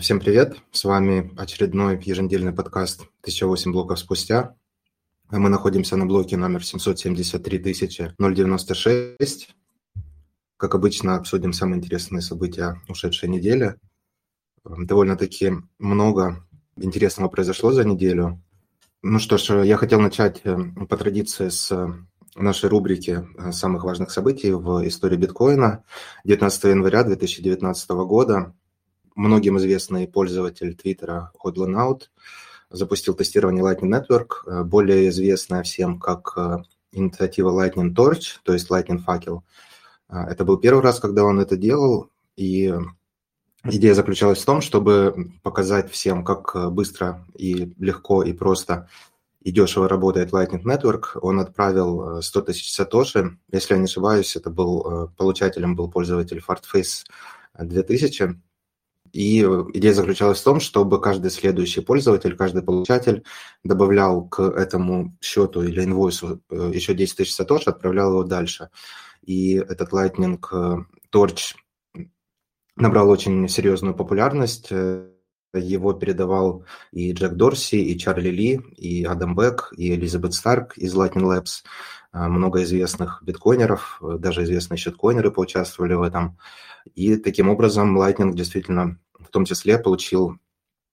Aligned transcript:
Всем 0.00 0.18
привет! 0.18 0.56
С 0.72 0.82
вами 0.84 1.30
очередной 1.36 2.00
еженедельный 2.02 2.54
подкаст 2.54 3.04
«1008 3.22 3.70
блоков 3.70 3.98
спустя». 3.98 4.54
Мы 5.30 5.50
находимся 5.50 5.98
на 5.98 6.06
блоке 6.06 6.38
номер 6.38 6.64
773096. 6.64 9.54
Как 10.56 10.74
обычно, 10.74 11.16
обсудим 11.16 11.52
самые 11.52 11.80
интересные 11.80 12.22
события 12.22 12.80
ушедшей 12.88 13.28
недели. 13.28 13.76
Довольно-таки 14.64 15.52
много 15.78 16.46
интересного 16.76 17.28
произошло 17.28 17.70
за 17.70 17.84
неделю. 17.84 18.42
Ну 19.02 19.18
что 19.18 19.36
ж, 19.36 19.66
я 19.66 19.76
хотел 19.76 20.00
начать 20.00 20.40
э, 20.44 20.56
по 20.88 20.96
традиции 20.96 21.50
с 21.50 21.94
нашей 22.36 22.70
рубрики 22.70 23.22
э, 23.36 23.52
самых 23.52 23.84
важных 23.84 24.12
событий 24.12 24.52
в 24.52 24.88
истории 24.88 25.18
биткоина. 25.18 25.84
19 26.24 26.64
января 26.64 27.04
2019 27.04 27.90
года 27.90 28.54
многим 29.20 29.58
известный 29.58 30.08
пользователь 30.08 30.74
Твиттера 30.74 31.30
Hodlanout 31.44 32.04
запустил 32.70 33.14
тестирование 33.14 33.62
Lightning 33.62 33.90
Network, 33.90 34.28
э, 34.46 34.64
более 34.64 35.08
известная 35.10 35.62
всем 35.62 35.98
как 35.98 36.32
э, 36.36 36.58
инициатива 36.92 37.50
Lightning 37.50 37.94
Torch, 37.94 38.38
то 38.44 38.52
есть 38.52 38.70
Lightning 38.70 38.98
факел. 38.98 39.44
Э, 40.08 40.20
это 40.30 40.44
был 40.44 40.56
первый 40.56 40.82
раз, 40.82 41.00
когда 41.00 41.24
он 41.24 41.38
это 41.38 41.56
делал, 41.56 42.10
и 42.36 42.72
идея 43.64 43.94
заключалась 43.94 44.40
в 44.40 44.46
том, 44.46 44.62
чтобы 44.62 45.32
показать 45.42 45.90
всем, 45.90 46.24
как 46.24 46.72
быстро 46.72 47.26
и 47.36 47.74
легко 47.78 48.22
и 48.22 48.32
просто 48.32 48.88
и 49.42 49.52
дешево 49.52 49.88
работает 49.88 50.32
Lightning 50.32 50.62
Network. 50.62 51.18
Он 51.20 51.40
отправил 51.40 52.22
100 52.22 52.40
тысяч 52.42 52.72
сатоши. 52.72 53.38
Если 53.52 53.74
я 53.74 53.78
не 53.78 53.84
ошибаюсь, 53.84 54.36
это 54.36 54.50
был 54.50 55.10
получателем 55.16 55.76
был 55.76 55.90
пользователь 55.90 56.42
Fartface 56.46 57.04
2000. 57.58 58.38
И 59.12 59.40
идея 59.40 59.92
заключалась 59.92 60.40
в 60.40 60.44
том, 60.44 60.60
чтобы 60.60 61.00
каждый 61.00 61.30
следующий 61.30 61.80
пользователь, 61.80 62.36
каждый 62.36 62.62
получатель 62.62 63.24
добавлял 63.64 64.28
к 64.28 64.40
этому 64.40 65.16
счету 65.20 65.62
или 65.62 65.82
инвойсу 65.82 66.40
э, 66.50 66.70
еще 66.74 66.94
10 66.94 67.16
тысяч 67.16 67.34
сатоши, 67.34 67.70
отправлял 67.70 68.10
его 68.10 68.24
дальше. 68.24 68.70
И 69.24 69.54
этот 69.54 69.92
Lightning 69.92 70.38
э, 70.52 70.84
Torch 71.12 71.54
набрал 72.76 73.10
очень 73.10 73.48
серьезную 73.48 73.94
популярность. 73.94 74.70
Его 75.52 75.92
передавал 75.94 76.64
и 76.92 77.12
Джек 77.12 77.32
Дорси, 77.32 77.74
и 77.74 77.98
Чарли 77.98 78.28
Ли, 78.28 78.60
и 78.76 79.04
Адам 79.04 79.34
Бек, 79.34 79.72
и 79.76 79.92
Элизабет 79.94 80.34
Старк 80.34 80.78
из 80.78 80.94
Lightning 80.94 81.24
Labs. 81.24 81.64
Э, 82.12 82.28
много 82.28 82.62
известных 82.62 83.22
биткоинеров, 83.24 84.00
даже 84.18 84.44
известные 84.44 84.78
щиткоинеры 84.78 85.32
поучаствовали 85.32 85.94
в 85.94 86.02
этом. 86.02 86.38
И 86.94 87.16
таким 87.16 87.48
образом 87.48 88.00
Lightning 88.00 88.32
действительно 88.32 88.98
в 89.30 89.32
том 89.32 89.44
числе 89.44 89.78
получил 89.78 90.38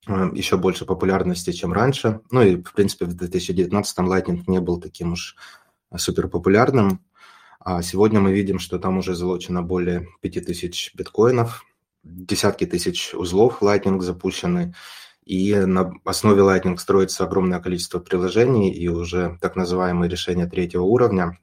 э, 0.08 0.30
еще 0.34 0.58
больше 0.58 0.86
популярности, 0.86 1.52
чем 1.52 1.74
раньше. 1.74 2.22
Ну 2.30 2.44
и, 2.44 2.62
в 2.62 2.74
принципе, 2.74 3.06
в 3.06 3.16
2019 3.16 3.98
Lightning 4.00 4.44
не 4.46 4.60
был 4.60 4.80
таким 4.80 5.14
уж 5.14 5.36
супер 5.96 6.28
популярным. 6.28 7.04
А 7.60 7.82
сегодня 7.82 8.20
мы 8.20 8.32
видим, 8.32 8.60
что 8.60 8.78
там 8.78 9.00
уже 9.00 9.16
залочено 9.16 9.64
более 9.64 10.08
5000 10.22 10.94
биткоинов, 10.94 11.66
десятки 12.04 12.66
тысяч 12.68 13.16
узлов 13.16 13.64
Lightning 13.64 14.00
запущены, 14.02 14.76
и 15.26 15.56
на 15.56 15.92
основе 16.06 16.44
Lightning 16.44 16.78
строится 16.78 17.24
огромное 17.24 17.60
количество 17.60 18.00
приложений 18.00 18.72
и 18.72 18.88
уже 18.88 19.40
так 19.42 19.56
называемые 19.56 20.10
решения 20.10 20.46
третьего 20.46 20.84
уровня, 20.84 21.40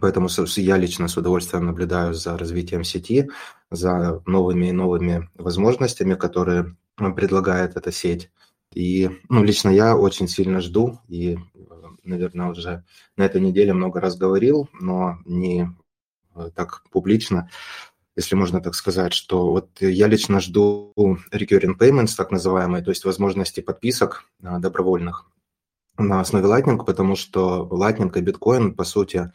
Поэтому 0.00 0.28
я 0.56 0.76
лично 0.76 1.08
с 1.08 1.16
удовольствием 1.16 1.66
наблюдаю 1.66 2.14
за 2.14 2.38
развитием 2.38 2.82
сети, 2.82 3.28
за 3.70 4.22
новыми 4.26 4.66
и 4.66 4.72
новыми 4.72 5.28
возможностями, 5.34 6.14
которые 6.14 6.76
предлагает 6.96 7.76
эта 7.76 7.92
сеть. 7.92 8.30
И 8.72 9.10
ну, 9.28 9.42
лично 9.42 9.68
я 9.68 9.96
очень 9.96 10.28
сильно 10.28 10.60
жду 10.60 10.98
и, 11.08 11.38
наверное, 12.04 12.50
уже 12.50 12.84
на 13.16 13.24
этой 13.24 13.40
неделе 13.40 13.74
много 13.74 14.00
раз 14.00 14.16
говорил, 14.16 14.68
но 14.80 15.18
не 15.26 15.68
э, 16.34 16.50
так 16.54 16.82
публично, 16.90 17.50
если 18.16 18.34
можно 18.34 18.60
так 18.60 18.74
сказать, 18.74 19.12
что 19.14 19.50
вот 19.50 19.80
я 19.80 20.06
лично 20.06 20.40
жду 20.40 20.92
recurring 20.96 21.78
payments, 21.78 22.14
так 22.16 22.30
называемые, 22.30 22.82
то 22.82 22.90
есть 22.90 23.04
возможности 23.04 23.60
подписок 23.60 24.24
э, 24.42 24.58
добровольных 24.58 25.26
на 25.98 26.20
основе 26.20 26.46
Lightning, 26.46 26.84
потому 26.84 27.16
что 27.16 27.68
Lightning 27.70 28.16
и 28.18 28.20
биткоин, 28.22 28.74
по 28.74 28.84
сути, 28.84 29.32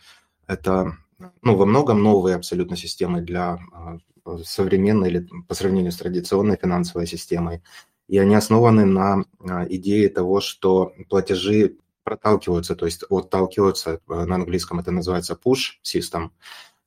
это 0.47 0.97
ну, 1.41 1.55
во 1.55 1.65
многом 1.65 2.01
новые 2.01 2.35
абсолютно 2.35 2.75
системы 2.77 3.21
для 3.21 3.59
а, 3.73 3.97
современной 4.43 5.09
или 5.09 5.29
по 5.47 5.53
сравнению 5.53 5.91
с 5.91 5.97
традиционной 5.97 6.57
финансовой 6.57 7.07
системой. 7.07 7.61
И 8.07 8.17
они 8.17 8.35
основаны 8.35 8.85
на 8.85 9.25
а, 9.39 9.65
идее 9.69 10.09
того, 10.09 10.41
что 10.41 10.93
платежи 11.09 11.77
проталкиваются, 12.03 12.75
то 12.75 12.85
есть 12.85 13.03
отталкиваются, 13.09 13.99
а, 14.07 14.25
на 14.25 14.35
английском 14.35 14.79
это 14.79 14.91
называется 14.91 15.37
push 15.43 15.79
system, 15.83 16.29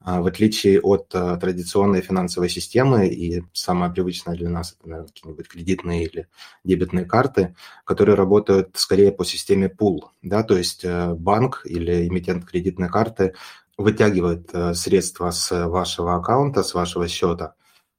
в 0.02 0.26
отличие 0.26 0.80
от 0.80 1.08
традиционной 1.08 2.00
финансовой 2.00 2.48
системы, 2.48 3.08
и 3.08 3.42
самая 3.52 3.90
привычная 3.90 4.34
для 4.34 4.48
нас 4.48 4.74
это, 4.78 4.88
наверное, 4.88 5.08
какие-нибудь 5.08 5.48
кредитные 5.48 6.04
или 6.04 6.28
дебетные 6.64 7.04
карты, 7.04 7.54
которые 7.84 8.14
работают 8.16 8.70
скорее 8.74 9.12
по 9.12 9.24
системе 9.24 9.68
pool, 9.68 10.00
да, 10.22 10.42
то 10.42 10.56
есть 10.56 10.84
э, 10.84 11.14
банк 11.14 11.62
или 11.66 12.08
эмитент 12.08 12.46
кредитной 12.46 12.88
карты 12.88 13.34
вытягивает 13.76 14.48
э, 14.54 14.72
средства 14.74 15.30
с 15.30 15.66
вашего 15.66 16.14
аккаунта, 16.14 16.62
с 16.62 16.72
вашего 16.72 17.06
счета, 17.06 17.54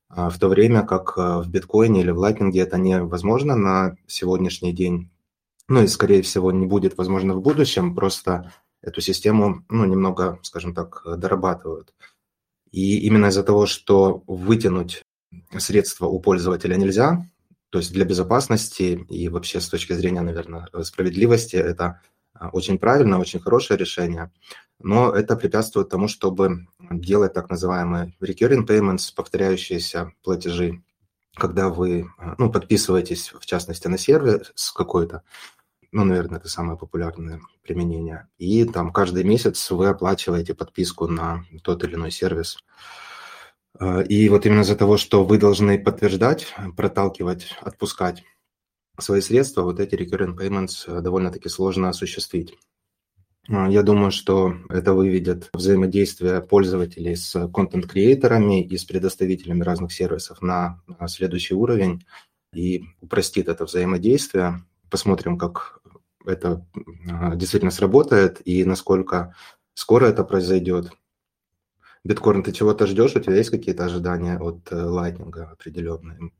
в 0.09 0.37
то 0.39 0.47
время 0.49 0.83
как 0.83 1.13
э, 1.17 1.37
в 1.39 1.49
биткоине 1.49 2.01
или 2.01 2.11
в 2.11 2.17
лайтнинге 2.17 2.61
это 2.61 2.77
невозможно 2.77 3.55
на 3.55 3.95
сегодняшний 4.07 4.73
день. 4.73 5.11
Ну 5.67 5.83
и, 5.83 5.87
скорее 5.87 6.21
всего, 6.21 6.51
не 6.51 6.65
будет 6.65 6.97
возможно 6.97 7.35
в 7.35 7.41
будущем, 7.41 7.95
просто 7.95 8.51
эту 8.81 9.01
систему, 9.01 9.65
ну, 9.69 9.85
немного, 9.85 10.39
скажем 10.43 10.73
так, 10.73 11.03
дорабатывают. 11.17 11.93
И 12.71 12.99
именно 12.99 13.27
из-за 13.27 13.43
того, 13.43 13.65
что 13.65 14.23
вытянуть 14.27 15.03
средства 15.57 16.07
у 16.07 16.19
пользователя 16.19 16.75
нельзя, 16.75 17.25
то 17.69 17.79
есть 17.79 17.93
для 17.93 18.05
безопасности 18.05 19.05
и 19.09 19.29
вообще 19.29 19.61
с 19.61 19.69
точки 19.69 19.93
зрения, 19.93 20.21
наверное, 20.21 20.67
справедливости, 20.83 21.55
это 21.55 22.01
а, 22.33 22.49
очень 22.49 22.79
правильно, 22.79 23.19
очень 23.19 23.39
хорошее 23.39 23.77
решение, 23.77 24.31
но 24.79 25.11
это 25.11 25.35
препятствует 25.35 25.89
тому, 25.89 26.07
чтобы 26.07 26.67
делать 26.79 27.33
так 27.33 27.49
называемые 27.49 28.13
recurring 28.19 28.65
payments, 28.65 29.13
повторяющиеся 29.15 30.11
платежи, 30.23 30.83
когда 31.35 31.69
вы 31.69 32.07
а, 32.17 32.35
ну, 32.37 32.51
подписываетесь, 32.51 33.31
в 33.31 33.45
частности, 33.45 33.87
на 33.87 33.97
сервис 33.97 34.51
какой-то, 34.75 35.23
ну, 35.91 36.05
наверное, 36.05 36.39
это 36.39 36.47
самое 36.47 36.77
популярное 36.77 37.41
применение. 37.63 38.27
И 38.37 38.63
там 38.65 38.93
каждый 38.93 39.23
месяц 39.23 39.69
вы 39.71 39.87
оплачиваете 39.87 40.53
подписку 40.53 41.07
на 41.07 41.45
тот 41.63 41.83
или 41.83 41.95
иной 41.95 42.11
сервис. 42.11 42.57
А, 43.77 44.01
и 44.01 44.29
вот 44.29 44.45
именно 44.45 44.61
из-за 44.61 44.75
того, 44.75 44.97
что 44.97 45.25
вы 45.25 45.37
должны 45.37 45.77
подтверждать, 45.79 46.53
проталкивать, 46.77 47.55
отпускать 47.61 48.23
свои 48.99 49.21
средства, 49.21 49.63
вот 49.63 49.79
эти 49.79 49.95
recurring 49.95 50.37
payments 50.37 50.83
э, 50.87 51.01
довольно-таки 51.01 51.49
сложно 51.49 51.89
осуществить. 51.89 52.57
А, 53.49 53.69
я 53.69 53.83
думаю, 53.83 54.11
что 54.11 54.53
это 54.69 54.93
выведет 54.93 55.49
взаимодействие 55.53 56.41
пользователей 56.41 57.15
с 57.15 57.47
контент-креаторами 57.49 58.63
и 58.63 58.77
с 58.77 58.85
предоставителями 58.85 59.63
разных 59.63 59.91
сервисов 59.91 60.41
на 60.41 60.81
следующий 61.07 61.55
уровень 61.55 62.05
и 62.53 62.85
упростит 63.01 63.47
это 63.47 63.65
взаимодействие. 63.65 64.63
Посмотрим, 64.89 65.37
как 65.37 65.80
это 66.25 66.65
а, 67.09 67.35
действительно 67.35 67.71
сработает 67.71 68.41
и 68.45 68.63
насколько 68.63 69.35
скоро 69.73 70.07
это 70.07 70.23
произойдет. 70.23 70.91
Биткоин, 72.03 72.43
ты 72.43 72.51
чего-то 72.51 72.87
ждешь? 72.87 73.15
У 73.15 73.19
тебя 73.19 73.35
есть 73.35 73.51
какие-то 73.51 73.85
ожидания 73.85 74.37
от 74.37 74.71
Lightning 74.71 75.37
э, 75.37 75.43
определенные? 75.43 76.31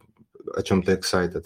О 0.55 0.61
чем 0.63 0.81
ты 0.81 0.93
excited? 0.93 1.45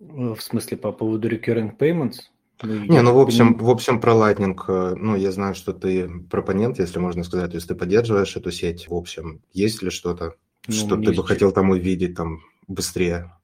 В 0.00 0.38
смысле, 0.40 0.76
по 0.76 0.92
поводу 0.92 1.28
recurring 1.28 1.76
payments? 1.76 2.16
Ну, 2.62 2.74
не, 2.86 3.02
ну, 3.02 3.14
в 3.14 3.20
общем, 3.20 3.56
в 3.56 3.70
общем, 3.70 4.00
про 4.00 4.14
Lightning, 4.14 4.56
э, 4.66 4.94
ну, 4.96 5.14
я 5.14 5.30
знаю, 5.30 5.54
что 5.54 5.72
ты 5.72 6.08
пропонент, 6.28 6.80
если 6.80 6.98
можно 6.98 7.22
сказать, 7.22 7.50
то 7.50 7.56
есть 7.56 7.68
ты 7.68 7.76
поддерживаешь 7.76 8.36
эту 8.36 8.50
сеть. 8.50 8.88
В 8.88 8.94
общем, 8.94 9.42
есть 9.52 9.80
ли 9.82 9.90
что-то, 9.90 10.34
ну, 10.66 10.74
что 10.74 10.96
ты 10.96 11.12
бы 11.12 11.24
хотел 11.24 11.52
там 11.52 11.70
увидеть 11.70 12.16
там 12.16 12.40
быстрее? 12.66 13.37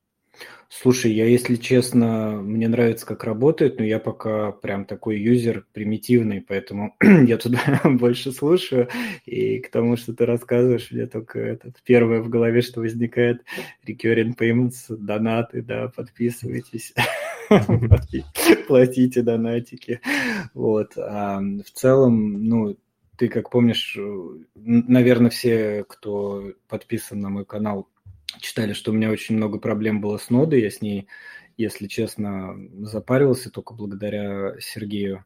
Слушай, 0.69 1.13
я, 1.13 1.27
если 1.27 1.57
честно, 1.57 2.41
мне 2.43 2.69
нравится, 2.69 3.07
как 3.07 3.25
работает, 3.25 3.79
но 3.79 3.85
я 3.85 3.99
пока 3.99 4.53
прям 4.53 4.85
такой 4.85 5.19
юзер 5.21 5.67
примитивный, 5.73 6.41
поэтому 6.41 6.97
я 7.03 7.37
туда 7.37 7.81
больше 7.85 8.33
слушаю, 8.33 8.89
и 9.25 9.59
к 9.61 9.71
тому, 9.71 9.97
что 9.97 10.15
ты 10.15 10.27
рассказываешь, 10.27 10.91
мне 10.91 11.07
только 11.07 11.39
этот 11.39 11.83
первое 11.85 12.21
в 12.21 12.29
голове, 12.29 12.63
что 12.63 12.81
возникает, 12.81 13.45
recurring 13.87 14.37
payments, 14.37 14.75
донаты, 14.89 15.63
да, 15.63 15.89
подписывайтесь, 15.95 16.95
платите 18.67 19.23
донатики, 19.23 20.01
вот. 20.55 20.97
А 20.97 21.41
в 21.41 21.71
целом, 21.73 22.45
ну, 22.45 22.77
ты 23.17 23.29
как 23.29 23.51
помнишь, 23.51 23.97
наверное, 24.55 25.31
все, 25.31 25.85
кто 25.89 26.53
подписан 26.69 27.21
на 27.21 27.29
мой 27.29 27.45
канал, 27.45 27.89
читали, 28.41 28.73
что 28.73 28.91
у 28.91 28.95
меня 28.95 29.11
очень 29.11 29.37
много 29.37 29.59
проблем 29.59 30.01
было 30.01 30.19
с 30.19 30.31
нодой, 30.31 30.63
я 30.63 30.71
с 30.71 30.81
ней, 30.81 31.07
если 31.57 31.87
честно, 31.87 32.57
запарился 32.81 33.51
только 33.51 33.75
благодаря 33.75 34.55
Сергею. 34.61 35.25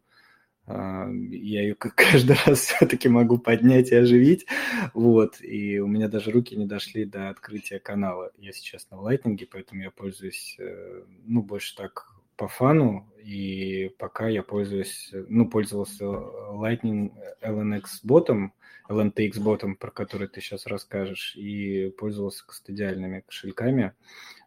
А, 0.66 1.08
я 1.30 1.62
ее 1.62 1.74
каждый 1.78 2.36
раз 2.44 2.60
все-таки 2.60 3.08
могу 3.08 3.38
поднять 3.38 3.90
и 3.90 3.96
оживить, 3.96 4.46
вот, 4.92 5.40
и 5.40 5.78
у 5.78 5.86
меня 5.86 6.08
даже 6.08 6.30
руки 6.30 6.56
не 6.56 6.66
дошли 6.66 7.06
до 7.06 7.30
открытия 7.30 7.78
канала, 7.78 8.30
я 8.36 8.52
сейчас 8.52 8.86
на 8.90 8.96
Lightning, 8.96 9.48
поэтому 9.50 9.82
я 9.82 9.90
пользуюсь, 9.90 10.56
э, 10.58 11.04
ну, 11.24 11.42
больше 11.42 11.74
так 11.74 12.17
по 12.38 12.48
фану, 12.48 13.12
и 13.22 13.94
пока 13.98 14.28
я 14.28 14.42
пользуюсь, 14.42 15.10
ну, 15.28 15.46
пользовался 15.50 16.04
Lightning 16.04 17.12
LNX 17.42 17.82
ботом, 18.04 18.54
LNTX 18.88 19.40
ботом, 19.40 19.76
про 19.76 19.90
который 19.90 20.28
ты 20.28 20.40
сейчас 20.40 20.66
расскажешь, 20.66 21.34
и 21.36 21.90
пользовался 21.90 22.46
кастодиальными 22.46 23.20
кошельками, 23.26 23.92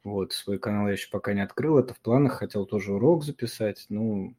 вот, 0.04 0.34
свой 0.34 0.58
канал 0.58 0.88
я 0.88 0.94
еще 0.94 1.10
пока 1.12 1.34
не 1.34 1.42
открыл, 1.42 1.78
это 1.78 1.94
в 1.94 2.00
планах, 2.00 2.40
хотел 2.40 2.66
тоже 2.66 2.94
урок 2.94 3.24
записать, 3.24 3.86
ну, 3.90 4.36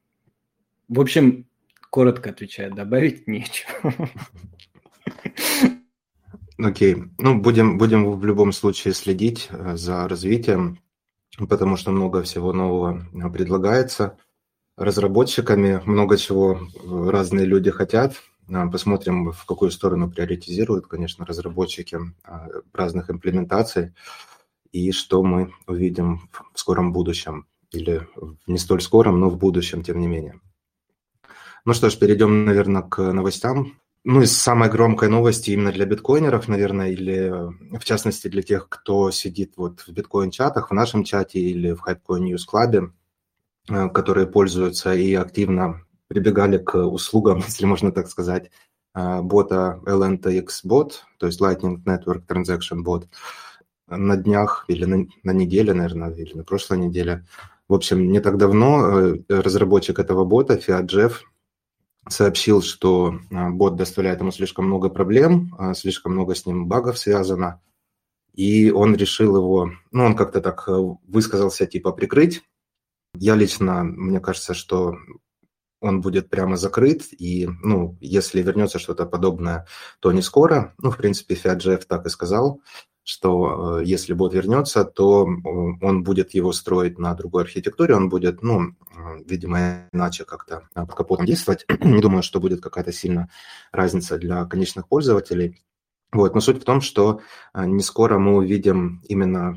в 0.88 1.00
общем, 1.00 1.46
коротко 1.90 2.30
отвечает, 2.30 2.74
добавить 2.74 3.26
нечего. 3.28 3.94
Окей. 6.58 6.94
Okay. 6.94 7.10
Ну, 7.18 7.40
будем, 7.40 7.78
будем 7.78 8.10
в 8.18 8.24
любом 8.24 8.52
случае 8.52 8.94
следить 8.94 9.48
э, 9.50 9.76
за 9.76 10.06
развитием, 10.08 10.78
потому 11.38 11.76
что 11.76 11.90
много 11.90 12.22
всего 12.22 12.52
нового 12.52 13.06
э, 13.12 13.30
предлагается 13.30 14.18
разработчиками, 14.76 15.82
много 15.84 16.16
чего 16.16 16.54
э, 16.54 17.10
разные 17.10 17.46
люди 17.46 17.70
хотят. 17.70 18.14
Посмотрим, 18.70 19.30
в 19.30 19.46
какую 19.46 19.70
сторону 19.70 20.10
приоритизируют, 20.10 20.88
конечно, 20.88 21.24
разработчики 21.24 21.98
разных 22.74 23.08
имплементаций 23.08 23.94
и 24.72 24.90
что 24.90 25.22
мы 25.22 25.54
увидим 25.66 26.28
в 26.52 26.58
скором 26.58 26.92
будущем 26.92 27.46
или 27.70 28.06
не 28.46 28.58
столь 28.58 28.82
скором, 28.82 29.20
но 29.20 29.30
в 29.30 29.38
будущем, 29.38 29.82
тем 29.82 30.00
не 30.00 30.08
менее. 30.08 30.40
Ну 31.64 31.74
что 31.74 31.88
ж, 31.90 31.96
перейдем, 31.96 32.44
наверное, 32.44 32.82
к 32.82 33.00
новостям. 33.12 33.78
Ну, 34.04 34.20
из 34.22 34.36
самой 34.36 34.68
громкой 34.68 35.08
новости 35.08 35.52
именно 35.52 35.70
для 35.70 35.86
биткоинеров, 35.86 36.48
наверное, 36.48 36.90
или 36.90 37.30
в 37.76 37.84
частности 37.84 38.26
для 38.26 38.42
тех, 38.42 38.68
кто 38.68 39.12
сидит 39.12 39.52
вот 39.56 39.80
в 39.80 39.90
биткоин-чатах, 39.90 40.70
в 40.70 40.74
нашем 40.74 41.04
чате 41.04 41.38
или 41.38 41.70
в 41.70 41.84
Hypecoin 41.86 42.32
News 42.32 42.42
Club, 42.52 42.90
э, 43.68 43.88
которые 43.90 44.26
пользуются 44.26 44.92
и 44.92 45.14
активно 45.14 45.82
прибегали 46.08 46.58
к 46.58 46.76
услугам, 46.76 47.38
если 47.46 47.64
можно 47.64 47.92
так 47.92 48.08
сказать, 48.08 48.50
э, 48.96 49.20
бота 49.22 49.80
LNTX 49.86 50.48
bot, 50.66 50.94
то 51.18 51.26
есть 51.26 51.40
Lightning 51.40 51.84
Network 51.84 52.26
Transaction 52.26 52.82
Bot, 52.84 53.06
на 53.86 54.16
днях 54.16 54.64
или 54.66 54.84
на, 54.84 55.06
на 55.22 55.30
неделе, 55.30 55.74
наверное, 55.74 56.10
или 56.10 56.34
на 56.34 56.42
прошлой 56.42 56.78
неделе. 56.78 57.24
В 57.68 57.74
общем, 57.74 58.10
не 58.10 58.18
так 58.18 58.36
давно 58.36 58.98
э, 58.98 59.18
разработчик 59.28 60.00
этого 60.00 60.24
бота, 60.24 60.54
Fiat 60.54 60.86
Jeff, 60.88 61.12
сообщил, 62.08 62.62
что 62.62 63.18
а, 63.30 63.50
бот 63.50 63.76
доставляет 63.76 64.20
ему 64.20 64.32
слишком 64.32 64.66
много 64.66 64.88
проблем, 64.88 65.54
а, 65.58 65.74
слишком 65.74 66.12
много 66.12 66.34
с 66.34 66.46
ним 66.46 66.66
багов 66.66 66.98
связано, 66.98 67.60
и 68.34 68.70
он 68.70 68.94
решил 68.94 69.36
его, 69.36 69.72
ну, 69.90 70.04
он 70.04 70.16
как-то 70.16 70.40
так 70.40 70.64
э, 70.66 70.72
высказался, 71.06 71.66
типа, 71.66 71.92
прикрыть. 71.92 72.42
Я 73.14 73.34
лично, 73.34 73.84
мне 73.84 74.20
кажется, 74.20 74.54
что 74.54 74.96
он 75.80 76.00
будет 76.00 76.30
прямо 76.30 76.56
закрыт, 76.56 77.02
и, 77.12 77.48
ну, 77.62 77.98
если 78.00 78.40
вернется 78.40 78.78
что-то 78.78 79.04
подобное, 79.04 79.66
то 80.00 80.12
не 80.12 80.22
скоро. 80.22 80.74
Ну, 80.78 80.90
в 80.90 80.96
принципе, 80.96 81.34
Фиаджев 81.34 81.84
так 81.84 82.06
и 82.06 82.08
сказал 82.08 82.62
что 83.04 83.80
э, 83.80 83.84
если 83.84 84.12
бот 84.12 84.34
вернется, 84.34 84.84
то 84.84 85.22
он 85.24 86.02
будет 86.04 86.34
его 86.34 86.52
строить 86.52 86.98
на 86.98 87.14
другой 87.14 87.42
архитектуре, 87.42 87.96
он 87.96 88.08
будет, 88.08 88.42
ну, 88.42 88.74
видимо, 89.26 89.88
иначе 89.92 90.24
как-то 90.24 90.68
э, 90.74 90.86
под 90.86 90.94
капотом 90.94 91.26
действовать. 91.26 91.66
Не 91.80 92.00
думаю, 92.00 92.22
что 92.22 92.40
будет 92.40 92.60
какая-то 92.60 92.92
сильная 92.92 93.28
разница 93.72 94.18
для 94.18 94.44
конечных 94.44 94.88
пользователей. 94.88 95.62
Вот, 96.12 96.34
но 96.34 96.40
суть 96.40 96.60
в 96.60 96.64
том, 96.64 96.80
что 96.80 97.20
э, 97.54 97.66
не 97.66 97.82
скоро 97.82 98.18
мы 98.18 98.36
увидим 98.36 99.00
именно 99.08 99.56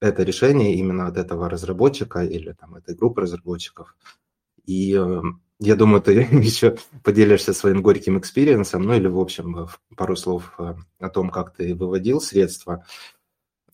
это 0.00 0.22
решение 0.22 0.74
именно 0.74 1.06
от 1.08 1.18
этого 1.18 1.50
разработчика 1.50 2.24
или 2.24 2.52
там 2.52 2.76
этой 2.76 2.94
группы 2.94 3.20
разработчиков. 3.20 3.94
И 4.64 4.98
я 5.60 5.76
думаю, 5.76 6.02
ты 6.02 6.12
еще 6.32 6.76
поделишься 7.04 7.52
своим 7.52 7.82
горьким 7.82 8.18
experience 8.18 8.67
ом, 8.67 8.82
ну 8.82 8.94
или, 8.94 9.06
в 9.06 9.18
общем, 9.18 9.68
пару 9.96 10.16
слов 10.16 10.52
э, 10.58 10.74
о 10.98 11.08
том, 11.10 11.30
как 11.30 11.54
ты 11.54 11.74
выводил 11.74 12.20
средства. 12.20 12.84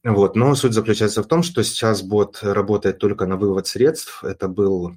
Вот. 0.05 0.37
Но 0.37 0.55
суть 0.55 0.73
заключается 0.73 1.23
в 1.23 1.27
том, 1.27 1.43
что 1.43 1.63
сейчас 1.63 2.03
бот 2.03 2.41
работает 2.43 2.99
только 2.99 3.27
на 3.27 3.37
вывод 3.37 3.67
средств. 3.67 4.23
Это 4.25 4.49
был 4.49 4.97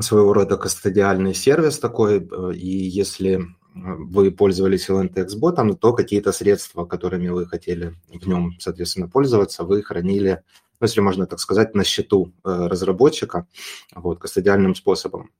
своего 0.00 0.32
рода 0.32 0.56
кастодиальный 0.56 1.34
сервис 1.34 1.78
такой, 1.78 2.18
э, 2.18 2.54
и 2.54 2.68
если 2.68 3.40
вы 3.74 4.32
пользовались 4.32 4.88
LNTX 4.90 5.38
ботом, 5.38 5.76
то 5.76 5.92
какие-то 5.92 6.32
средства, 6.32 6.84
которыми 6.84 7.28
вы 7.28 7.46
хотели 7.46 7.94
в 8.08 8.26
нем, 8.26 8.56
соответственно, 8.58 9.08
пользоваться, 9.08 9.62
вы 9.62 9.82
хранили, 9.82 10.42
ну, 10.80 10.86
если 10.86 11.00
можно 11.00 11.26
так 11.26 11.38
сказать, 11.38 11.74
на 11.76 11.84
счету 11.84 12.32
э, 12.44 12.66
разработчика, 12.66 13.46
вот, 13.94 14.18
кастодиальным 14.18 14.74
способом. 14.74 15.30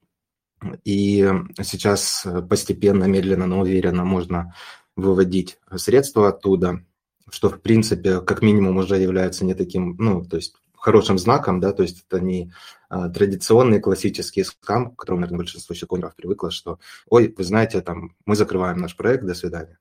И 0.84 1.28
сейчас 1.62 2.26
постепенно, 2.48 3.04
медленно, 3.04 3.46
но 3.46 3.60
уверенно 3.60 4.04
можно 4.04 4.54
выводить 4.96 5.58
средства 5.76 6.28
оттуда, 6.28 6.84
что, 7.30 7.50
в 7.50 7.60
принципе, 7.60 8.20
как 8.20 8.42
минимум 8.42 8.78
уже 8.78 8.96
является 8.96 9.44
не 9.44 9.54
таким, 9.54 9.96
ну, 9.98 10.24
то 10.24 10.36
есть 10.36 10.54
хорошим 10.74 11.18
знаком, 11.18 11.60
да, 11.60 11.72
то 11.72 11.82
есть 11.82 12.04
это 12.08 12.20
не 12.20 12.52
а, 12.88 13.08
традиционный 13.08 13.80
классический 13.80 14.44
скам, 14.44 14.92
к 14.92 15.00
которому, 15.00 15.20
наверное, 15.20 15.38
большинство 15.38 15.74
щеконеров 15.74 16.16
привыкло, 16.16 16.50
что, 16.50 16.78
ой, 17.08 17.34
вы 17.36 17.44
знаете, 17.44 17.80
там, 17.80 18.14
мы 18.24 18.36
закрываем 18.36 18.78
наш 18.78 18.96
проект, 18.96 19.24
до 19.24 19.34
свидания. 19.34 19.76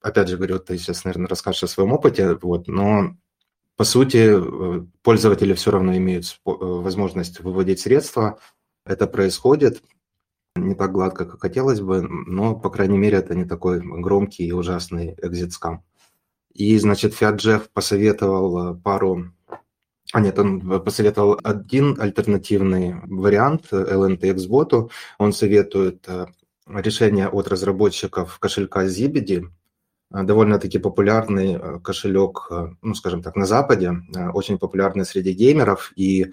Опять 0.00 0.28
же 0.28 0.36
говорю, 0.36 0.58
ты 0.58 0.78
сейчас, 0.78 1.04
наверное, 1.04 1.28
расскажешь 1.28 1.64
о 1.64 1.68
своем 1.68 1.92
опыте, 1.92 2.34
вот, 2.40 2.68
но 2.68 3.16
по 3.76 3.84
сути 3.84 4.30
э, 4.30 4.84
пользователи 5.02 5.54
все 5.54 5.70
равно 5.70 5.96
имеют 5.96 6.24
э, 6.24 6.30
возможность 6.44 7.40
выводить 7.40 7.80
средства, 7.80 8.38
это 8.84 9.06
происходит, 9.06 9.82
не 10.56 10.74
так 10.74 10.92
гладко, 10.92 11.24
как 11.24 11.40
хотелось 11.40 11.80
бы, 11.80 12.02
но, 12.02 12.54
по 12.56 12.70
крайней 12.70 12.98
мере, 12.98 13.18
это 13.18 13.34
не 13.34 13.44
такой 13.44 13.80
громкий 13.80 14.46
и 14.46 14.52
ужасный 14.52 15.14
экзит-скам. 15.22 15.84
И, 16.52 16.76
значит, 16.78 17.14
Fiat 17.14 17.36
Jeff 17.36 17.68
посоветовал 17.72 18.74
э, 18.74 18.74
пару... 18.74 19.32
А 20.12 20.20
нет, 20.20 20.38
он 20.40 20.82
посоветовал 20.82 21.38
один 21.44 21.96
альтернативный 22.00 22.96
вариант 23.04 23.72
LNTX 23.72 24.48
боту. 24.48 24.90
Он 25.18 25.32
советует 25.32 26.04
э, 26.08 26.26
решение 26.66 27.28
от 27.28 27.46
разработчиков 27.46 28.36
кошелька 28.40 28.86
Zibidi, 28.86 29.46
э, 30.12 30.22
довольно-таки 30.24 30.78
популярный 30.78 31.80
кошелек, 31.80 32.50
ну, 32.82 32.94
скажем 32.94 33.22
так, 33.22 33.36
на 33.36 33.46
Западе, 33.46 33.92
очень 34.34 34.58
популярный 34.58 35.04
среди 35.04 35.32
геймеров, 35.32 35.92
и 35.94 36.32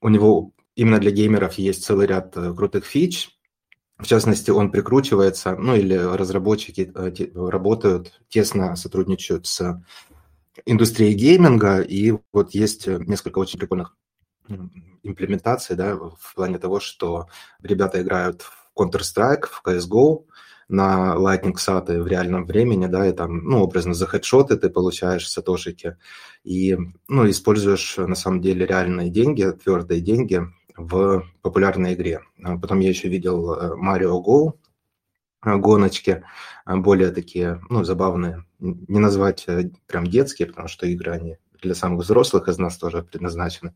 у 0.00 0.08
него 0.08 0.52
именно 0.74 0.98
для 0.98 1.10
геймеров 1.10 1.54
есть 1.58 1.84
целый 1.84 2.06
ряд 2.06 2.32
крутых 2.32 2.86
фич, 2.86 3.38
в 4.02 4.06
частности, 4.06 4.50
он 4.50 4.70
прикручивается, 4.70 5.56
ну 5.56 5.74
или 5.74 5.94
разработчики 5.94 6.90
э, 6.94 7.12
работают, 7.48 8.20
тесно 8.28 8.76
сотрудничают 8.76 9.46
с 9.46 9.82
индустрией 10.66 11.14
гейминга, 11.14 11.80
и 11.80 12.14
вот 12.32 12.54
есть 12.54 12.86
несколько 12.86 13.38
очень 13.38 13.58
прикольных 13.58 13.96
имплементаций, 15.02 15.76
да, 15.76 15.96
в 15.96 16.34
плане 16.34 16.58
того, 16.58 16.80
что 16.80 17.28
ребята 17.62 18.02
играют 18.02 18.42
в 18.42 18.70
Counter-Strike, 18.76 19.46
в 19.46 19.62
CSGO, 19.64 20.24
на 20.68 21.14
Lightning 21.16 21.54
SAT 21.54 22.00
в 22.00 22.06
реальном 22.06 22.46
времени, 22.46 22.86
да, 22.86 23.06
и 23.06 23.12
там, 23.12 23.44
ну, 23.44 23.60
образно, 23.60 23.92
за 23.92 24.06
хедшоты 24.06 24.56
ты 24.56 24.70
получаешь 24.70 25.28
сатошики, 25.28 25.96
и, 26.44 26.78
ну, 27.08 27.28
используешь, 27.28 27.96
на 27.96 28.14
самом 28.14 28.40
деле, 28.40 28.66
реальные 28.66 29.10
деньги, 29.10 29.50
твердые 29.50 30.00
деньги 30.00 30.42
в 30.80 31.24
популярной 31.42 31.94
игре. 31.94 32.20
А 32.42 32.56
потом 32.56 32.80
я 32.80 32.88
еще 32.88 33.08
видел 33.08 33.54
э, 33.54 33.76
Mario 33.76 34.22
Go, 34.22 34.54
э, 35.44 35.56
гоночки, 35.56 36.24
э, 36.66 36.76
более 36.76 37.10
такие, 37.10 37.60
ну, 37.68 37.84
забавные. 37.84 38.44
Не 38.58 38.98
назвать 38.98 39.46
прям 39.86 40.06
детские, 40.06 40.48
потому 40.48 40.68
что 40.68 40.86
игры, 40.86 41.12
они 41.12 41.36
для 41.62 41.74
самых 41.74 42.04
взрослых 42.04 42.48
из 42.48 42.58
нас 42.58 42.76
тоже 42.76 43.02
предназначены. 43.02 43.74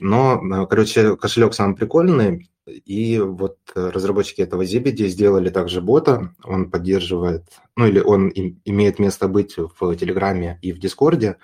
Но, 0.00 0.66
короче, 0.66 1.16
кошелек 1.16 1.54
самый 1.54 1.76
прикольный, 1.76 2.50
и 2.66 3.18
вот 3.18 3.58
разработчики 3.74 4.40
этого 4.40 4.62
Zibidi 4.62 5.06
сделали 5.06 5.50
также 5.50 5.80
бота, 5.80 6.34
он 6.42 6.70
поддерживает, 6.70 7.44
ну 7.76 7.86
или 7.86 8.00
он 8.00 8.32
имеет 8.64 8.98
место 8.98 9.28
быть 9.28 9.56
в 9.56 9.96
Телеграме 9.96 10.58
и 10.62 10.72
в 10.72 10.78
Дискорде, 10.78 11.36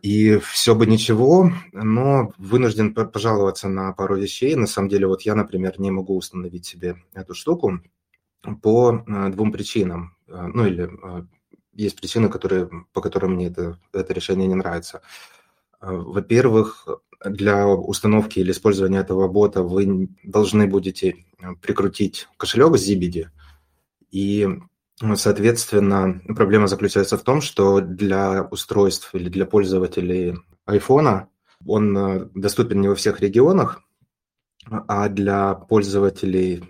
и 0.00 0.38
все 0.38 0.74
бы 0.74 0.86
ничего, 0.86 1.50
но 1.72 2.32
вынужден 2.38 2.94
пожаловаться 2.94 3.68
на 3.68 3.92
пару 3.92 4.16
вещей. 4.16 4.54
На 4.54 4.66
самом 4.66 4.88
деле, 4.88 5.06
вот 5.06 5.22
я, 5.22 5.34
например, 5.34 5.80
не 5.80 5.90
могу 5.90 6.16
установить 6.16 6.66
себе 6.66 6.96
эту 7.14 7.34
штуку 7.34 7.80
по 8.62 9.04
э, 9.06 9.28
двум 9.30 9.50
причинам. 9.50 10.16
Э, 10.28 10.46
ну 10.46 10.66
или 10.66 10.88
э, 10.88 11.24
есть 11.72 11.96
причины, 11.96 12.28
которые, 12.28 12.70
по 12.92 13.00
которым 13.00 13.34
мне 13.34 13.48
это, 13.48 13.78
это 13.92 14.12
решение 14.12 14.46
не 14.46 14.54
нравится. 14.54 15.02
Во-первых, 15.80 16.88
для 17.24 17.68
установки 17.68 18.40
или 18.40 18.50
использования 18.50 18.98
этого 18.98 19.28
бота 19.28 19.62
вы 19.62 20.08
должны 20.24 20.66
будете 20.66 21.24
прикрутить 21.62 22.26
кошелек 22.36 22.76
с 22.76 22.90
ZBD, 22.90 23.28
и, 24.10 24.48
соответственно, 25.16 26.20
проблема 26.26 26.66
заключается 26.66 27.16
в 27.16 27.22
том, 27.22 27.40
что 27.40 27.80
для 27.80 28.42
устройств 28.42 29.14
или 29.14 29.28
для 29.28 29.46
пользователей 29.46 30.36
iPhone 30.68 31.26
он 31.66 31.96
э, 31.96 32.28
доступен 32.34 32.80
не 32.80 32.88
во 32.88 32.94
всех 32.94 33.20
регионах, 33.20 33.80
а 34.70 35.08
для 35.08 35.54
пользователей 35.54 36.64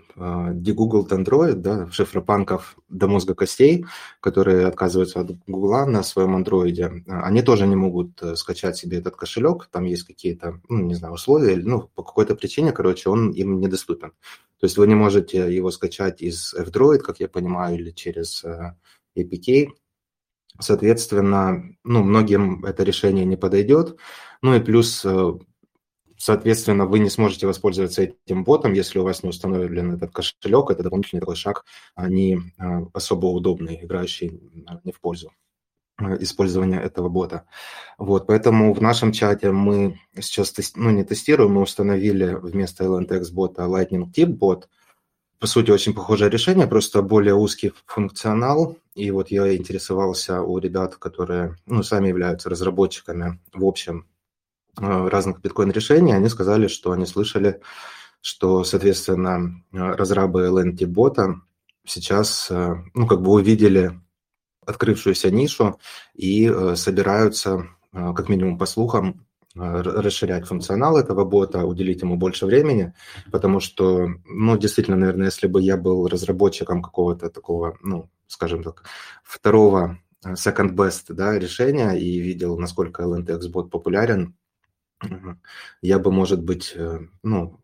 дегуглд 0.53 1.11
Android, 1.11 1.53
да, 1.53 1.89
шифропанков 1.91 2.77
до 2.89 3.07
мозга 3.07 3.35
костей, 3.35 3.85
которые 4.19 4.67
отказываются 4.67 5.21
от 5.21 5.31
Гугла 5.47 5.85
на 5.85 6.03
своем 6.03 6.35
андроиде, 6.35 7.03
они 7.07 7.41
тоже 7.41 7.67
не 7.67 7.75
могут 7.75 8.21
э, 8.21 8.35
скачать 8.35 8.77
себе 8.77 8.97
этот 8.97 9.15
кошелек, 9.15 9.67
там 9.71 9.85
есть 9.85 10.03
какие-то, 10.03 10.61
ну, 10.69 10.79
не 10.79 10.95
знаю, 10.95 11.13
условия, 11.13 11.55
ну, 11.57 11.89
по 11.95 12.03
какой-то 12.03 12.35
причине, 12.35 12.71
короче, 12.71 13.09
он 13.09 13.31
им 13.31 13.59
недоступен. 13.59 14.11
То 14.59 14.65
есть 14.65 14.77
вы 14.77 14.87
не 14.87 14.95
можете 14.95 15.53
его 15.55 15.71
скачать 15.71 16.21
из 16.21 16.53
F-Droid, 16.53 16.99
как 16.99 17.19
я 17.19 17.27
понимаю, 17.27 17.79
или 17.79 17.91
через 17.91 18.43
э, 18.43 18.75
APK, 19.17 19.69
Соответственно, 20.59 21.63
ну, 21.85 22.03
многим 22.03 22.65
это 22.65 22.83
решение 22.83 23.23
не 23.23 23.37
подойдет. 23.37 23.95
Ну 24.41 24.55
и 24.55 24.59
плюс 24.59 25.05
э, 25.05 25.33
Соответственно, 26.21 26.85
вы 26.85 26.99
не 26.99 27.09
сможете 27.09 27.47
воспользоваться 27.47 28.01
этим 28.01 28.43
ботом, 28.43 28.73
если 28.73 28.99
у 28.99 29.03
вас 29.03 29.23
не 29.23 29.29
установлен 29.29 29.93
этот 29.93 30.11
кошелек. 30.11 30.69
Это 30.69 30.83
дополнительный 30.83 31.21
такой 31.21 31.37
шаг, 31.37 31.63
а 31.95 32.09
не 32.09 32.41
а, 32.57 32.81
особо 32.91 33.27
удобный, 33.27 33.79
играющий 33.81 34.37
не 34.83 34.91
в 34.91 34.99
пользу 34.99 35.31
а, 35.95 36.15
использования 36.15 36.81
этого 36.81 37.07
бота. 37.07 37.45
Вот, 37.97 38.27
поэтому 38.27 38.73
в 38.73 38.81
нашем 38.81 39.13
чате 39.13 39.51
мы 39.51 39.97
сейчас 40.19 40.53
ну, 40.75 40.89
не 40.89 41.05
тестируем, 41.05 41.53
мы 41.53 41.61
установили 41.61 42.33
вместо 42.33 42.83
LNTX 42.83 43.31
бота 43.31 43.61
Lightning 43.61 44.11
Tip 44.13 44.25
бот. 44.25 44.67
По 45.39 45.47
сути, 45.47 45.71
очень 45.71 45.93
похожее 45.93 46.29
решение, 46.29 46.67
просто 46.67 47.01
более 47.01 47.35
узкий 47.35 47.71
функционал. 47.85 48.75
И 48.93 49.09
вот 49.11 49.31
я 49.31 49.55
интересовался 49.55 50.41
у 50.41 50.57
ребят, 50.57 50.97
которые 50.97 51.55
ну, 51.65 51.81
сами 51.81 52.09
являются 52.09 52.49
разработчиками 52.49 53.39
в 53.53 53.63
общем 53.63 54.05
разных 54.79 55.41
биткоин-решений, 55.41 56.13
они 56.13 56.29
сказали, 56.29 56.67
что 56.67 56.91
они 56.91 57.05
слышали, 57.05 57.61
что, 58.21 58.63
соответственно, 58.63 59.63
э, 59.71 59.77
разрабы 59.77 60.47
LNT-бота 60.47 61.41
сейчас, 61.85 62.49
э, 62.49 62.75
ну, 62.93 63.07
как 63.07 63.21
бы 63.21 63.31
увидели 63.31 63.99
открывшуюся 64.65 65.31
нишу 65.31 65.79
и 66.13 66.47
собираются, 66.75 67.69
как 67.91 68.29
минимум 68.29 68.59
по 68.59 68.67
слухам, 68.67 69.25
расширять 69.55 70.45
функционал 70.45 70.95
этого 70.95 71.25
бота, 71.25 71.65
уделить 71.65 72.03
ему 72.03 72.17
больше 72.17 72.45
времени, 72.45 72.93
потому 73.31 73.61
что, 73.61 74.07
ну, 74.25 74.57
действительно, 74.57 74.97
наверное, 74.97 75.25
если 75.27 75.47
бы 75.47 75.59
я 75.59 75.75
был 75.75 76.07
разработчиком 76.07 76.83
какого-то 76.83 77.31
такого, 77.31 77.79
ну, 77.81 78.11
скажем 78.27 78.61
так, 78.61 78.83
второго 79.23 79.97
second 80.23 80.75
best 80.75 81.13
да, 81.13 81.37
решения 81.39 81.93
и 81.93 82.19
видел, 82.19 82.57
насколько 82.57 83.03
LNTX 83.03 83.49
бот 83.49 83.71
популярен, 83.71 84.35
я 85.81 85.99
бы, 85.99 86.11
может 86.11 86.43
быть, 86.43 86.73
э, 86.75 86.99
ну, 87.23 87.59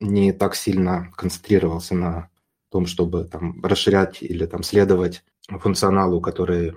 не 0.00 0.32
так 0.32 0.54
сильно 0.54 1.10
концентрировался 1.16 1.94
на 1.94 2.30
том, 2.70 2.86
чтобы 2.86 3.24
там 3.24 3.64
расширять 3.64 4.22
или 4.22 4.46
там 4.46 4.62
следовать 4.62 5.24
функционалу, 5.48 6.20
который 6.20 6.74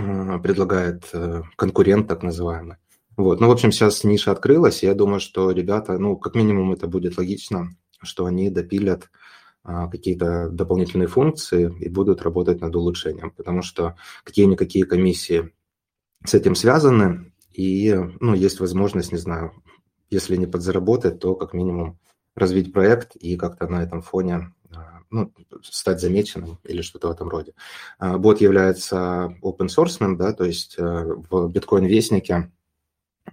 э, 0.00 0.38
предлагает 0.38 1.08
э, 1.12 1.42
конкурент, 1.56 2.08
так 2.08 2.22
называемый. 2.22 2.76
Вот. 3.16 3.40
Ну, 3.40 3.48
в 3.48 3.52
общем, 3.52 3.70
сейчас 3.70 4.02
ниша 4.02 4.32
открылась, 4.32 4.82
и 4.82 4.86
я 4.86 4.94
думаю, 4.94 5.20
что 5.20 5.50
ребята, 5.50 5.98
ну, 5.98 6.16
как 6.16 6.34
минимум 6.34 6.72
это 6.72 6.88
будет 6.88 7.16
логично, 7.16 7.76
что 8.02 8.26
они 8.26 8.50
допилят 8.50 9.10
а, 9.62 9.88
какие-то 9.88 10.48
дополнительные 10.50 11.08
функции 11.08 11.72
и 11.80 11.88
будут 11.88 12.22
работать 12.22 12.60
над 12.60 12.74
улучшением, 12.74 13.30
потому 13.30 13.62
что 13.62 13.96
какие-никакие 14.24 14.84
комиссии 14.84 15.54
с 16.24 16.34
этим 16.34 16.54
связаны, 16.54 17.32
и, 17.54 17.94
ну, 18.20 18.34
есть 18.34 18.60
возможность, 18.60 19.12
не 19.12 19.18
знаю, 19.18 19.52
если 20.10 20.36
не 20.36 20.46
подзаработать, 20.46 21.20
то 21.20 21.34
как 21.36 21.54
минимум 21.54 21.98
развить 22.34 22.72
проект 22.72 23.16
и 23.16 23.36
как-то 23.36 23.68
на 23.68 23.82
этом 23.82 24.02
фоне 24.02 24.52
а, 24.72 25.00
ну, 25.10 25.32
стать 25.62 26.00
замеченным 26.00 26.58
или 26.64 26.82
что-то 26.82 27.08
в 27.08 27.12
этом 27.12 27.28
роде. 27.28 27.54
А, 27.98 28.18
бот 28.18 28.40
является 28.40 29.36
open 29.42 29.68
source, 29.68 30.16
да, 30.16 30.32
то 30.32 30.44
есть 30.44 30.74
э, 30.78 30.82
в 30.82 31.48
биткоин-вестнике 31.48 32.50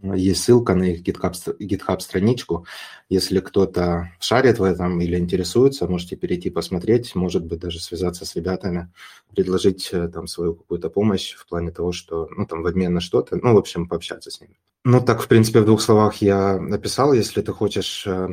есть 0.02 0.44
ссылка 0.44 0.74
на 0.74 0.84
их 0.84 1.04
GitHub, 1.04 1.34
GitHub 1.60 2.00
страничку. 2.00 2.66
Если 3.10 3.40
кто-то 3.40 4.12
шарит 4.20 4.58
в 4.58 4.64
этом 4.64 5.02
или 5.02 5.18
интересуется, 5.18 5.88
можете 5.88 6.16
перейти 6.16 6.50
посмотреть, 6.50 7.14
может 7.16 7.46
быть, 7.46 7.60
даже 7.60 7.80
связаться 7.80 8.26
с 8.26 8.36
ребятами, 8.36 8.92
предложить 9.36 9.90
э, 9.92 10.08
там 10.08 10.28
свою 10.28 10.56
какую-то 10.56 10.90
помощь 10.90 11.34
в 11.34 11.46
плане 11.48 11.72
того, 11.72 11.92
что, 11.92 12.28
ну, 12.36 12.46
там, 12.46 12.64
в 12.64 12.68
обмен 12.68 12.94
на 12.94 13.02
что-то, 13.02 13.36
ну, 13.36 13.54
в 13.54 13.58
общем, 13.58 13.88
пообщаться 13.88 14.32
с 14.32 14.40
ними. 14.42 14.58
Ну, 14.86 15.02
так, 15.02 15.22
в 15.22 15.28
принципе, 15.28 15.60
в 15.60 15.66
двух 15.66 15.82
словах 15.82 16.16
я 16.22 16.60
написал. 16.60 17.14
Если 17.14 17.42
ты 17.42 17.52
хочешь 17.52 18.08
э, 18.08 18.30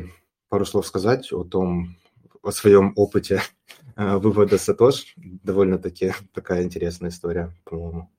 пару 0.47 0.65
слов 0.65 0.87
сказать 0.87 1.31
о 1.33 1.43
том, 1.43 1.97
о 2.41 2.51
своем 2.51 2.93
опыте 2.95 3.41
э, 3.95 4.17
вывода 4.17 4.57
Сатош, 4.57 5.13
довольно-таки 5.17 6.13
такая 6.33 6.63
интересная 6.63 7.09
история, 7.09 7.53
по-моему 7.65 8.09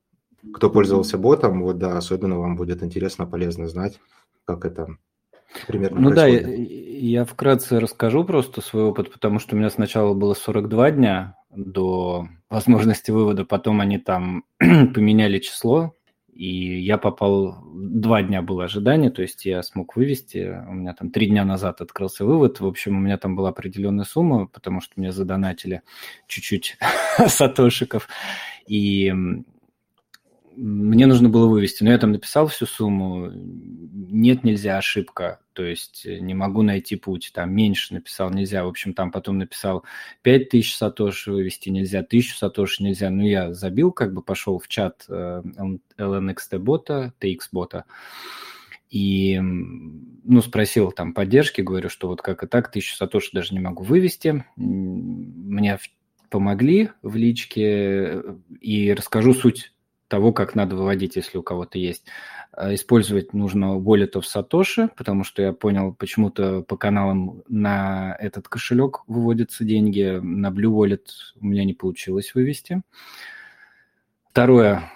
кто 0.54 0.70
пользовался 0.70 1.18
ботом, 1.18 1.62
вот 1.62 1.78
да, 1.78 1.96
особенно 1.96 2.38
вам 2.38 2.56
будет 2.56 2.82
интересно, 2.82 3.26
полезно 3.26 3.68
знать, 3.68 4.00
как 4.44 4.64
это 4.64 4.96
примерно 5.66 6.00
Ну 6.00 6.10
происходит. 6.10 6.44
да, 6.44 6.50
я, 6.52 7.18
я 7.20 7.24
вкратце 7.24 7.80
расскажу 7.80 8.24
просто 8.24 8.60
свой 8.60 8.84
опыт, 8.84 9.12
потому 9.12 9.38
что 9.38 9.54
у 9.54 9.58
меня 9.58 9.70
сначала 9.70 10.14
было 10.14 10.34
42 10.34 10.90
дня 10.92 11.36
до 11.50 12.28
возможности 12.48 13.10
вывода, 13.10 13.44
потом 13.44 13.80
они 13.80 13.98
там 13.98 14.44
поменяли 14.58 15.38
число, 15.38 15.94
и 16.32 16.80
я 16.80 16.96
попал, 16.96 17.62
два 17.74 18.22
дня 18.22 18.40
было 18.40 18.64
ожидание, 18.64 19.10
то 19.10 19.20
есть 19.20 19.44
я 19.44 19.62
смог 19.62 19.96
вывести, 19.96 20.58
у 20.68 20.72
меня 20.72 20.94
там 20.94 21.10
три 21.10 21.26
дня 21.26 21.44
назад 21.44 21.80
открылся 21.80 22.24
вывод, 22.24 22.60
в 22.60 22.66
общем, 22.66 22.96
у 22.96 23.00
меня 23.00 23.18
там 23.18 23.36
была 23.36 23.50
определенная 23.50 24.04
сумма, 24.04 24.46
потому 24.46 24.80
что 24.80 24.94
мне 24.96 25.12
задонатили 25.12 25.82
чуть-чуть 26.28 26.78
сатошиков, 27.26 28.08
и 28.66 29.12
мне 30.56 31.06
нужно 31.06 31.28
было 31.28 31.46
вывести, 31.46 31.84
но 31.84 31.90
я 31.90 31.98
там 31.98 32.12
написал 32.12 32.48
всю 32.48 32.66
сумму, 32.66 33.30
нет, 33.32 34.44
нельзя, 34.44 34.78
ошибка, 34.78 35.40
то 35.52 35.64
есть 35.64 36.04
э, 36.04 36.18
не 36.18 36.34
могу 36.34 36.62
найти 36.62 36.96
путь, 36.96 37.30
там 37.32 37.54
меньше 37.54 37.94
написал, 37.94 38.30
нельзя, 38.30 38.64
в 38.64 38.68
общем, 38.68 38.92
там 38.92 39.12
потом 39.12 39.38
написал 39.38 39.84
5000 40.22 40.74
сатоши 40.74 41.32
вывести 41.32 41.68
нельзя, 41.68 42.00
1000 42.00 42.36
сатоши 42.36 42.82
нельзя, 42.82 43.10
ну 43.10 43.24
я 43.24 43.52
забил, 43.52 43.92
как 43.92 44.12
бы 44.12 44.22
пошел 44.22 44.58
в 44.58 44.68
чат 44.68 45.04
э, 45.08 45.42
LNXT 45.98 46.58
бота, 46.58 47.14
TX 47.20 47.38
бота, 47.52 47.84
и, 48.90 49.38
ну, 49.40 50.42
спросил 50.42 50.90
там 50.90 51.14
поддержки, 51.14 51.60
говорю, 51.60 51.88
что 51.88 52.08
вот 52.08 52.22
как 52.22 52.42
и 52.42 52.48
так, 52.48 52.68
1000 52.68 52.96
сатоши 52.96 53.30
даже 53.32 53.54
не 53.54 53.60
могу 53.60 53.84
вывести, 53.84 54.44
мне 54.56 55.78
помогли 56.28 56.90
в 57.02 57.14
личке, 57.14 57.62
э, 57.64 58.36
и 58.60 58.92
расскажу 58.92 59.32
суть 59.34 59.72
того, 60.10 60.32
как 60.32 60.54
надо 60.54 60.76
выводить, 60.76 61.16
если 61.16 61.38
у 61.38 61.42
кого-то 61.42 61.78
есть. 61.78 62.04
А, 62.52 62.74
использовать 62.74 63.32
нужно 63.32 63.78
Wallet 63.78 64.12
of 64.14 64.24
Satoshi, 64.24 64.90
потому 64.94 65.24
что 65.24 65.40
я 65.40 65.52
понял, 65.52 65.94
почему-то 65.94 66.62
по 66.62 66.76
каналам 66.76 67.42
на 67.48 68.16
этот 68.18 68.48
кошелек 68.48 69.02
выводятся 69.06 69.64
деньги, 69.64 70.18
на 70.20 70.48
Blue 70.48 70.72
Wallet 70.72 71.06
у 71.40 71.46
меня 71.46 71.64
не 71.64 71.72
получилось 71.72 72.34
вывести. 72.34 72.82
Второе, 74.30 74.92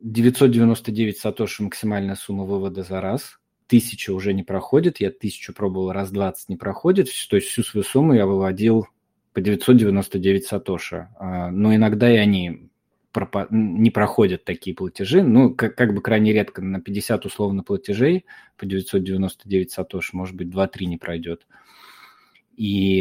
999 0.00 1.18
сатоши 1.18 1.62
максимальная 1.62 2.14
сумма 2.14 2.44
вывода 2.44 2.82
за 2.82 3.00
раз. 3.00 3.38
Тысяча 3.66 4.10
уже 4.10 4.34
не 4.34 4.42
проходит, 4.42 5.00
я 5.00 5.10
тысячу 5.10 5.54
пробовал, 5.54 5.92
раз 5.92 6.10
20 6.10 6.50
не 6.50 6.56
проходит, 6.56 7.08
то 7.30 7.36
есть 7.36 7.48
всю 7.48 7.62
свою 7.62 7.84
сумму 7.84 8.12
я 8.12 8.26
выводил 8.26 8.86
по 9.32 9.40
999 9.40 10.44
сатоши. 10.44 11.08
А, 11.18 11.50
но 11.50 11.74
иногда 11.74 12.12
и 12.12 12.16
они 12.16 12.71
не 13.50 13.90
проходят 13.90 14.44
такие 14.44 14.74
платежи. 14.74 15.22
Ну, 15.22 15.54
как, 15.54 15.74
как 15.74 15.94
бы 15.94 16.00
крайне 16.00 16.32
редко 16.32 16.62
на 16.62 16.80
50 16.80 17.26
условно 17.26 17.62
платежей 17.62 18.24
по 18.56 18.66
999 18.66 19.70
сатош, 19.70 20.12
может 20.12 20.36
быть, 20.36 20.48
2-3 20.48 20.84
не 20.86 20.96
пройдет. 20.98 21.46
И 22.56 22.98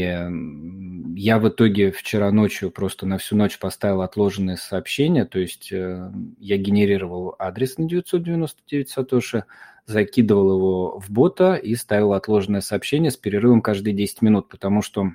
я 1.16 1.40
в 1.40 1.50
итоге 1.50 1.92
вчера 1.92 2.32
ночью 2.32 2.72
просто 2.72 3.06
на 3.06 3.18
всю 3.18 3.36
ночь 3.36 3.60
поставил 3.60 4.02
отложенные 4.02 4.56
сообщения, 4.58 5.26
то 5.26 5.40
есть 5.40 5.74
э, 5.74 6.12
я 6.40 6.58
генерировал 6.58 7.36
адрес 7.38 7.78
на 7.78 7.88
999 7.88 8.90
сатоши, 8.90 9.44
закидывал 9.86 10.56
его 10.56 11.00
в 11.00 11.12
бота 11.12 11.56
и 11.56 11.76
ставил 11.76 12.14
отложенное 12.14 12.62
сообщение 12.62 13.12
с 13.12 13.18
перерывом 13.18 13.62
каждые 13.62 13.94
10 13.94 14.22
минут, 14.22 14.48
потому 14.48 14.82
что 14.82 15.12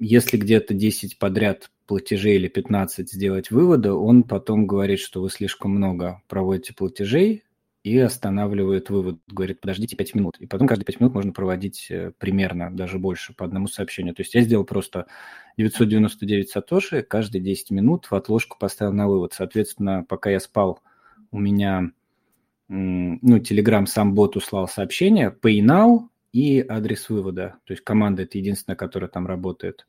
если 0.00 0.36
где-то 0.36 0.74
10 0.74 1.18
подряд 1.18 1.70
платежей 1.86 2.36
или 2.36 2.48
15 2.48 3.10
сделать 3.10 3.50
вывода, 3.50 3.94
он 3.94 4.22
потом 4.22 4.66
говорит, 4.66 5.00
что 5.00 5.20
вы 5.20 5.30
слишком 5.30 5.72
много 5.72 6.22
проводите 6.28 6.74
платежей 6.74 7.44
и 7.82 7.98
останавливает 7.98 8.90
вывод, 8.90 9.18
говорит, 9.26 9.60
подождите 9.60 9.96
5 9.96 10.14
минут. 10.14 10.36
И 10.38 10.46
потом 10.46 10.68
каждые 10.68 10.86
5 10.86 11.00
минут 11.00 11.14
можно 11.14 11.32
проводить 11.32 11.88
э, 11.90 12.12
примерно, 12.16 12.70
даже 12.70 12.98
больше, 12.98 13.34
по 13.34 13.44
одному 13.44 13.66
сообщению. 13.66 14.14
То 14.14 14.22
есть 14.22 14.34
я 14.34 14.42
сделал 14.42 14.64
просто 14.64 15.06
999 15.56 16.48
сатоши, 16.48 17.02
каждые 17.02 17.42
10 17.42 17.70
минут 17.72 18.06
в 18.06 18.14
отложку 18.14 18.56
поставил 18.58 18.92
на 18.92 19.08
вывод. 19.08 19.32
Соответственно, 19.32 20.04
пока 20.08 20.30
я 20.30 20.38
спал, 20.38 20.80
у 21.32 21.40
меня, 21.40 21.90
ну, 22.68 23.38
Telegram 23.38 23.86
сам 23.86 24.14
бот 24.14 24.36
услал 24.36 24.68
сообщение, 24.68 25.36
pay 25.42 25.58
now 25.58 26.08
и 26.32 26.64
адрес 26.66 27.08
вывода. 27.08 27.56
То 27.64 27.72
есть 27.72 27.82
команда– 27.82 28.22
это 28.24 28.38
единственная, 28.38 28.76
которая 28.76 29.10
там 29.10 29.26
работает 29.26 29.86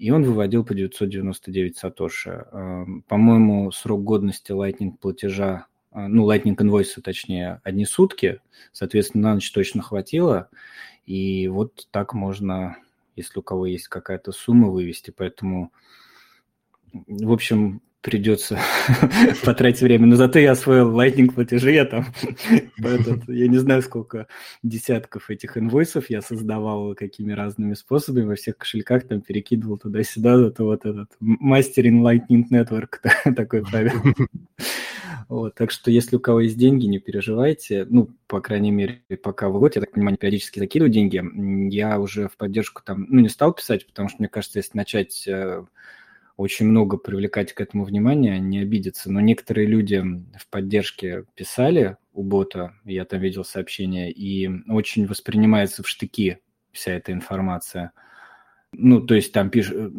и 0.00 0.10
он 0.10 0.24
выводил 0.24 0.64
по 0.64 0.74
999 0.74 1.76
сатоши. 1.76 2.46
Эм, 2.52 3.02
по-моему, 3.02 3.70
срок 3.70 4.02
годности 4.02 4.50
Lightning 4.50 4.92
платежа, 4.98 5.66
э, 5.92 6.06
ну, 6.06 6.26
Lightning 6.26 6.56
инвойса, 6.58 7.02
точнее, 7.02 7.60
одни 7.64 7.84
сутки, 7.84 8.40
соответственно, 8.72 9.28
на 9.28 9.34
ночь 9.34 9.52
точно 9.52 9.82
хватило, 9.82 10.48
и 11.04 11.48
вот 11.48 11.86
так 11.90 12.14
можно, 12.14 12.78
если 13.14 13.40
у 13.40 13.42
кого 13.42 13.66
есть 13.66 13.88
какая-то 13.88 14.32
сумма, 14.32 14.70
вывести, 14.70 15.10
поэтому, 15.14 15.70
в 16.92 17.30
общем, 17.30 17.82
придется 18.02 18.58
потратить 19.44 19.82
время. 19.82 20.06
Но 20.06 20.16
зато 20.16 20.38
я 20.38 20.52
освоил 20.52 20.90
Lightning 20.90 21.32
платежи, 21.32 21.72
я 21.72 21.84
там, 21.84 22.06
этот, 22.78 23.28
я 23.28 23.48
не 23.48 23.58
знаю, 23.58 23.82
сколько 23.82 24.26
десятков 24.62 25.30
этих 25.30 25.56
инвойсов 25.56 26.08
я 26.08 26.22
создавал 26.22 26.94
какими 26.94 27.32
разными 27.32 27.74
способами, 27.74 28.24
во 28.24 28.36
всех 28.36 28.56
кошельках 28.56 29.06
там 29.06 29.20
перекидывал 29.20 29.78
туда-сюда, 29.78 30.46
это 30.46 30.64
вот 30.64 30.86
этот 30.86 31.10
мастерин 31.20 32.04
Lightning 32.04 32.44
Network, 32.50 33.00
такой 33.36 33.62
правильно. 33.62 34.14
Вот, 35.28 35.54
так 35.54 35.70
что 35.70 35.92
если 35.92 36.16
у 36.16 36.20
кого 36.20 36.40
есть 36.40 36.58
деньги, 36.58 36.86
не 36.86 36.98
переживайте. 36.98 37.86
Ну, 37.88 38.10
по 38.26 38.40
крайней 38.40 38.72
мере, 38.72 39.02
пока 39.22 39.48
вы 39.48 39.60
год, 39.60 39.76
я 39.76 39.80
так 39.80 39.92
понимаю, 39.92 40.16
периодически 40.16 40.58
закидываю 40.58 40.90
деньги. 40.90 41.22
Я 41.72 42.00
уже 42.00 42.28
в 42.28 42.36
поддержку 42.36 42.82
там, 42.84 43.06
ну, 43.08 43.20
не 43.20 43.28
стал 43.28 43.52
писать, 43.52 43.86
потому 43.86 44.08
что, 44.08 44.18
мне 44.18 44.28
кажется, 44.28 44.58
если 44.58 44.76
начать 44.76 45.28
э, 45.28 45.64
очень 46.40 46.66
много 46.66 46.96
привлекать 46.96 47.52
к 47.52 47.60
этому 47.60 47.84
внимания, 47.84 48.38
не 48.38 48.60
обидеться. 48.60 49.12
Но 49.12 49.20
некоторые 49.20 49.66
люди 49.66 50.02
в 50.38 50.48
поддержке 50.48 51.24
писали 51.34 51.98
у 52.14 52.22
бота, 52.22 52.74
я 52.84 53.04
там 53.04 53.20
видел 53.20 53.44
сообщения, 53.44 54.10
и 54.10 54.48
очень 54.68 55.06
воспринимается 55.06 55.82
в 55.82 55.88
штыки 55.88 56.38
вся 56.72 56.92
эта 56.92 57.12
информация. 57.12 57.92
Ну, 58.72 59.00
то 59.00 59.14
есть 59.14 59.32
там 59.32 59.50
пишет... 59.50 59.92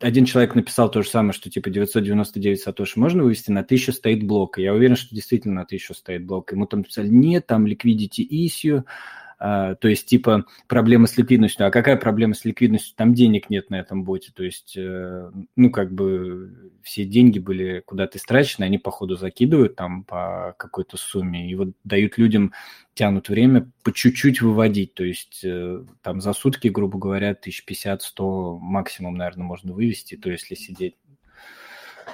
Один 0.00 0.26
человек 0.26 0.54
написал 0.54 0.90
то 0.90 1.00
же 1.00 1.08
самое, 1.08 1.32
что 1.32 1.48
типа 1.48 1.70
999 1.70 2.60
сатоши 2.60 3.00
можно 3.00 3.22
вывести, 3.22 3.50
на 3.50 3.60
1000 3.60 3.92
стоит 3.92 4.26
блок. 4.26 4.58
Я 4.58 4.74
уверен, 4.74 4.96
что 4.96 5.14
действительно 5.14 5.54
на 5.54 5.62
1000 5.62 5.94
стоит 5.94 6.26
блок. 6.26 6.52
Ему 6.52 6.66
там 6.66 6.84
писали, 6.84 7.08
нет, 7.08 7.46
там 7.46 7.64
liquidity 7.64 8.26
issue, 8.28 8.82
то 9.40 9.88
есть 9.88 10.04
типа 10.04 10.44
проблема 10.68 11.06
с 11.06 11.16
ликвидностью. 11.16 11.66
А 11.66 11.70
какая 11.70 11.96
проблема 11.96 12.34
с 12.34 12.44
ликвидностью? 12.44 12.94
Там 12.94 13.14
денег 13.14 13.48
нет 13.48 13.70
на 13.70 13.76
этом 13.76 14.04
боте. 14.04 14.32
То 14.34 14.44
есть, 14.44 14.74
э, 14.76 15.30
ну, 15.56 15.70
как 15.70 15.94
бы 15.94 16.72
все 16.82 17.06
деньги 17.06 17.38
были 17.38 17.80
куда-то 17.86 18.18
истрачены, 18.18 18.66
они, 18.66 18.76
походу, 18.76 19.16
закидывают 19.16 19.76
там 19.76 20.04
по 20.04 20.54
какой-то 20.58 20.98
сумме 20.98 21.50
и 21.50 21.54
вот 21.54 21.70
дают 21.84 22.18
людям, 22.18 22.52
тянут 22.92 23.30
время 23.30 23.70
по 23.82 23.94
чуть-чуть 23.94 24.42
выводить. 24.42 24.92
То 24.92 25.04
есть 25.04 25.40
э, 25.42 25.86
там 26.02 26.20
за 26.20 26.34
сутки, 26.34 26.68
грубо 26.68 26.98
говоря, 26.98 27.32
1050-100 27.32 28.58
максимум, 28.58 29.14
наверное, 29.14 29.46
можно 29.46 29.72
вывести, 29.72 30.18
то 30.18 30.30
есть 30.30 30.50
если 30.50 30.66
сидеть 30.66 30.96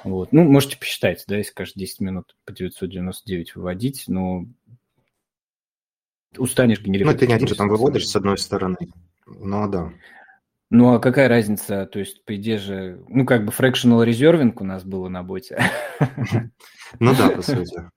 вот. 0.05 0.31
Ну, 0.31 0.45
можете 0.45 0.79
посчитать, 0.79 1.25
да, 1.27 1.39
если 1.39 1.53
каждые 1.53 1.87
10 1.87 2.01
минут 2.01 2.37
по 2.45 2.53
999 2.53 3.57
выводить, 3.57 4.05
но 4.07 4.47
устанешь 6.39 6.81
генерировать. 6.81 7.17
Ну, 7.17 7.21
ты 7.21 7.27
не 7.27 7.35
один 7.35 7.49
же 7.49 7.55
там 7.55 7.69
выводишь 7.69 8.09
с 8.09 8.17
одной 8.17 8.39
стороны. 8.39 8.77
Ну, 9.27 9.69
да. 9.69 9.93
Ну, 10.71 10.95
а 10.95 10.99
какая 10.99 11.29
разница? 11.29 11.87
То 11.87 12.01
есть, 12.01 12.25
по 12.25 12.35
идее 12.35 12.59
же, 12.59 13.05
ну, 13.09 13.25
как 13.25 13.45
бы 13.45 13.53
fractional 13.53 14.05
reserving 14.05 14.53
у 14.57 14.65
нас 14.65 14.85
было 14.85 15.09
на 15.09 15.23
боте. 15.23 15.63
Ну 17.01 17.15
да, 17.17 17.31
по 17.31 17.43
сути. 17.43 17.91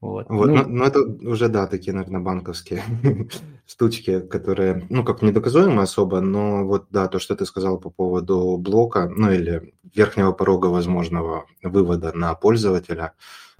Вот. 0.00 0.26
вот. 0.28 0.46
Ну, 0.46 0.54
но, 0.54 0.64
но 0.66 0.84
это 0.84 1.00
уже, 1.00 1.48
да, 1.48 1.66
такие, 1.66 1.92
наверное, 1.92 2.20
банковские 2.20 2.82
штучки, 3.66 4.20
которые, 4.20 4.86
ну, 4.88 5.04
как 5.04 5.20
недоказуемы 5.20 5.82
особо, 5.82 6.20
но 6.20 6.64
вот, 6.64 6.86
да, 6.90 7.08
то, 7.08 7.18
что 7.18 7.34
ты 7.34 7.44
сказал 7.44 7.78
по 7.78 7.90
поводу 7.90 8.56
блока, 8.56 9.08
ну, 9.08 9.30
или 9.30 9.74
верхнего 9.94 10.32
порога 10.32 10.66
возможного 10.66 11.46
вывода 11.62 12.12
на 12.16 12.34
пользователя, 12.34 13.12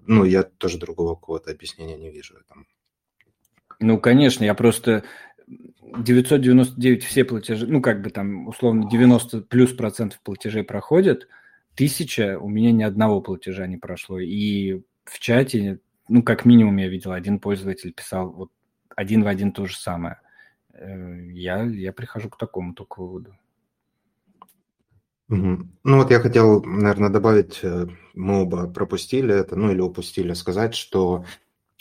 ну, 0.07 0.25
я 0.25 0.43
тоже 0.43 0.79
другого 0.79 1.14
какого-то 1.14 1.51
объяснения 1.51 1.97
не 1.97 2.11
вижу 2.11 2.35
этому. 2.37 2.64
Ну, 3.85 3.99
конечно, 3.99 4.44
я 4.44 4.55
просто 4.55 5.05
999 5.47 7.05
все 7.05 7.25
платежи, 7.25 7.66
ну, 7.66 7.83
как 7.83 8.01
бы 8.03 8.09
там, 8.09 8.49
условно, 8.49 8.88
90 8.90 9.42
плюс 9.42 9.73
процентов 9.73 10.20
платежей 10.23 10.64
проходят, 10.64 11.29
тысяча, 11.75 12.38
у 12.40 12.49
меня 12.49 12.73
ни 12.73 12.83
одного 12.83 13.20
платежа 13.20 13.66
не 13.66 13.77
прошло. 13.77 14.18
И 14.18 14.81
в 15.05 15.18
чате, 15.18 15.81
ну, 16.09 16.23
как 16.23 16.47
минимум 16.47 16.79
я 16.79 16.88
видел, 16.88 17.12
один 17.12 17.38
пользователь 17.38 17.92
писал 17.92 18.31
вот 18.31 18.51
один 18.97 19.23
в 19.23 19.27
один 19.27 19.53
то 19.53 19.66
же 19.66 19.77
самое. 19.77 20.18
Э, 20.73 21.31
я, 21.33 21.62
я 21.64 21.92
прихожу 21.92 22.31
к 22.31 22.38
такому 22.38 22.73
только 22.73 23.01
выводу. 23.01 23.37
Ну 25.29 25.66
вот 25.85 26.11
я 26.11 26.20
хотел, 26.20 26.62
наверное, 26.62 27.09
добавить, 27.09 27.61
э, 27.62 27.87
мы 28.14 28.42
оба 28.42 28.66
пропустили 28.68 29.35
это, 29.35 29.57
ну 29.57 29.73
или 29.73 29.81
упустили 29.81 30.33
сказать, 30.35 30.75
что 30.75 31.25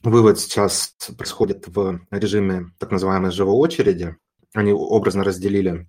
Вывод 0.04 0.38
сейчас 0.38 0.96
происходит 1.18 1.66
в 1.68 2.02
режиме 2.12 2.72
так 2.78 2.92
называемой 2.92 3.32
живой 3.32 3.56
очереди. 3.56 4.18
Они 4.54 4.74
образно 4.74 5.24
разделили 5.24 5.88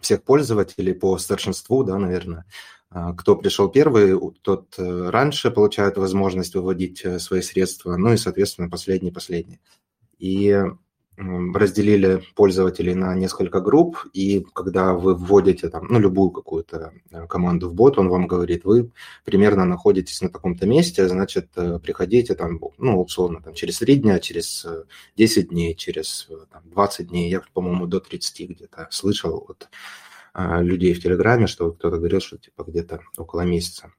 всех 0.00 0.24
пользователей 0.24 0.94
по 0.94 1.16
старшинству, 1.16 1.84
да, 1.84 1.96
наверное. 1.96 2.44
А, 2.90 3.14
кто 3.14 3.36
пришел 3.36 3.68
первый, 3.68 4.18
тот 4.42 4.74
э, 4.78 5.10
раньше 5.10 5.52
получает 5.52 5.96
возможность 5.96 6.54
выводить 6.54 7.04
э, 7.04 7.20
свои 7.20 7.40
средства, 7.40 7.96
ну 7.96 8.12
и, 8.12 8.16
соответственно, 8.16 8.68
последний 8.68 9.12
последний. 9.12 9.60
И 10.18 10.60
разделили 11.54 12.22
пользователей 12.34 12.94
на 12.94 13.14
несколько 13.14 13.60
групп, 13.60 13.98
и 14.12 14.44
когда 14.54 14.94
вы 14.94 15.14
вводите 15.14 15.68
там, 15.68 15.86
ну, 15.88 15.98
любую 15.98 16.30
какую-то 16.30 16.92
э, 17.10 17.26
команду 17.26 17.68
в 17.68 17.74
бот, 17.74 17.98
он 17.98 18.08
вам 18.08 18.26
говорит, 18.26 18.64
вы 18.64 18.90
примерно 19.24 19.64
находитесь 19.64 20.20
на 20.22 20.28
таком-то 20.28 20.66
месте, 20.66 21.08
значит, 21.08 21.48
э, 21.56 21.78
приходите 21.78 22.34
там, 22.34 22.60
ну, 22.78 23.02
условно, 23.02 23.40
там, 23.42 23.54
через 23.54 23.78
3 23.78 23.96
дня, 23.96 24.18
через 24.20 24.66
10 25.16 25.44
э, 25.44 25.48
дней, 25.48 25.74
через 25.74 26.28
там, 26.50 26.62
20 26.64 27.08
дней, 27.08 27.30
я, 27.30 27.42
по-моему, 27.52 27.86
до 27.86 28.00
30 28.00 28.50
где-то 28.50 28.88
слышал 28.90 29.46
от 29.48 29.68
людей 30.34 30.94
в 30.94 31.02
Телеграме, 31.02 31.46
что 31.46 31.72
кто-то 31.72 31.98
говорил, 31.98 32.20
что 32.20 32.38
типа 32.38 32.64
где-то 32.66 33.00
около 33.18 33.42
месяца. 33.42 33.92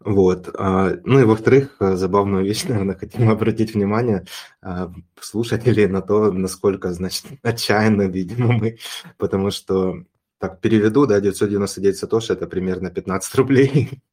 Вот. 0.00 0.48
А, 0.58 0.96
ну 1.04 1.20
и 1.20 1.24
во-вторых, 1.24 1.76
э, 1.80 1.94
забавную 1.94 2.44
вещь, 2.44 2.64
наверное, 2.68 2.96
хотим 2.96 3.28
обратить 3.28 3.74
внимание 3.74 4.24
а, 4.62 4.92
слушателей 5.20 5.86
на 5.86 6.00
то, 6.00 6.32
насколько, 6.32 6.92
значит, 6.92 7.26
отчаянно, 7.42 8.02
видимо, 8.08 8.52
мы, 8.52 8.78
потому 9.18 9.50
что, 9.50 10.04
так, 10.38 10.60
переведу, 10.60 11.06
да, 11.06 11.20
999 11.20 11.96
сатоши– 11.98 12.32
это 12.34 12.46
примерно 12.46 12.90
15 12.90 13.34
рублей. 13.36 13.90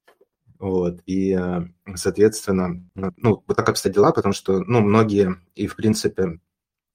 Вот, 0.59 1.01
и, 1.05 1.37
э, 1.39 1.67
соответственно, 1.93 2.83
ну, 2.95 3.43
вот 3.45 3.55
так 3.55 3.69
обстоят 3.69 3.93
дела, 3.93 4.11
потому 4.11 4.33
что, 4.33 4.63
ну, 4.63 4.81
многие 4.81 5.35
и, 5.53 5.67
в 5.67 5.75
принципе, 5.75 6.39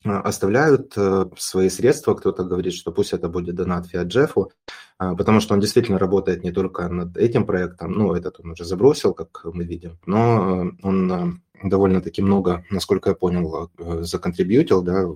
оставляют 0.05 0.93
э, 0.97 1.27
свои 1.37 1.69
средства, 1.69 2.15
кто-то 2.15 2.45
говорит, 2.45 2.75
что 2.75 2.93
пусть 2.93 3.13
это 3.13 3.29
будет 3.29 3.55
донат 3.55 3.87
Фиат 3.87 4.09
Джеффу, 4.09 4.53
а, 4.99 5.15
потому 5.15 5.41
что 5.41 5.55
он 5.55 5.61
действительно 5.61 5.99
работает 5.99 6.45
не 6.45 6.53
только 6.53 6.89
над 6.89 7.17
этим 7.17 7.47
проектом, 7.47 7.93
ну, 7.93 8.15
этот 8.15 8.41
он 8.41 8.51
уже 8.51 8.65
забросил, 8.65 9.15
как 9.15 9.45
мы 9.45 9.65
видим, 9.65 9.99
но 10.07 10.65
э, 10.65 10.71
он 10.83 11.13
э, 11.13 11.69
довольно-таки 11.69 12.23
много, 12.23 12.65
насколько 12.71 13.11
я 13.11 13.15
понял, 13.15 13.71
законтрибьютил, 14.01 14.83
да, 14.83 15.07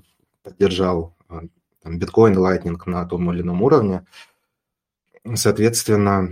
поддержал 0.42 1.16
биткоин, 1.85 2.38
лайтнинг 2.38 2.87
на 2.87 3.05
том 3.05 3.33
или 3.33 3.42
ином 3.42 3.62
уровне. 3.62 4.07
Соответственно, 5.35 6.31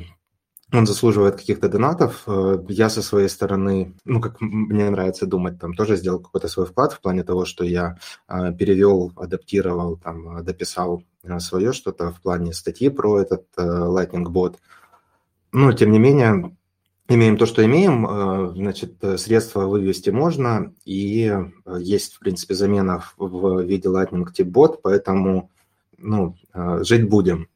он 0.75 0.87
заслуживает 0.87 1.37
каких-то 1.37 1.69
донатов. 1.69 2.25
Э, 2.27 2.59
я 2.69 2.89
со 2.89 3.03
своей 3.03 3.29
стороны, 3.29 3.95
ну, 4.05 4.21
как 4.21 4.41
мне 4.41 4.91
нравится 4.91 5.27
думать, 5.27 5.59
там 5.61 5.75
тоже 5.75 5.97
сделал 5.97 6.21
какой-то 6.21 6.49
свой 6.49 6.67
вклад 6.67 6.93
в 6.93 7.01
плане 7.01 7.23
того, 7.23 7.45
что 7.45 7.65
я 7.65 7.99
э, 8.29 8.53
перевел, 8.53 9.13
адаптировал, 9.17 9.97
там, 9.97 10.45
дописал 10.45 11.03
э, 11.23 11.39
свое 11.39 11.73
что-то 11.73 12.11
в 12.11 12.21
плане 12.21 12.53
статьи 12.53 12.89
про 12.89 13.21
этот 13.21 13.45
Lightning 13.57 14.27
Bot. 14.27 14.57
Но, 15.53 15.73
тем 15.73 15.93
не 15.93 15.99
менее, 15.99 16.57
имеем 17.09 17.37
то, 17.37 17.47
что 17.47 17.65
имеем, 17.65 18.55
значит, 18.55 18.95
средства 19.19 19.67
вывести 19.67 20.11
можно, 20.11 20.73
и 20.85 21.33
есть, 21.79 22.15
в 22.15 22.19
принципе, 22.19 22.55
замена 22.55 23.05
в 23.17 23.61
виде 23.63 23.89
Lightning 23.89 24.27
Tip 24.37 24.51
Bot, 24.51 24.81
поэтому, 24.83 25.53
ну, 25.97 26.37
жить 26.81 27.09
будем. 27.09 27.49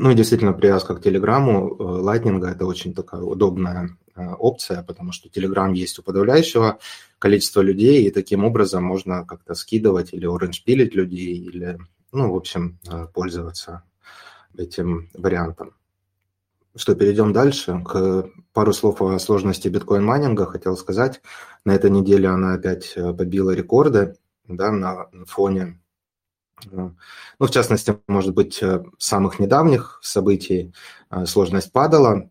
Ну 0.00 0.10
и 0.10 0.14
действительно, 0.14 0.52
привязка 0.52 0.94
к 0.94 1.02
Телеграму, 1.02 1.76
Lightning– 1.78 2.44
это 2.46 2.66
очень 2.66 2.94
такая 2.94 3.20
удобная 3.20 3.96
опция, 4.16 4.82
потому 4.82 5.12
что 5.12 5.28
Telegram 5.28 5.72
есть 5.74 5.98
у 5.98 6.02
подавляющего 6.02 6.78
количества 7.18 7.60
людей, 7.60 8.06
и 8.06 8.10
таким 8.10 8.44
образом 8.44 8.84
можно 8.84 9.24
как-то 9.24 9.54
скидывать 9.54 10.12
или 10.12 10.26
оранжпилить 10.26 10.94
людей, 10.94 11.36
или, 11.38 11.78
ну, 12.12 12.32
в 12.32 12.36
общем, 12.36 12.78
пользоваться 13.12 13.82
этим 14.56 15.08
вариантом. 15.14 15.74
Что, 16.76 16.94
перейдем 16.94 17.32
дальше. 17.32 17.82
К 17.84 18.30
пару 18.52 18.72
слов 18.72 19.02
о 19.02 19.18
сложности 19.18 19.68
биткоин-майнинга 19.68 20.46
хотел 20.46 20.76
сказать. 20.76 21.20
На 21.64 21.74
этой 21.74 21.90
неделе 21.90 22.28
она 22.28 22.54
опять 22.54 22.94
побила 22.94 23.50
рекорды 23.50 24.16
да, 24.46 24.70
на 24.70 25.08
фоне 25.26 25.80
ну, 26.70 26.94
в 27.38 27.50
частности, 27.50 27.98
может 28.06 28.34
быть, 28.34 28.62
э, 28.62 28.82
самых 28.98 29.38
недавних 29.38 30.00
событий 30.02 30.72
э, 31.10 31.26
сложность 31.26 31.72
падала, 31.72 32.30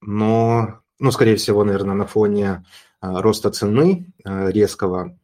но, 0.00 0.80
ну, 0.98 1.10
скорее 1.10 1.36
всего, 1.36 1.64
наверное, 1.64 1.94
на 1.94 2.06
фоне 2.06 2.64
э, 3.02 3.20
роста 3.20 3.50
цены 3.50 4.12
резкого 4.24 5.18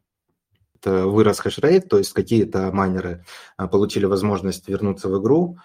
вырос 0.85 1.39
хешрейт, 1.39 1.87
то 1.87 1.97
есть 1.97 2.11
какие-то 2.11 2.69
майнеры 2.73 3.23
получили 3.55 4.03
возможность 4.03 4.67
вернуться 4.67 5.07
в 5.07 5.21
игру, 5.21 5.57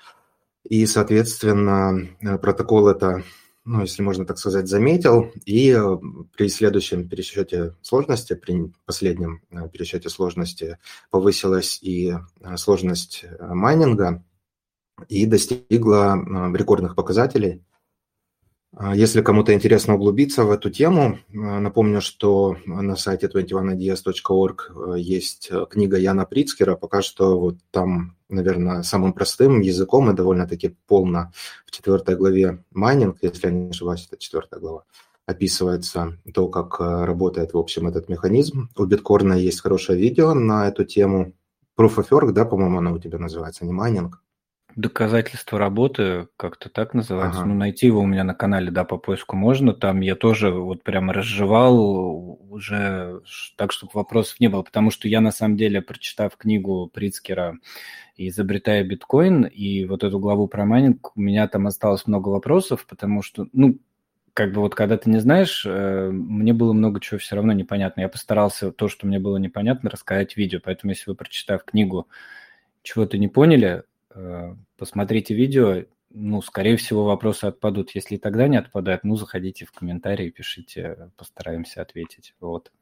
и, 0.62 0.87
соответственно, 0.87 2.09
протокол 2.40 2.87
это 2.87 3.24
ну, 3.69 3.83
если 3.83 4.03
можно 4.03 4.25
так 4.25 4.39
сказать, 4.39 4.67
заметил, 4.67 5.31
и 5.45 5.71
э, 5.73 5.99
при 6.35 6.49
следующем 6.49 7.07
пересчете 7.07 7.75
сложности, 7.83 8.33
при 8.33 8.73
последнем 8.87 9.43
э, 9.51 9.69
пересчете 9.69 10.09
сложности 10.09 10.79
повысилась 11.11 11.79
и 11.83 12.15
э, 12.41 12.57
сложность 12.57 13.27
майнинга 13.39 14.25
и 15.11 15.27
достигла 15.27 16.17
рекордных 16.55 16.97
показателей. 16.97 17.63
А 18.77 18.95
если 18.95 19.23
кому-то 19.23 19.55
интересно 19.55 19.95
углубиться 19.95 20.45
в 20.45 20.51
эту 20.51 20.71
тему, 20.71 21.19
напомню, 21.29 22.01
что 22.01 22.57
на 22.67 22.97
сайте 22.97 23.27
21ideas.org 23.27 24.99
есть 24.99 25.51
книга 25.71 25.97
Яна 25.97 26.27
Прицкера. 26.27 26.77
Пока 26.77 27.03
что 27.03 27.41
вот 27.41 27.57
там 27.71 28.19
наверное, 28.29 28.83
самым 28.83 29.13
простым 29.13 29.61
языком 29.61 30.11
и 30.11 30.15
довольно-таки 30.15 30.77
полно 30.87 31.33
в 31.67 31.71
четвертой 31.71 32.17
главе 32.17 32.63
майнинг, 32.73 33.19
если 33.23 33.47
я 33.47 33.53
не 33.53 33.71
ошибаюсь, 33.71 34.07
это 34.07 34.21
четвертая 34.21 34.61
глава, 34.61 34.85
описывается 35.27 36.19
то, 36.33 36.49
как 36.49 36.81
э, 36.81 37.05
работает, 37.05 37.53
в 37.53 37.59
общем, 37.59 37.87
этот 37.87 38.09
механизм. 38.09 38.71
У 38.77 38.85
биткорна 38.85 39.35
есть 39.35 39.61
хорошее 39.61 39.99
видео 39.99 40.35
на 40.35 40.69
эту 40.69 40.85
тему. 40.85 41.33
Proof 41.79 41.97
of 41.97 42.09
Work, 42.11 42.33
да, 42.33 42.45
по-моему, 42.45 42.79
оно 42.79 42.95
у 42.95 42.99
тебя 42.99 43.19
называется, 43.19 43.65
не 43.65 43.73
майнинг. 43.73 44.23
Доказательство 44.79 45.59
работы, 45.59 46.29
как-то 46.37 46.69
так 46.69 46.95
называется. 46.95 47.41
Ага. 47.41 47.49
Ну, 47.49 47.57
найти 47.57 47.87
его 47.87 47.99
у 47.99 48.07
меня 48.07 48.23
на 48.23 48.33
канале, 48.33 48.71
да, 48.71 48.85
по 48.85 48.97
поиску 48.97 49.35
можно. 49.35 49.73
Там 49.73 50.03
я 50.03 50.14
тоже 50.14 50.53
вот 50.53 50.85
прямо 50.85 51.12
разжевал 51.12 52.38
уже 52.49 53.21
так, 53.57 53.73
чтобы 53.73 53.91
вопросов 53.95 54.38
не 54.38 54.47
было. 54.47 54.62
Потому 54.62 54.93
что 54.93 55.09
я, 55.09 55.21
на 55.21 55.33
самом 55.33 55.57
деле, 55.57 55.83
прочитав 55.83 56.37
книгу 56.37 56.88
Прицкера 56.95 57.59
изобретая 58.17 58.85
биткоин, 58.85 59.47
и 59.47 59.85
вот 59.85 60.05
эту 60.05 60.21
главу 60.21 60.47
про 60.47 60.64
майнинг, 60.64 61.17
у 61.17 61.21
меня 61.21 61.49
там 61.49 61.67
осталось 61.67 62.07
много 62.07 62.29
вопросов, 62.29 62.87
потому 62.88 63.23
что, 63.23 63.49
ну, 63.53 63.81
как 64.33 64.53
бы 64.53 64.61
вот 64.61 64.77
когда 64.77 64.97
ты 64.97 65.11
не 65.11 65.19
знаешь, 65.19 65.67
э, 65.67 66.11
мне 66.12 66.53
было 66.53 66.73
много 66.73 67.01
чего 67.01 67.19
все 67.19 67.35
равно 67.35 67.53
непонятно. 67.53 68.03
Я 68.03 68.09
постарался 68.09 68.71
то, 68.71 68.87
что 68.87 69.09
мне 69.09 69.19
было 69.19 69.38
непонятно, 69.38 69.91
рассказать 69.91 70.35
в 70.35 70.37
видео. 70.37 70.61
Поэтому, 70.62 70.93
если 70.93 71.11
вы, 71.11 71.17
прочитав 71.17 71.64
книгу, 71.64 72.07
чего-то 72.85 73.19
не 73.19 73.27
поняли, 73.27 73.83
посмотрите 74.77 75.35
видео. 75.35 75.85
Ну, 76.11 76.40
скорее 76.40 76.77
всего, 76.77 77.05
вопросы 77.05 77.44
отпадут. 77.44 77.90
Если 77.94 78.14
и 78.14 78.18
тогда 78.18 78.49
не 78.49 78.57
отпадают, 78.57 79.05
ну, 79.05 79.16
заходите 79.16 79.66
в 79.66 79.73
комментарии, 79.73 80.31
пишите, 80.31 81.11
постараемся 81.16 81.83
ответить. 81.83 82.35
Вот. 82.40 82.73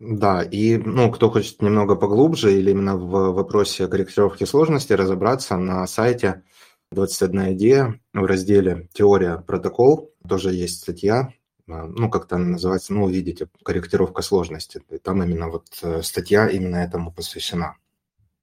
Да, 0.00 0.42
и 0.42 0.78
ну, 0.78 1.12
кто 1.12 1.30
хочет 1.30 1.62
немного 1.62 1.94
поглубже 1.94 2.58
или 2.58 2.72
именно 2.72 2.96
в 2.96 3.32
вопросе 3.32 3.86
корректировки 3.86 4.42
сложности 4.42 4.92
разобраться 4.94 5.56
на 5.56 5.86
сайте 5.86 6.42
21 6.90 7.52
идея 7.52 8.00
в 8.12 8.24
разделе 8.24 8.88
«Теория 8.92 9.38
протокол» 9.38 10.12
тоже 10.28 10.52
есть 10.52 10.80
статья, 10.80 11.32
а, 11.68 11.86
ну, 11.86 12.10
как-то 12.10 12.36
она 12.36 12.46
называется, 12.46 12.92
ну, 12.92 13.04
увидите, 13.04 13.48
корректировка 13.64 14.22
сложности. 14.22 14.82
И 14.90 14.98
там 14.98 15.22
именно 15.22 15.48
вот 15.48 15.66
э, 15.82 16.02
статья 16.02 16.48
именно 16.48 16.76
этому 16.76 17.12
посвящена. 17.12 17.76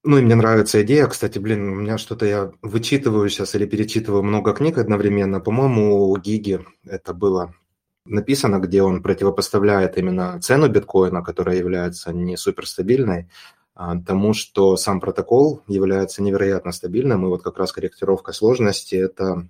Ну, 0.04 0.18
и 0.18 0.22
мне 0.22 0.36
нравится 0.36 0.82
идея. 0.84 1.08
Кстати, 1.08 1.40
блин, 1.40 1.70
у 1.70 1.76
меня 1.76 1.98
что-то 1.98 2.26
я 2.26 2.52
вычитываю 2.62 3.30
сейчас 3.30 3.54
или 3.56 3.66
перечитываю 3.66 4.24
много 4.24 4.54
книг 4.54 4.78
одновременно. 4.78 5.42
По-моему, 5.42 6.10
у 6.10 6.18
Гиги 6.18 6.66
это 6.86 7.14
было 7.14 7.54
написано, 8.06 8.60
где 8.60 8.82
он 8.82 9.04
противопоставляет 9.04 9.98
именно 9.98 10.40
цену 10.42 10.70
биткоина, 10.70 11.22
которая 11.22 11.58
является 11.58 12.14
не 12.14 12.38
суперстабильной, 12.38 13.30
а 13.76 13.98
тому, 14.02 14.34
что 14.34 14.78
сам 14.78 15.00
протокол 15.00 15.64
является 15.68 16.24
невероятно 16.24 16.72
стабильным, 16.72 17.26
и 17.26 17.30
вот 17.30 17.44
как 17.44 17.58
раз 17.58 17.72
корректировка 17.72 18.34
сложности– 18.34 18.96
это 18.96 19.48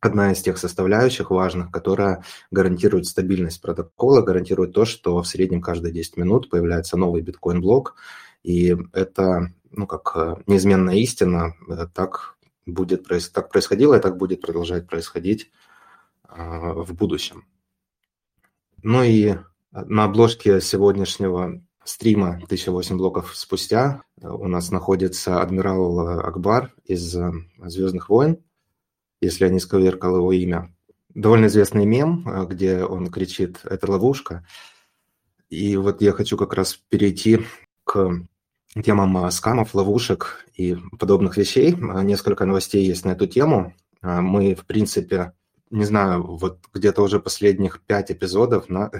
одна 0.00 0.32
из 0.32 0.42
тех 0.42 0.58
составляющих 0.58 1.30
важных, 1.30 1.70
которая 1.70 2.22
гарантирует 2.50 3.06
стабильность 3.06 3.62
протокола, 3.62 4.20
гарантирует 4.20 4.72
то, 4.72 4.84
что 4.84 5.22
в 5.22 5.26
среднем 5.26 5.60
каждые 5.60 5.92
10 5.92 6.16
минут 6.16 6.50
появляется 6.50 6.96
новый 6.96 7.22
биткоин-блок, 7.22 7.94
и 8.42 8.76
это, 8.92 9.52
ну, 9.72 9.86
как 9.86 10.12
э, 10.14 10.36
неизменная 10.46 10.96
истина, 10.96 11.54
э, 11.68 11.86
так 11.92 12.36
будет 12.66 13.08
так 13.32 13.50
происходило 13.50 13.94
и 13.94 14.00
так 14.00 14.16
будет 14.16 14.40
продолжать 14.40 14.86
происходить 14.86 15.50
а, 16.22 16.74
в 16.74 16.94
будущем. 16.94 17.44
Ну 18.82 19.02
и 19.02 19.36
на 19.72 20.04
обложке 20.04 20.60
сегодняшнего 20.60 21.60
стрима 21.84 22.34
1008 22.44 22.96
блоков 22.96 23.36
спустя 23.36 24.02
у 24.20 24.46
нас 24.46 24.70
находится 24.70 25.40
адмирал 25.40 26.20
Акбар 26.20 26.72
из 26.84 27.16
«Звездных 27.58 28.08
войн», 28.08 28.38
если 29.20 29.46
я 29.46 29.50
не 29.50 29.58
сковеркал 29.58 30.16
его 30.16 30.32
имя. 30.32 30.72
Довольно 31.08 31.46
известный 31.46 31.84
мем, 31.84 32.46
где 32.48 32.84
он 32.84 33.08
кричит 33.08 33.60
«это 33.64 33.90
ловушка». 33.90 34.46
И 35.48 35.76
вот 35.76 36.00
я 36.00 36.12
хочу 36.12 36.36
как 36.36 36.54
раз 36.54 36.80
перейти 36.88 37.40
к 37.84 38.22
темам 38.84 39.30
скамов, 39.30 39.74
ловушек 39.74 40.46
и 40.54 40.76
подобных 40.98 41.36
вещей. 41.36 41.74
Несколько 41.74 42.46
новостей 42.46 42.84
есть 42.84 43.04
на 43.04 43.10
эту 43.10 43.26
тему. 43.26 43.74
Мы, 44.02 44.54
в 44.54 44.64
принципе, 44.64 45.32
не 45.72 45.86
знаю, 45.86 46.22
вот 46.22 46.58
где-то 46.72 47.02
уже 47.02 47.18
последних 47.18 47.80
пять 47.80 48.12
эпизодов 48.12 48.68
на, 48.68 48.90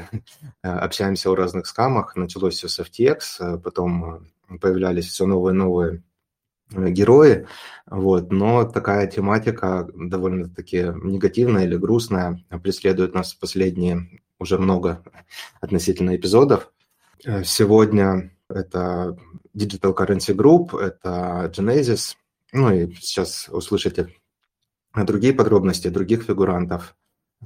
общаемся 0.63 1.31
о 1.31 1.37
разных 1.37 1.67
скамах. 1.67 2.17
Началось 2.17 2.55
все 2.55 2.67
с 2.69 2.81
FTX, 2.81 3.61
потом 3.61 4.25
э, 4.49 4.59
появлялись 4.59 5.07
все 5.07 5.27
новые 5.27 5.53
новые 5.53 6.03
э, 6.73 6.89
герои, 6.89 7.47
вот, 7.87 8.33
но 8.33 8.65
такая 8.65 9.07
тематика 9.07 9.87
довольно-таки 9.95 10.95
негативная 11.03 11.65
или 11.65 11.77
грустная 11.77 12.43
преследует 12.63 13.13
нас 13.15 13.35
последние 13.35 14.23
уже 14.39 14.57
много 14.57 15.05
относительно 15.61 16.17
эпизодов. 16.17 16.73
Э, 17.27 17.45
сегодня 17.45 18.35
это 18.49 19.19
Digital 19.57 19.95
Currency 19.97 20.35
Group, 20.35 20.79
это 20.79 21.53
Genesis, 21.55 22.17
ну 22.53 22.73
и 22.73 22.93
сейчас 22.95 23.49
услышите 23.51 24.09
другие 24.95 25.33
подробности 25.33 25.89
других 25.89 26.23
фигурантов. 26.23 26.95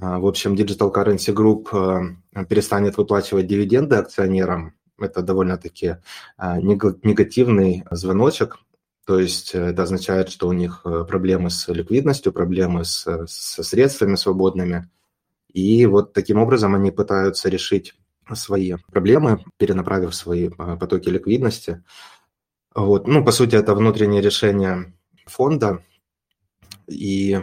А, 0.01 0.19
в 0.19 0.27
общем, 0.27 0.55
Digital 0.55 0.93
Currency 0.93 1.35
Group 1.35 2.17
э, 2.35 2.45
перестанет 2.47 2.97
выплачивать 2.97 3.47
дивиденды 3.47 3.97
акционерам. 3.97 4.75
Это 4.99 5.23
довольно-таки 5.23 5.97
а, 6.37 6.61
негативный 6.61 7.85
звоночек. 7.91 8.59
То 9.07 9.21
есть 9.21 9.55
это 9.55 9.85
означает, 9.85 10.31
что 10.31 10.49
у 10.49 10.53
них 10.53 10.83
э, 10.85 11.05
проблемы 11.09 11.51
с 11.51 11.69
ликвидностью, 11.69 12.33
проблемы 12.33 12.85
с, 12.85 13.27
со 13.27 13.63
средствами 13.63 14.17
свободными. 14.17 14.91
И 15.53 15.87
вот 15.87 16.13
таким 16.13 16.39
образом 16.39 16.75
они 16.75 16.91
пытаются 16.91 17.49
решить 17.49 17.95
свои 18.35 18.75
проблемы, 18.91 19.45
перенаправив 19.57 20.15
свои 20.15 20.49
э, 20.49 20.77
потоки 20.77 21.09
ликвидности. 21.09 21.85
Вот. 22.75 23.07
Ну, 23.07 23.25
по 23.25 23.33
сути, 23.33 23.57
это 23.57 23.75
внутреннее 23.75 24.21
решение 24.21 24.93
фонда, 25.27 25.83
и, 26.87 27.41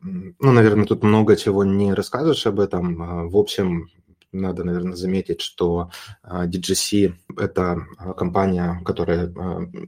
ну, 0.00 0.52
наверное, 0.52 0.86
тут 0.86 1.02
много 1.02 1.36
чего 1.36 1.64
не 1.64 1.94
расскажешь 1.94 2.46
об 2.46 2.60
этом. 2.60 3.02
А, 3.02 3.24
в 3.24 3.36
общем, 3.36 3.88
надо, 4.32 4.64
наверное, 4.64 4.96
заметить, 4.96 5.40
что 5.40 5.90
а, 6.22 6.46
DGC– 6.46 7.14
это 7.38 7.86
а, 7.98 8.12
компания, 8.12 8.80
которая 8.84 9.32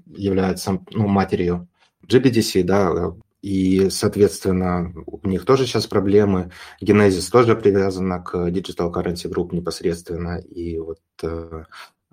является 0.07 0.83
ну, 0.93 1.09
матерью 1.09 1.69
GBDC, 2.07 2.63
да, 2.63 3.13
и, 3.43 3.91
соответственно, 3.91 4.93
у 5.07 5.29
них 5.29 5.45
тоже 5.45 5.67
сейчас 5.67 5.87
проблемы. 5.87 6.51
Genesis 6.83 7.31
тоже 7.31 7.55
привязана 7.55 8.23
к 8.23 8.35
Digital 8.49 8.93
Currency 8.93 9.31
Group 9.31 9.55
непосредственно. 9.55 10.39
И 10.39 10.79
вот 10.79 11.01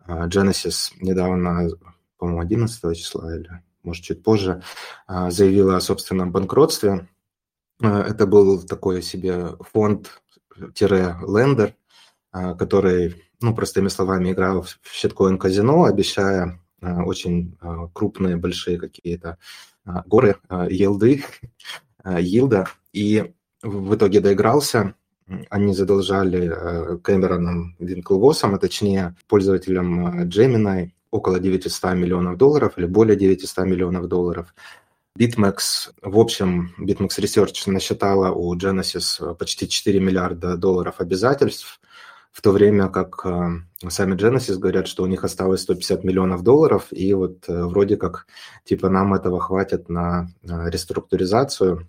Genesis 0.08 0.92
недавно, 1.00 1.70
по-моему, 2.18 2.42
11 2.42 2.98
числа 2.98 3.36
или 3.36 3.50
может, 3.84 4.04
чуть 4.04 4.24
позже, 4.24 4.64
а, 5.08 5.30
заявила 5.30 5.78
о 5.78 5.82
собственном 5.82 6.32
банкротстве. 6.32 7.08
Это 7.82 8.28
был 8.28 8.64
такой 8.64 9.02
себе 9.02 9.58
фонд-лендер, 9.74 11.76
который, 12.32 13.24
ну, 13.42 13.54
простыми 13.54 13.90
словами, 13.90 14.32
играл 14.32 14.62
в 14.62 14.80
щиткоин-казино, 14.94 15.84
обещая 15.84 16.62
очень 16.82 17.58
крупные, 17.94 18.38
большие 18.38 18.80
какие-то 18.80 19.38
горы 19.86 20.38
елды, 20.70 21.24
елда, 22.06 22.68
и 22.92 23.34
в 23.62 23.96
итоге 23.96 24.20
доигрался. 24.20 24.96
Они 25.50 25.74
задолжали 25.74 26.98
Кэмероном 27.02 27.76
Винклвосом, 27.80 28.56
а 28.56 28.60
точнее 28.60 29.16
пользователям 29.28 30.24
Gemini, 30.28 30.92
около 31.12 31.40
900 31.40 31.94
миллионов 31.94 32.38
долларов 32.38 32.74
или 32.78 32.86
более 32.88 33.16
900 33.16 33.66
миллионов 33.66 34.08
долларов. 34.08 34.54
BitMEX, 35.18 35.92
в 36.02 36.18
общем, 36.18 36.74
BitMEX 36.80 37.20
Research 37.20 37.72
насчитала 37.72 38.32
у 38.32 38.56
Genesis 38.58 39.36
почти 39.36 39.70
4 39.70 40.00
миллиарда 40.00 40.58
долларов 40.58 40.96
обязательств, 40.98 41.80
в 42.34 42.42
то 42.42 42.52
время 42.52 42.90
как 42.90 43.22
э, 43.26 43.90
сами 43.90 44.16
Genesis 44.16 44.58
говорят, 44.58 44.88
что 44.88 45.04
у 45.04 45.06
них 45.06 45.24
осталось 45.24 45.62
150 45.62 46.04
миллионов 46.04 46.44
долларов, 46.44 46.88
и 46.90 47.14
вот 47.14 47.48
э, 47.48 47.64
вроде 47.66 47.96
как, 47.96 48.26
типа, 48.66 48.90
нам 48.90 49.14
этого 49.14 49.40
хватит 49.40 49.88
на 49.88 50.28
реструктуризацию. 50.42 51.88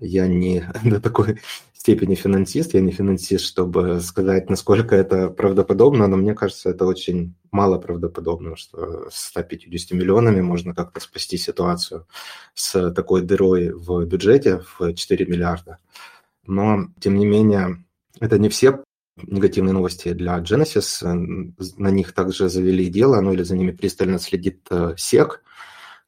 Я 0.00 0.28
не 0.28 0.64
до 0.84 1.00
такой 1.00 1.40
степени 1.74 2.14
финансист, 2.14 2.74
я 2.74 2.80
не 2.80 2.92
финансист, 2.92 3.44
чтобы 3.44 4.00
сказать, 4.00 4.48
насколько 4.48 4.94
это 4.94 5.28
правдоподобно, 5.28 6.06
но 6.06 6.16
мне 6.16 6.36
кажется, 6.36 6.70
это 6.70 6.86
очень 6.86 7.34
мало 7.50 7.78
правдоподобно, 7.78 8.54
что 8.54 9.10
с 9.10 9.30
150 9.30 9.98
миллионами 9.98 10.42
можно 10.42 10.76
как-то 10.76 11.00
спасти 11.00 11.36
ситуацию 11.36 12.06
с 12.54 12.92
такой 12.92 13.22
дырой 13.22 13.72
в 13.72 14.04
бюджете 14.04 14.62
в 14.78 14.94
4 14.94 15.26
миллиарда. 15.26 15.78
Но, 16.46 16.86
тем 17.00 17.16
не 17.16 17.26
менее, 17.26 17.84
это 18.20 18.38
не 18.38 18.48
все 18.48 18.78
негативные 19.16 19.72
новости 19.72 20.12
для 20.12 20.38
Genesis. 20.38 21.02
На 21.76 21.90
них 21.90 22.12
также 22.12 22.48
завели 22.48 22.88
дело, 22.88 23.20
ну 23.20 23.32
или 23.32 23.42
за 23.42 23.56
ними 23.56 23.72
пристально 23.72 24.18
следит 24.18 24.66
SEC, 24.70 25.30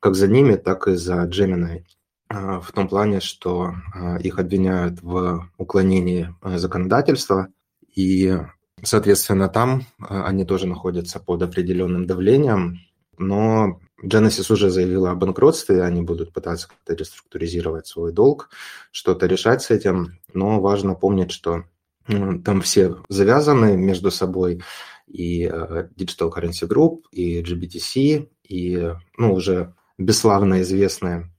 как 0.01 0.15
за 0.15 0.29
ними, 0.29 0.57
так 0.57 0.89
и 0.89 0.95
за 0.95 1.27
Gemini. 1.27 1.85
А, 2.29 2.61
в 2.61 2.73
том 2.73 2.89
плане, 2.89 3.21
что 3.21 3.75
а, 3.95 4.17
их 4.19 4.39
обвиняют 4.39 5.03
в 5.03 5.49
уклонении 5.59 6.35
а, 6.41 6.59
законодательства, 6.59 7.49
и, 7.95 8.37
соответственно, 8.83 9.49
там 9.49 9.87
они 9.99 10.45
тоже 10.45 10.67
находятся 10.67 11.21
под 11.21 11.43
определенным 11.43 12.07
давлением, 12.07 12.81
но 13.19 13.81
Genesis 14.03 14.53
уже 14.53 14.71
заявила 14.71 15.13
о 15.13 15.15
банкротстве, 15.15 15.83
они 15.83 16.03
будут 16.03 16.33
пытаться 16.33 16.69
как-то 16.69 16.95
реструктуризировать 16.95 17.87
свой 17.87 18.13
долг, 18.13 18.51
что-то 18.91 19.27
решать 19.27 19.63
с 19.63 19.71
этим, 19.71 20.19
но 20.33 20.61
важно 20.61 20.95
помнить, 20.95 21.31
что 21.31 21.65
там 22.07 22.61
все 22.61 22.97
завязаны 23.09 23.77
между 23.77 24.11
собой, 24.11 24.63
и 25.07 25.45
Digital 25.47 26.33
Currency 26.33 26.69
Group, 26.69 27.03
и 27.11 27.43
GBTC, 27.43 28.29
и 28.49 28.93
ну, 29.17 29.35
уже 29.35 29.75
бесславно 29.99 30.63
известная 30.63 31.31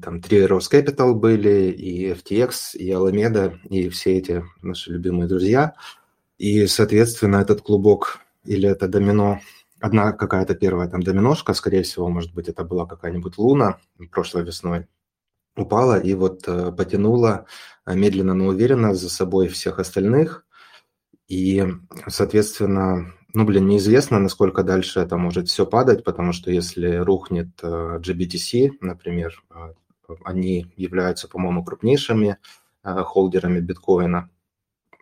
там 0.00 0.20
три 0.20 0.44
Rose 0.44 0.70
Capital 0.70 1.14
были, 1.14 1.70
и 1.70 2.12
FTX, 2.12 2.76
и 2.76 2.90
Alameda, 2.90 3.58
и 3.68 3.88
все 3.88 4.18
эти 4.18 4.44
наши 4.62 4.92
любимые 4.92 5.28
друзья. 5.28 5.74
И, 6.38 6.66
соответственно, 6.66 7.36
этот 7.36 7.62
клубок 7.62 8.20
или 8.44 8.68
это 8.68 8.88
домино, 8.88 9.40
одна 9.80 10.12
какая-то 10.12 10.54
первая 10.54 10.88
там 10.88 11.02
доминошка, 11.02 11.52
скорее 11.54 11.82
всего, 11.82 12.08
может 12.08 12.32
быть, 12.32 12.48
это 12.48 12.64
была 12.64 12.86
какая-нибудь 12.86 13.38
луна 13.38 13.78
прошлой 14.10 14.44
весной, 14.44 14.86
упала 15.56 15.98
и 15.98 16.14
вот 16.14 16.46
э, 16.46 16.72
потянула 16.72 17.46
э, 17.77 17.77
медленно, 17.94 18.34
но 18.34 18.46
уверенно 18.46 18.94
за 18.94 19.10
собой 19.10 19.48
всех 19.48 19.78
остальных. 19.78 20.44
И, 21.28 21.66
соответственно, 22.06 23.14
ну, 23.34 23.44
блин, 23.44 23.66
неизвестно, 23.66 24.18
насколько 24.18 24.62
дальше 24.62 25.00
это 25.00 25.16
может 25.16 25.48
все 25.48 25.66
падать, 25.66 26.04
потому 26.04 26.32
что 26.32 26.50
если 26.50 26.96
рухнет 26.96 27.48
э, 27.62 28.00
GBTC, 28.00 28.78
например, 28.80 29.42
они 30.24 30.72
являются, 30.76 31.28
по-моему, 31.28 31.64
крупнейшими 31.64 32.38
э, 32.82 32.94
холдерами 33.02 33.60
биткоина, 33.60 34.30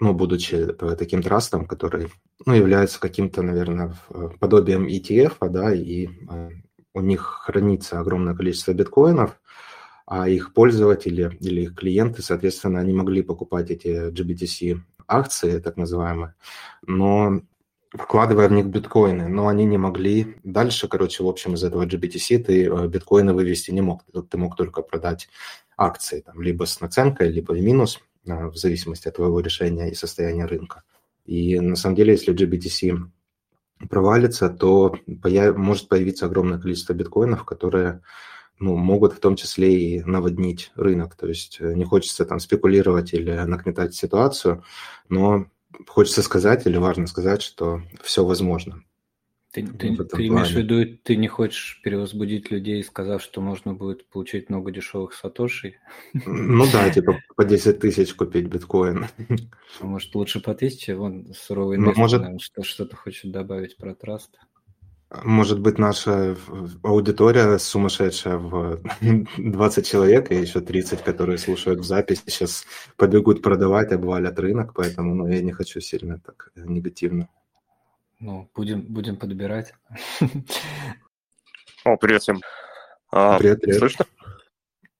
ну, 0.00 0.12
будучи 0.12 0.66
таким 0.98 1.22
трастом, 1.22 1.66
который, 1.66 2.08
ну, 2.44 2.54
является 2.54 3.00
каким-то, 3.00 3.42
наверное, 3.42 3.94
э, 4.10 4.28
подобием 4.38 4.86
ETF, 4.86 5.48
да, 5.48 5.74
и 5.74 6.08
э, 6.08 6.50
у 6.94 7.00
них 7.00 7.22
хранится 7.22 8.00
огромное 8.00 8.34
количество 8.34 8.72
биткоинов, 8.72 9.40
а 10.06 10.28
их 10.28 10.54
пользователи 10.54 11.36
или 11.40 11.62
их 11.62 11.74
клиенты, 11.74 12.22
соответственно, 12.22 12.80
они 12.80 12.92
могли 12.92 13.22
покупать 13.22 13.70
эти 13.70 14.10
GBTC 14.10 14.80
акции, 15.08 15.58
так 15.58 15.76
называемые, 15.76 16.34
но 16.86 17.42
вкладывая 17.92 18.48
в 18.48 18.52
них 18.52 18.66
биткоины, 18.66 19.28
но 19.28 19.48
они 19.48 19.64
не 19.64 19.78
могли 19.78 20.36
дальше, 20.44 20.88
короче, 20.88 21.22
в 21.22 21.28
общем, 21.28 21.54
из 21.54 21.64
этого 21.64 21.86
GBTC 21.86 22.38
ты 22.44 22.66
э, 22.66 22.88
биткоины 22.88 23.32
вывести 23.32 23.70
не 23.70 23.80
мог. 23.80 24.04
Ты 24.30 24.38
мог 24.38 24.56
только 24.56 24.82
продать 24.82 25.28
акции, 25.76 26.20
там, 26.20 26.40
либо 26.40 26.64
с 26.64 26.80
наценкой, 26.80 27.30
либо 27.30 27.52
в 27.52 27.60
минус, 27.60 28.00
э, 28.26 28.46
в 28.46 28.56
зависимости 28.56 29.08
от 29.08 29.16
твоего 29.16 29.40
решения 29.40 29.90
и 29.90 29.94
состояния 29.94 30.46
рынка. 30.46 30.82
И 31.24 31.58
на 31.58 31.76
самом 31.76 31.96
деле, 31.96 32.12
если 32.12 32.34
GBTC 32.34 32.98
провалится, 33.88 34.48
то 34.48 34.96
появ... 35.22 35.56
может 35.56 35.88
появиться 35.88 36.26
огромное 36.26 36.58
количество 36.58 36.92
биткоинов, 36.92 37.44
которые 37.44 38.02
ну, 38.58 38.76
могут 38.76 39.12
в 39.12 39.20
том 39.20 39.36
числе 39.36 39.80
и 39.80 40.02
наводнить 40.02 40.72
рынок. 40.76 41.14
То 41.14 41.28
есть 41.28 41.58
э, 41.60 41.74
не 41.74 41.84
хочется 41.84 42.24
там 42.24 42.40
спекулировать 42.40 43.12
или 43.12 43.32
нагнетать 43.32 43.94
ситуацию, 43.94 44.64
но 45.08 45.46
хочется 45.86 46.22
сказать 46.22 46.66
или 46.66 46.76
важно 46.76 47.06
сказать, 47.06 47.42
что 47.42 47.82
все 48.02 48.24
возможно. 48.24 48.82
Ты, 49.52 49.66
ты, 49.66 49.96
ты 49.96 50.26
имеешь 50.26 50.50
в 50.50 50.56
виду, 50.56 50.98
ты 51.02 51.16
не 51.16 51.28
хочешь 51.28 51.80
перевозбудить 51.82 52.50
людей, 52.50 52.84
сказав, 52.84 53.22
что 53.22 53.40
можно 53.40 53.72
будет 53.72 54.06
получить 54.10 54.50
много 54.50 54.70
дешевых 54.70 55.14
сатошей? 55.14 55.78
Ну 56.12 56.66
да, 56.70 56.90
типа 56.94 57.20
по 57.36 57.44
10 57.44 57.80
тысяч 57.80 58.12
купить 58.12 58.48
биткоин. 58.48 59.06
Может, 59.80 60.14
лучше 60.14 60.40
по 60.40 60.54
тысяче? 60.54 60.94
Вон 60.94 61.32
суровый 61.32 61.78
инвестор, 61.78 62.20
может... 62.20 62.66
что-то 62.66 62.96
хочет 62.96 63.32
добавить 63.32 63.78
про 63.78 63.94
траст. 63.94 64.38
Может 65.10 65.60
быть, 65.60 65.78
наша 65.78 66.36
аудитория 66.82 67.58
сумасшедшая 67.58 68.38
в 68.38 68.80
20 69.38 69.86
человек, 69.86 70.32
и 70.32 70.34
еще 70.34 70.60
30, 70.60 71.02
которые 71.02 71.38
слушают 71.38 71.80
в 71.80 71.84
записи, 71.84 72.22
сейчас 72.26 72.66
побегут 72.96 73.40
продавать, 73.40 73.92
обвалят 73.92 74.38
рынок, 74.40 74.72
поэтому 74.74 75.14
ну, 75.14 75.28
я 75.28 75.40
не 75.42 75.52
хочу 75.52 75.80
сильно 75.80 76.18
так 76.18 76.50
негативно. 76.56 77.28
Ну, 78.18 78.50
будем, 78.54 78.80
будем 78.80 79.16
подбирать. 79.16 79.74
О, 81.84 81.96
привет 81.96 82.22
всем. 82.22 82.40
А, 83.12 83.38
привет, 83.38 83.60
привет. 83.60 83.78
Слышно? 83.78 84.06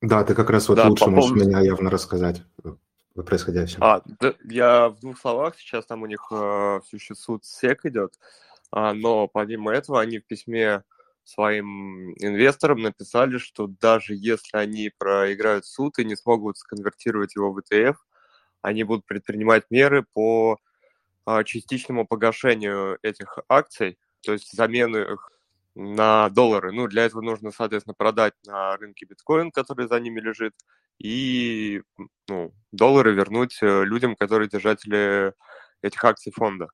Да, 0.03 0.23
ты 0.23 0.35
как 0.35 0.51
раз 0.51 0.69
вот 0.69 0.77
да, 0.77 0.88
лучше 0.88 1.07
можешь 1.07 1.33
меня 1.33 1.59
явно 1.61 1.90
рассказать 1.90 2.42
о 2.62 3.23
происходящем. 3.23 3.83
А, 3.83 4.03
да, 4.21 4.35
я 4.45 4.90
в 4.90 5.01
двух 5.01 5.19
словах, 5.19 5.57
сейчас 5.59 5.87
там 5.87 6.03
у 6.03 6.07
них 6.07 6.29
э, 6.31 6.81
все 6.85 6.97
еще 6.97 7.14
суд 7.14 7.45
СЕК 7.45 7.87
идет, 7.87 8.12
а, 8.14 8.45
но 8.72 9.29
помимо 9.29 9.72
этого 9.72 10.00
они 10.00 10.18
в 10.18 10.26
письме 10.26 10.83
своим 11.24 12.12
инвесторам 12.14 12.81
написали, 12.81 13.38
что 13.38 13.66
даже 13.66 14.14
если 14.14 14.57
они 14.57 14.92
проиграют 14.96 15.66
суд 15.66 15.98
и 15.98 16.05
не 16.05 16.16
смогут 16.16 16.57
сконвертировать 16.59 17.35
его 17.35 17.52
в 17.52 17.59
ETF, 17.59 17.96
они 18.62 18.85
будут 18.85 19.07
предпринимать 19.07 19.64
меры 19.70 20.05
по 20.12 20.59
а, 21.24 21.44
частичному 21.44 22.07
погашению 22.07 22.98
этих 23.02 23.38
акций, 23.48 23.98
то 24.22 24.33
есть 24.33 24.52
замену 24.52 24.98
их 25.14 25.31
на 25.74 26.31
доллары. 26.31 26.72
Ну, 26.72 26.87
для 26.88 27.05
этого 27.05 27.20
нужно, 27.20 27.50
соответственно, 27.50 27.94
продать 27.94 28.35
на 28.46 28.76
рынке 28.76 29.07
биткоин, 29.07 29.50
который 29.50 29.88
за 29.88 30.00
ними 30.00 30.20
лежит, 30.20 30.55
и 30.98 31.83
ну, 32.29 32.55
доллары 32.72 33.12
вернуть 33.14 33.59
э, 33.62 33.85
людям, 33.85 34.16
которые 34.16 34.48
держатели 34.48 35.35
этих 35.83 36.02
акций 36.05 36.33
фонда. 36.33 36.68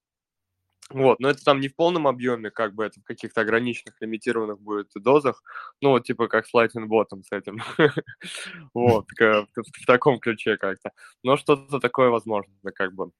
Вот, 0.91 1.21
но 1.21 1.31
это 1.31 1.43
там 1.45 1.61
не 1.61 1.69
в 1.69 1.77
полном 1.77 2.07
объеме, 2.07 2.51
как 2.51 2.75
бы 2.75 2.85
это 2.85 3.01
в 3.01 3.05
каких-то 3.05 3.41
ограниченных, 3.41 3.95
лимитированных 4.01 4.61
будет 4.61 4.89
дозах, 4.95 5.43
ну, 5.81 5.91
вот 5.91 6.05
типа 6.05 6.29
как 6.29 6.47
с 6.47 6.55
Lightning 6.55 6.87
Bottom 6.87 7.23
с 7.23 7.33
этим. 7.33 7.61
Вот, 8.75 9.07
в 9.19 9.87
таком 9.87 10.19
ключе 10.19 10.57
как-то. 10.57 10.93
Но 11.23 11.37
что-то 11.37 11.81
такое 11.81 12.11
возможно, 12.11 12.53
как 12.75 12.93
бы. 12.95 13.11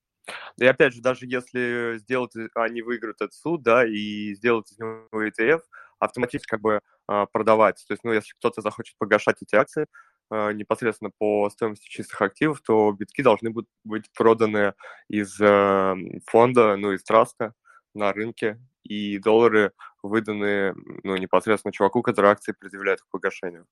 И 0.59 0.67
опять 0.67 0.95
же, 0.95 1.01
даже 1.01 1.27
если 1.27 1.99
сделать, 1.99 2.33
они 2.55 2.83
выиграют 2.83 3.21
этот 3.21 3.35
суд, 3.35 3.63
да, 3.63 3.87
и 3.87 4.35
сделать 4.35 4.71
из 4.71 4.79
него 4.79 5.09
ETF, 5.13 5.63
автоматически 5.99 6.49
как 6.49 6.61
бы 6.61 6.81
а, 7.09 7.27
продавать. 7.27 7.85
То 7.87 7.95
есть, 7.95 8.05
ну, 8.05 8.13
если 8.13 8.33
кто-то 8.39 8.61
захочет 8.61 8.97
погашать 8.99 9.37
эти 9.43 9.55
акции, 9.55 9.87
непосредственно 10.33 11.11
по 11.17 11.49
стоимости 11.51 11.89
чистых 11.89 12.21
активов, 12.23 12.61
то 12.61 12.93
битки 12.93 13.23
должны 13.23 13.51
будут 13.51 13.69
быть 13.85 14.11
проданы 14.13 14.75
из 15.09 15.39
э, 15.41 15.95
фонда, 16.27 16.77
ну, 16.77 16.93
из 16.93 17.03
траста, 17.03 17.55
на 17.95 18.13
рынке, 18.13 18.59
и 18.85 19.19
доллары 19.19 19.73
выданы 20.03 20.75
ну, 21.05 21.17
непосредственно 21.17 21.73
чуваку, 21.73 22.03
который 22.03 22.31
акции 22.31 22.53
предъявляет 22.53 23.03
к 23.03 23.09
погашению. 23.11 23.67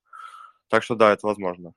Так 0.69 0.83
что 0.83 0.95
да, 0.95 1.13
это 1.13 1.27
возможно. 1.27 1.73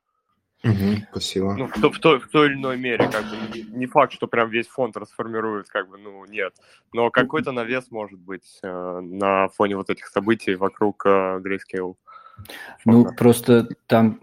Угу, 0.62 1.06
спасибо. 1.10 1.54
Ну, 1.54 1.68
в, 1.68 1.76
в, 1.76 2.00
той, 2.00 2.20
в 2.20 2.28
той 2.28 2.46
или 2.46 2.54
иной 2.54 2.78
мере, 2.78 3.08
как 3.10 3.24
бы, 3.24 3.36
не, 3.54 3.62
не 3.62 3.86
факт, 3.86 4.12
что 4.14 4.26
прям 4.26 4.48
весь 4.48 4.66
фонд 4.66 4.96
расформирует, 4.96 5.68
как 5.68 5.90
бы, 5.90 5.98
ну, 5.98 6.24
нет. 6.24 6.54
Но 6.92 7.10
какой-то 7.10 7.52
навес 7.52 7.90
может 7.90 8.18
быть 8.18 8.60
э, 8.62 9.00
на 9.00 9.48
фоне 9.48 9.76
вот 9.76 9.90
этих 9.90 10.06
событий 10.06 10.54
вокруг 10.54 11.04
э, 11.04 11.40
Grayscale. 11.44 11.96
Ну, 12.86 13.14
просто 13.14 13.68
там 13.86 14.18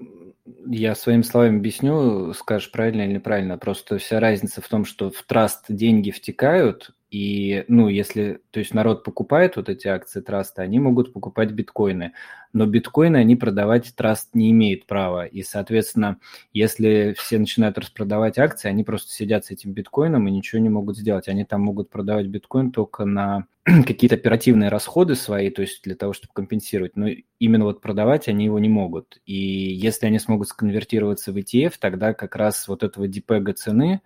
я 0.71 0.95
своими 0.95 1.21
словами 1.21 1.57
объясню, 1.57 2.34
скажешь 2.34 2.71
правильно 2.71 3.01
или 3.01 3.13
неправильно. 3.13 3.57
Просто 3.57 3.97
вся 3.97 4.19
разница 4.19 4.62
в 4.62 4.67
том, 4.67 4.86
что 4.86 5.10
в 5.10 5.21
траст 5.23 5.65
деньги 5.67 6.12
втекают, 6.12 6.91
и, 7.12 7.65
ну, 7.67 7.89
если, 7.89 8.39
то 8.52 8.60
есть 8.60 8.74
народ 8.74 9.04
покупает 9.04 9.58
вот 9.58 9.67
эти 9.67 9.89
акции 9.89 10.21
траста, 10.21 10.62
они 10.62 10.80
могут 10.80 11.12
покупать 11.12 11.52
биткоины, 11.52 12.13
но 12.54 12.65
биткоины 12.65 13.17
они 13.17 13.36
продавать 13.36 13.93
траст 13.97 14.30
не 14.34 14.50
имеет 14.52 14.88
права. 14.88 15.26
И, 15.26 15.43
соответственно, 15.43 16.19
если 16.54 17.13
все 17.17 17.38
начинают 17.38 17.78
распродавать 17.78 18.39
акции, 18.39 18.69
они 18.69 18.86
просто 18.86 19.12
сидят 19.12 19.45
с 19.45 19.52
этим 19.52 19.74
биткоином 19.74 20.26
и 20.28 20.32
ничего 20.32 20.62
не 20.62 20.69
могут 20.69 20.97
сделать. 20.97 21.28
Они 21.28 21.43
там 21.43 21.62
могут 21.62 21.89
продавать 21.89 22.28
биткоин 22.28 22.71
только 22.71 23.04
на 23.04 23.45
какие-то 23.65 24.15
оперативные 24.15 24.69
расходы 24.69 25.15
свои, 25.15 25.50
то 25.50 25.62
есть 25.62 25.84
для 25.84 25.95
того, 25.95 26.13
чтобы 26.13 26.34
компенсировать. 26.34 26.95
Но 26.95 27.08
именно 27.39 27.65
вот 27.65 27.82
продавать 27.82 28.30
они 28.30 28.45
его 28.45 28.58
не 28.58 28.69
могут. 28.69 29.21
И 29.26 29.36
если 29.36 30.06
они 30.06 30.17
смогут 30.17 30.47
сконвертироваться 30.47 31.34
в 31.34 31.38
ETF, 31.38 31.74
тогда 31.78 32.13
как 32.13 32.38
раз 32.38 32.69
вот 32.69 32.84
этого 32.84 33.10
дипега 33.10 33.52
цены, 33.52 34.02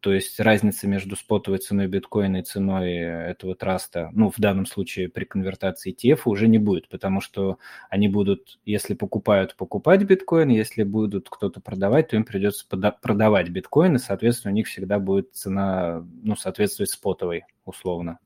то 0.00 0.12
есть 0.12 0.40
разница 0.40 0.86
между 0.86 1.16
спотовой 1.16 1.58
ценой 1.58 1.86
биткоина 1.86 2.38
и 2.38 2.42
ценой 2.42 2.94
этого 2.94 3.54
траста, 3.54 4.10
ну, 4.12 4.30
в 4.30 4.38
данном 4.38 4.66
случае 4.66 5.08
при 5.08 5.24
конвертации 5.24 5.94
ETF 5.94 6.22
уже 6.26 6.48
не 6.48 6.58
будет, 6.58 6.88
потому 6.88 7.20
что 7.20 7.58
они 7.90 8.08
будут, 8.08 8.58
если 8.64 8.94
покупают, 8.94 9.56
покупать 9.56 10.02
биткоин, 10.04 10.48
если 10.48 10.82
будут 10.82 11.28
кто-то 11.30 11.60
продавать, 11.60 12.08
то 12.08 12.16
им 12.16 12.24
придется 12.24 12.66
продавать 12.66 13.48
биткоин, 13.48 13.96
и, 13.96 13.98
соответственно, 13.98 14.52
у 14.52 14.54
них 14.56 14.68
всегда 14.68 14.98
будет 14.98 15.34
цена, 15.34 16.06
ну, 16.22 16.36
соответствовать 16.36 16.90
спотовой, 16.90 17.44
условно. 17.64 18.18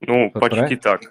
Ну, 0.00 0.30
вот 0.34 0.40
почти 0.40 0.76
так. 0.76 1.02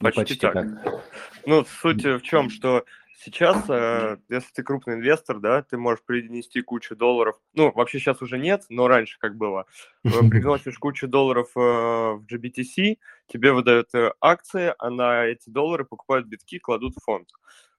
Ну, 0.00 0.04
почти, 0.04 0.20
почти 0.20 0.36
так. 0.36 0.54
так. 0.54 1.04
Ну, 1.46 1.64
суть 1.64 2.04
в 2.04 2.20
чем, 2.22 2.50
что 2.50 2.84
Сейчас, 3.20 3.68
э, 3.68 4.18
если 4.28 4.52
ты 4.52 4.62
крупный 4.62 4.94
инвестор, 4.94 5.40
да, 5.40 5.62
ты 5.62 5.76
можешь 5.76 6.04
принести 6.04 6.62
кучу 6.62 6.94
долларов. 6.94 7.36
Ну, 7.52 7.72
вообще 7.72 7.98
сейчас 7.98 8.22
уже 8.22 8.38
нет, 8.38 8.64
но 8.68 8.86
раньше 8.86 9.18
как 9.18 9.36
было. 9.36 9.66
Э, 10.04 10.10
приносишь 10.30 10.78
кучу 10.78 11.08
долларов 11.08 11.50
э, 11.56 11.60
в 11.60 12.24
GBTC, 12.30 12.98
тебе 13.26 13.52
выдают 13.52 13.90
акции, 14.20 14.72
а 14.78 14.90
на 14.90 15.24
эти 15.26 15.50
доллары 15.50 15.84
покупают 15.84 16.28
битки, 16.28 16.60
кладут 16.60 16.94
в 16.94 17.02
фонд. 17.02 17.28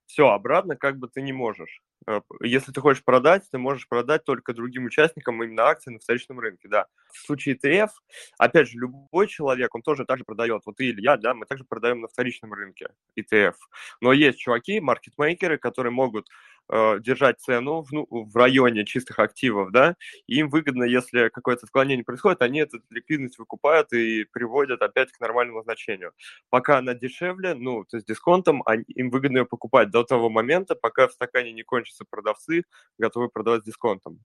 Все, 0.06 0.28
обратно 0.28 0.76
как 0.76 0.98
бы 0.98 1.08
ты 1.08 1.22
не 1.22 1.32
можешь. 1.32 1.82
Э, 2.08 2.22
если 2.42 2.72
ты 2.72 2.82
хочешь 2.82 3.04
продать, 3.04 3.44
ты 3.52 3.58
можешь 3.58 3.88
продать 3.88 4.24
только 4.24 4.54
другим 4.54 4.86
участникам 4.86 5.44
именно 5.44 5.64
акции 5.64 5.92
на 5.92 6.00
вторичном 6.00 6.40
рынке, 6.40 6.68
да. 6.68 6.88
В 7.12 7.18
случае 7.26 7.56
ETF, 7.56 7.90
опять 8.38 8.70
же, 8.70 8.78
любой 8.80 9.28
человек, 9.28 9.74
он 9.76 9.82
тоже 9.82 10.06
также 10.06 10.24
продает. 10.24 10.64
Вот 10.66 10.78
ты 10.78 10.86
или 10.88 11.02
я, 11.02 11.18
да, 11.18 11.34
мы 11.34 11.46
также 11.46 11.64
продаем 11.66 12.02
на 12.02 12.08
вторичном 12.08 12.54
рынке 12.54 12.90
ETF. 13.18 13.56
Но 14.02 14.14
есть 14.14 14.40
чуваки, 14.40 14.80
маркетмейкеры, 14.80 15.58
которые 15.58 15.92
могут 15.92 16.28
держать 16.70 17.40
цену 17.40 17.82
в, 17.84 17.92
ну, 17.92 18.08
в 18.10 18.36
районе 18.36 18.86
чистых 18.86 19.20
активов, 19.20 19.72
да, 19.72 19.96
и 20.28 20.36
им 20.38 20.50
выгодно, 20.50 20.84
если 20.84 21.30
какое-то 21.30 21.66
отклонение 21.66 22.04
происходит, 22.06 22.42
они 22.42 22.60
эту 22.60 22.80
ликвидность 22.90 23.40
выкупают 23.40 23.92
и 23.94 24.26
приводят 24.32 24.82
опять 24.82 25.12
к 25.12 25.20
нормальному 25.20 25.64
значению. 25.64 26.12
Пока 26.50 26.78
она 26.80 26.94
дешевле, 26.94 27.54
ну, 27.56 27.86
то 27.86 27.98
есть 27.98 28.08
дисконтом, 28.08 28.62
они, 28.66 28.84
им 28.88 29.10
выгодно 29.10 29.40
ее 29.40 29.46
покупать 29.46 29.90
до 29.90 30.04
того 30.04 30.30
момента, 30.30 30.76
пока 30.76 31.08
в 31.08 31.14
стакане 31.14 31.52
не 31.54 31.64
кончатся 31.64 32.06
продавцы, 32.10 32.64
готовы 32.98 33.30
продавать 33.30 33.64
с 33.64 33.66
дисконтом. 33.66 34.20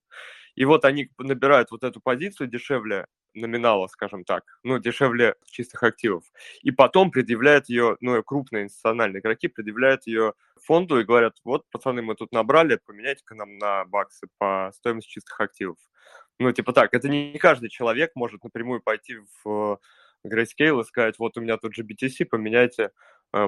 И 0.54 0.64
вот 0.64 0.84
они 0.84 1.10
набирают 1.18 1.70
вот 1.70 1.82
эту 1.82 2.00
позицию 2.00 2.48
дешевле 2.48 3.06
номинала, 3.34 3.86
скажем 3.88 4.24
так, 4.24 4.44
ну, 4.62 4.78
дешевле 4.78 5.34
чистых 5.46 5.82
активов. 5.82 6.24
И 6.62 6.70
потом 6.70 7.10
предъявляют 7.10 7.68
ее, 7.68 7.96
ну, 8.00 8.22
крупные 8.22 8.64
институциональные 8.64 9.20
игроки 9.20 9.48
предъявляют 9.48 10.06
ее 10.06 10.34
фонду 10.62 11.00
и 11.00 11.04
говорят, 11.04 11.36
вот, 11.44 11.64
пацаны, 11.70 12.02
мы 12.02 12.14
тут 12.14 12.32
набрали, 12.32 12.80
поменяйте-ка 12.86 13.34
нам 13.34 13.58
на 13.58 13.84
баксы 13.84 14.28
по 14.38 14.70
стоимости 14.74 15.10
чистых 15.10 15.40
активов. 15.40 15.76
Ну, 16.38 16.50
типа 16.52 16.72
так, 16.72 16.94
это 16.94 17.08
не 17.08 17.38
каждый 17.38 17.68
человек 17.68 18.12
может 18.14 18.42
напрямую 18.44 18.80
пойти 18.82 19.18
в 19.44 19.78
Grayscale 20.26 20.80
и 20.80 20.84
сказать, 20.84 21.18
вот 21.18 21.36
у 21.36 21.40
меня 21.40 21.56
тут 21.58 21.78
GBTC, 21.78 22.24
поменяйте 22.24 22.84
Э, 22.84 22.90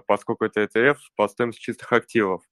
поскольку 0.06 0.44
это 0.44 0.62
ETF 0.62 0.96
по 1.16 1.28
стоимости 1.28 1.60
чистых 1.60 1.92
активов. 1.92 2.42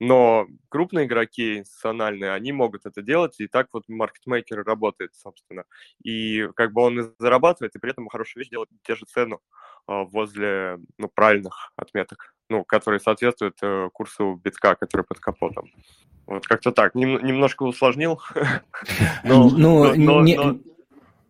Но 0.00 0.46
крупные 0.68 1.06
игроки 1.06 1.58
институциональные, 1.58 2.32
они 2.32 2.52
могут 2.52 2.86
это 2.86 3.02
делать, 3.02 3.36
и 3.38 3.46
так 3.46 3.68
вот 3.72 3.84
маркетмейкер 3.88 4.64
работает, 4.64 5.14
собственно. 5.14 5.64
И 6.02 6.48
как 6.56 6.72
бы 6.72 6.82
он 6.82 7.00
и 7.00 7.10
зарабатывает, 7.18 7.76
и 7.76 7.78
при 7.78 7.92
этом 7.92 8.08
хорошую 8.08 8.42
вещь 8.42 8.50
делает, 8.50 8.68
держит 8.86 9.08
цену 9.10 9.40
а, 9.86 10.04
возле 10.04 10.78
ну, 10.98 11.08
правильных 11.08 11.72
отметок, 11.76 12.34
ну, 12.48 12.64
которые 12.64 13.00
соответствуют 13.00 13.58
э, 13.62 13.90
курсу 13.92 14.40
битка, 14.42 14.74
который 14.74 15.02
под 15.02 15.20
капотом. 15.20 15.70
Вот 16.26 16.46
как-то 16.46 16.72
так. 16.72 16.94
Нем, 16.94 17.24
немножко 17.24 17.62
усложнил. 17.62 18.20
Ну, 19.24 19.50
но 19.50 19.94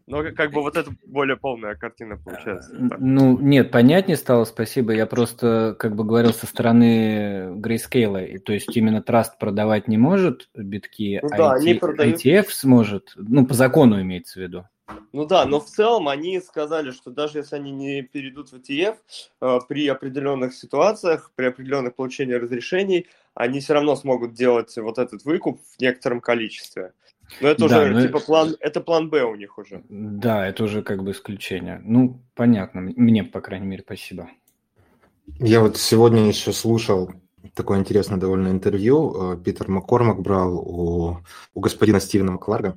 как 0.09 0.53
бы 0.53 0.63
вот 0.63 0.77
это 0.77 0.91
более 1.07 1.37
полная 1.37 1.75
картина 1.75 2.17
получается. 2.17 2.75
Ну, 2.99 3.39
нет, 3.39 3.71
понятнее 3.71 4.17
стало, 4.17 4.45
спасибо. 4.45 4.93
Я 4.93 5.07
просто 5.07 5.77
как 5.79 5.95
бы 5.95 6.05
говорил 6.05 6.33
со 6.33 6.47
стороны 6.47 7.55
Grayscale, 7.57 8.39
то 8.39 8.53
есть 8.53 8.77
именно 8.77 8.99
Trust 8.99 9.33
продавать 9.39 9.89
не 9.89 9.99
может 9.99 10.49
битки, 10.55 11.21
ну, 11.23 11.29
да, 11.29 11.57
IT, 11.57 11.61
они 11.61 11.75
продают... 11.75 12.25
ITF 12.25 12.47
сможет, 12.51 13.13
ну, 13.17 13.47
по 13.47 13.55
закону 13.55 14.01
имеется 14.01 14.39
в 14.39 14.43
виду. 14.43 14.65
Ну 15.13 15.27
да, 15.27 15.45
но 15.47 15.61
в 15.61 15.67
целом 15.67 16.09
они 16.09 16.41
сказали, 16.41 16.91
что 16.91 17.11
даже 17.11 17.39
если 17.39 17.57
они 17.57 17.71
не 17.71 18.03
перейдут 18.03 18.51
в 18.51 18.57
ETF, 18.57 18.97
э, 19.41 19.59
при 19.69 19.89
определенных 19.89 20.55
ситуациях, 20.55 21.33
при 21.35 21.47
определенных 21.47 21.95
получении 21.95 22.35
разрешений, 22.35 23.07
они 23.35 23.61
все 23.61 23.75
равно 23.75 23.97
смогут 23.97 24.35
делать 24.35 24.77
вот 24.77 24.99
этот 24.99 25.25
выкуп 25.25 25.61
в 25.61 25.81
некотором 25.81 26.21
количестве. 26.21 26.93
Но 27.41 27.49
это 27.49 27.69
да, 27.69 27.81
уже 27.83 27.91
но... 27.91 28.03
типа 28.03 28.21
план, 28.21 28.57
это 28.61 28.81
план 28.81 29.09
Б 29.11 29.23
у 29.25 29.35
них 29.35 29.59
уже. 29.59 29.83
Да, 29.89 30.47
это 30.47 30.65
уже 30.65 30.83
как 30.83 31.03
бы 31.03 31.13
исключение. 31.13 31.81
Ну, 31.85 32.23
понятно, 32.35 32.81
мне, 32.81 33.25
по 33.25 33.41
крайней 33.41 33.67
мере, 33.67 33.83
спасибо. 33.85 34.29
Я 35.39 35.61
вот 35.61 35.77
сегодня 35.77 36.29
еще 36.29 36.53
слушал 36.53 37.11
такое 37.55 37.79
интересное 37.79 38.19
довольно 38.19 38.49
интервью. 38.49 39.35
Э, 39.35 39.37
Питер 39.43 39.69
Маккормак 39.69 40.21
брал 40.21 40.59
у, 40.59 41.19
у 41.55 41.61
господина 41.61 42.01
Стивена 42.01 42.33
Макларга. 42.33 42.77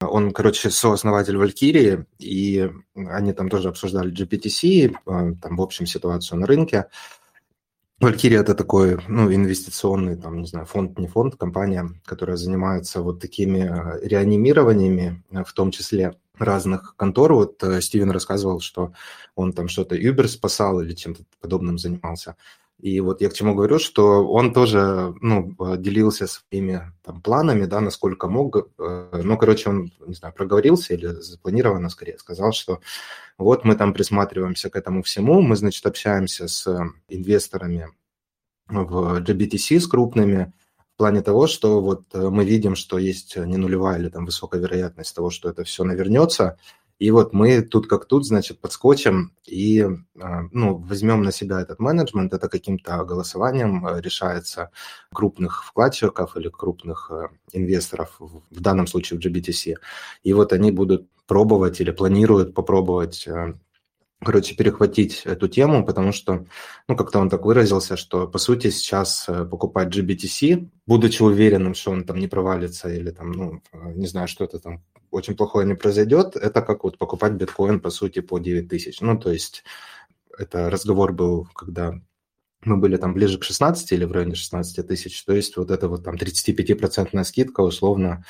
Он, 0.00 0.32
короче, 0.32 0.70
сооснователь 0.70 1.36
Валькирии, 1.36 2.06
и 2.18 2.70
они 2.94 3.32
там 3.32 3.48
тоже 3.48 3.68
обсуждали 3.68 4.12
GPTC, 4.12 4.90
э, 4.90 5.34
там, 5.40 5.56
в 5.56 5.62
общем, 5.62 5.86
ситуацию 5.86 6.40
на 6.40 6.46
рынке. 6.46 6.86
Валькирия– 8.02 8.40
это 8.42 8.54
такой, 8.56 8.98
ну, 9.06 9.32
инвестиционный, 9.32 10.16
там, 10.16 10.40
не 10.40 10.46
знаю, 10.48 10.66
фонд, 10.66 10.98
не 10.98 11.06
фонд, 11.06 11.36
компания, 11.36 11.88
которая 12.04 12.36
занимается 12.36 13.00
вот 13.00 13.20
такими 13.20 13.60
э, 13.60 14.06
реанимированиями, 14.06 15.22
э, 15.30 15.44
в 15.44 15.52
том 15.52 15.70
числе 15.70 16.12
разных 16.36 16.96
контор. 16.96 17.32
Вот 17.32 17.62
э, 17.62 17.80
Стивен 17.80 18.10
рассказывал, 18.10 18.60
что 18.60 18.92
он 19.36 19.52
там 19.52 19.68
что-то 19.68 19.96
Uber 19.96 20.26
спасал 20.26 20.80
или 20.80 20.94
чем-то 20.94 21.22
подобным 21.40 21.78
занимался. 21.78 22.34
И 22.82 22.98
вот 22.98 23.20
я 23.20 23.30
к 23.30 23.32
чему 23.32 23.54
говорю, 23.54 23.78
что 23.78 24.26
он 24.26 24.52
тоже 24.52 25.14
ну, 25.20 25.54
делился 25.76 26.26
своими 26.26 26.92
там, 27.04 27.22
планами, 27.22 27.64
да, 27.64 27.80
насколько 27.80 28.26
мог. 28.26 28.68
Ну, 28.76 29.38
короче, 29.38 29.70
он, 29.70 29.92
не 30.04 30.14
знаю, 30.14 30.34
проговорился 30.34 30.94
или 30.94 31.06
запланированно 31.06 31.88
скорее 31.90 32.18
сказал, 32.18 32.50
что 32.50 32.80
вот 33.38 33.64
мы 33.64 33.76
там 33.76 33.94
присматриваемся 33.94 34.68
к 34.68 34.74
этому 34.74 35.04
всему, 35.04 35.42
мы, 35.42 35.54
значит, 35.54 35.86
общаемся 35.86 36.48
с 36.48 36.66
инвесторами 37.08 37.88
в 38.66 39.20
GBTC, 39.20 39.78
с 39.78 39.86
крупными, 39.86 40.52
в 40.94 40.96
плане 40.96 41.22
того, 41.22 41.46
что 41.46 41.80
вот 41.80 42.12
мы 42.12 42.44
видим, 42.44 42.74
что 42.74 42.98
есть 42.98 43.36
не 43.36 43.58
нулевая 43.58 44.00
или 44.00 44.08
там 44.08 44.26
высокая 44.26 44.60
вероятность 44.60 45.14
того, 45.14 45.30
что 45.30 45.48
это 45.48 45.62
все 45.62 45.84
навернется, 45.84 46.58
и 47.02 47.10
вот 47.10 47.32
мы 47.32 47.62
тут 47.62 47.88
как 47.88 48.04
тут, 48.04 48.24
значит, 48.24 48.60
подскочим 48.60 49.32
и 49.44 49.84
а, 50.20 50.42
ну, 50.52 50.76
возьмем 50.76 51.24
на 51.24 51.32
себя 51.32 51.60
этот 51.60 51.80
менеджмент. 51.80 52.32
Это 52.32 52.48
каким-то 52.48 53.04
голосованием 53.04 53.84
э, 53.84 54.00
решается 54.00 54.70
крупных 55.12 55.64
вкладчиков 55.64 56.36
или 56.36 56.48
крупных 56.48 57.10
э, 57.10 57.26
инвесторов, 57.52 58.20
в 58.20 58.60
данном 58.60 58.86
случае 58.86 59.18
в 59.18 59.22
GBTC. 59.24 59.74
И 60.22 60.32
вот 60.32 60.52
они 60.52 60.70
будут 60.70 61.08
пробовать 61.26 61.80
или 61.80 61.90
планируют 61.90 62.54
попробовать 62.54 63.26
э, 63.26 63.54
короче, 64.24 64.54
перехватить 64.54 65.22
эту 65.24 65.48
тему, 65.48 65.84
потому 65.84 66.12
что, 66.12 66.46
ну, 66.88 66.96
как-то 66.96 67.18
он 67.18 67.28
так 67.30 67.44
выразился, 67.44 67.96
что, 67.96 68.26
по 68.26 68.38
сути, 68.38 68.70
сейчас 68.70 69.28
покупать 69.50 69.94
GBTC, 69.94 70.68
будучи 70.86 71.22
уверенным, 71.22 71.74
что 71.74 71.90
он 71.90 72.04
там 72.04 72.18
не 72.18 72.28
провалится 72.28 72.88
или 72.88 73.10
там, 73.10 73.32
ну, 73.32 73.62
не 73.94 74.06
знаю, 74.06 74.28
что-то 74.28 74.58
там 74.58 74.82
очень 75.10 75.36
плохое 75.36 75.66
не 75.66 75.74
произойдет, 75.74 76.36
это 76.36 76.62
как 76.62 76.84
вот 76.84 76.96
покупать 76.98 77.32
биткоин, 77.32 77.80
по 77.80 77.90
сути, 77.90 78.20
по 78.20 78.38
9 78.38 78.68
тысяч. 78.68 79.00
Ну, 79.00 79.18
то 79.18 79.30
есть 79.30 79.64
это 80.38 80.70
разговор 80.70 81.12
был, 81.12 81.48
когда 81.54 82.00
мы 82.64 82.76
были 82.76 82.96
там 82.96 83.14
ближе 83.14 83.38
к 83.38 83.44
16 83.44 83.92
или 83.92 84.04
в 84.04 84.12
районе 84.12 84.34
16 84.34 84.86
тысяч, 84.86 85.24
то 85.24 85.32
есть 85.32 85.56
вот 85.56 85.70
это 85.70 85.88
вот 85.88 86.04
там 86.04 86.14
35% 86.14 87.24
скидка 87.24 87.60
условно 87.60 88.24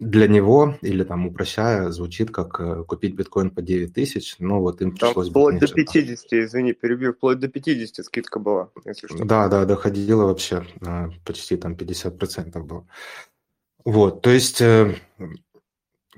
для 0.00 0.28
него, 0.28 0.78
или 0.80 1.04
там 1.04 1.26
упрощая, 1.26 1.90
звучит 1.90 2.30
как 2.30 2.58
э, 2.58 2.84
купить 2.84 3.14
биткоин 3.14 3.50
по 3.50 3.60
9 3.60 3.92
тысяч, 3.92 4.36
но 4.38 4.60
вот 4.60 4.80
им 4.80 4.92
пришлось... 4.92 5.26
Там 5.26 5.32
вплоть 5.32 5.54
бы, 5.54 5.60
конечно, 5.60 5.76
до 5.76 5.84
50, 5.84 6.28
так. 6.30 6.38
извини, 6.38 6.72
перебью, 6.72 7.12
вплоть 7.12 7.38
до 7.38 7.48
50 7.48 8.06
скидка 8.06 8.38
была, 8.38 8.70
если 8.86 9.08
что. 9.08 9.24
Да, 9.26 9.48
да, 9.48 9.66
доходила 9.66 10.24
вообще 10.24 10.64
почти 11.26 11.56
там 11.56 11.74
50% 11.74 12.62
было. 12.62 12.86
Вот, 13.84 14.22
то 14.22 14.30
есть, 14.30 14.62
э, 14.62 14.96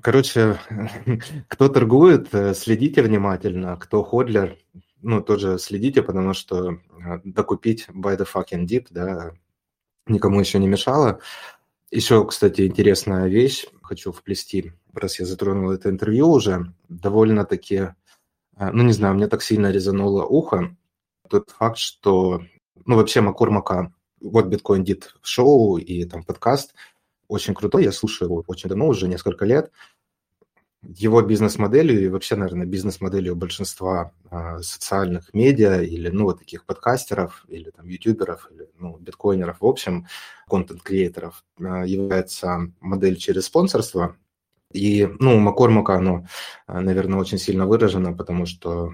короче, 0.00 0.60
кто 1.48 1.68
торгует, 1.68 2.32
э, 2.32 2.54
следите 2.54 3.02
внимательно, 3.02 3.76
кто 3.76 4.04
ходлер, 4.04 4.56
ну, 5.02 5.20
тоже 5.20 5.58
следите, 5.58 6.02
потому 6.02 6.32
что 6.32 6.78
докупить 7.24 7.88
by 7.88 8.16
the 8.16 8.26
fucking 8.26 8.66
dip, 8.66 8.86
да, 8.90 9.32
никому 10.06 10.40
еще 10.40 10.58
не 10.58 10.68
мешало. 10.68 11.20
Еще, 11.90 12.24
кстати, 12.26 12.66
интересная 12.66 13.28
вещь, 13.28 13.66
хочу 13.82 14.12
вплести, 14.12 14.72
раз 14.94 15.20
я 15.20 15.26
затронул 15.26 15.70
это 15.70 15.90
интервью 15.90 16.30
уже, 16.30 16.72
довольно-таки, 16.88 17.74
э, 18.56 18.70
ну, 18.72 18.82
не 18.82 18.92
знаю, 18.92 19.14
мне 19.14 19.28
так 19.28 19.42
сильно 19.42 19.70
резануло 19.70 20.24
ухо 20.24 20.74
тот 21.28 21.50
факт, 21.50 21.78
что, 21.78 22.42
ну, 22.84 22.96
вообще 22.96 23.20
Макормака, 23.20 23.92
вот 24.20 24.46
Биткоин 24.46 24.84
Дит 24.84 25.14
шоу 25.22 25.78
и 25.78 26.04
там 26.04 26.24
подкаст 26.24 26.74
очень 27.28 27.54
крутой, 27.54 27.84
я 27.84 27.92
слушаю 27.92 28.28
его 28.28 28.44
очень 28.46 28.68
давно, 28.68 28.86
уже 28.86 29.08
несколько 29.08 29.44
лет, 29.44 29.70
его 30.82 31.22
бизнес-моделью 31.22 32.02
и 32.02 32.08
вообще, 32.08 32.34
наверное, 32.34 32.66
бизнес-моделью 32.66 33.36
большинства 33.36 34.12
э, 34.30 34.58
социальных 34.62 35.32
медиа 35.32 35.82
или, 35.82 36.08
ну, 36.08 36.24
вот 36.24 36.40
таких 36.40 36.64
подкастеров 36.64 37.44
или 37.48 37.70
там 37.70 37.86
ютуберов 37.86 38.48
или, 38.50 38.68
ну, 38.78 38.96
биткоинеров, 38.98 39.60
в 39.60 39.66
общем, 39.66 40.06
контент-креаторов 40.48 41.44
э, 41.60 41.84
является 41.86 42.72
модель 42.80 43.16
через 43.16 43.46
спонсорство. 43.46 44.16
И, 44.72 45.06
ну, 45.20 45.36
у 45.36 45.38
Маккормака 45.38 45.94
оно, 45.96 46.26
наверное, 46.66 47.20
очень 47.20 47.38
сильно 47.38 47.66
выражено, 47.66 48.14
потому 48.14 48.46
что, 48.46 48.92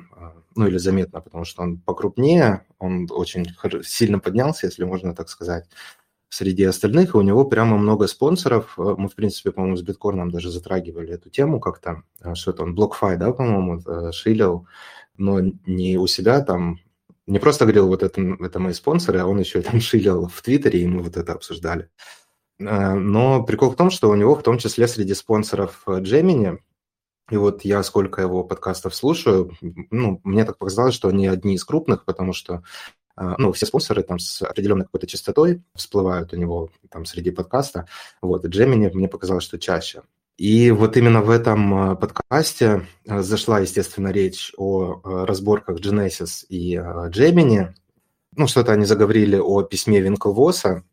ну, 0.56 0.66
или 0.66 0.76
заметно, 0.76 1.20
потому 1.20 1.44
что 1.44 1.62
он 1.62 1.78
покрупнее, 1.78 2.66
он 2.80 3.06
очень 3.10 3.46
сильно 3.84 4.18
поднялся, 4.18 4.66
если 4.66 4.82
можно 4.82 5.14
так 5.14 5.28
сказать 5.28 5.68
среди 6.28 6.64
остальных, 6.64 7.14
и 7.14 7.16
у 7.16 7.22
него 7.22 7.44
прямо 7.44 7.78
много 7.78 8.06
спонсоров. 8.06 8.74
Э, 8.78 8.94
мы, 8.96 9.08
в 9.08 9.14
принципе, 9.14 9.50
по-моему, 9.50 9.76
с 9.76 9.82
биткорном 9.82 10.30
даже 10.30 10.50
затрагивали 10.50 11.14
эту 11.14 11.30
тему 11.30 11.60
как-то. 11.60 12.02
Э, 12.20 12.34
что-то 12.34 12.64
он, 12.64 12.74
BlockFi, 12.74 13.16
да, 13.16 13.32
по-моему, 13.32 13.80
э, 13.80 14.12
шилил, 14.12 14.66
но 15.16 15.40
не 15.40 15.96
у 15.98 16.06
себя 16.06 16.40
там, 16.40 16.78
не 17.26 17.38
просто 17.38 17.64
говорил, 17.64 17.88
вот 17.88 18.02
это, 18.02 18.20
это 18.40 18.58
мои 18.58 18.72
спонсоры, 18.72 19.20
а 19.20 19.26
он 19.26 19.40
еще 19.40 19.62
там 19.62 19.80
шилил 19.80 20.28
в 20.28 20.42
Твиттере, 20.42 20.82
и 20.82 20.86
мы 20.86 21.02
вот 21.02 21.16
это 21.16 21.32
обсуждали. 21.32 21.90
Но 22.58 23.44
прикол 23.44 23.70
в 23.70 23.76
том, 23.76 23.90
что 23.90 24.10
у 24.10 24.16
него 24.16 24.34
в 24.34 24.42
том 24.42 24.58
числе 24.58 24.88
среди 24.88 25.14
спонсоров 25.14 25.84
Gemini, 25.86 26.58
и 27.30 27.36
вот 27.36 27.62
я 27.62 27.82
сколько 27.84 28.20
его 28.20 28.42
подкастов 28.42 28.94
слушаю, 28.96 29.52
ну, 29.60 30.20
мне 30.24 30.44
так 30.44 30.58
показалось, 30.58 30.94
что 30.94 31.08
они 31.08 31.28
одни 31.28 31.54
из 31.54 31.64
крупных, 31.64 32.04
потому 32.04 32.32
что 32.32 32.64
ну, 33.38 33.52
все 33.52 33.66
спонсоры 33.66 34.02
там 34.02 34.18
с 34.18 34.42
определенной 34.42 34.84
какой-то 34.84 35.06
частотой 35.06 35.62
всплывают 35.74 36.32
у 36.32 36.36
него 36.36 36.70
там 36.90 37.04
среди 37.04 37.30
подкаста. 37.30 37.86
Вот, 38.20 38.44
и 38.44 38.48
Gemini 38.48 38.90
мне 38.92 39.08
показалось, 39.08 39.44
что 39.44 39.58
чаще. 39.58 40.02
И 40.38 40.70
вот 40.70 40.96
именно 40.96 41.20
в 41.20 41.30
этом 41.30 41.74
а, 41.74 41.96
подкасте 41.96 42.86
а, 43.08 43.22
зашла, 43.22 43.58
естественно, 43.58 44.08
речь 44.08 44.52
о 44.56 45.00
разборках 45.26 45.80
Genesis 45.80 46.46
и 46.48 46.76
Gemini. 46.76 47.74
Ну, 48.36 48.46
что-то 48.46 48.72
они 48.72 48.84
заговорили 48.84 49.36
о 49.36 49.62
письме 49.62 50.00
Винклвоса. 50.00 50.84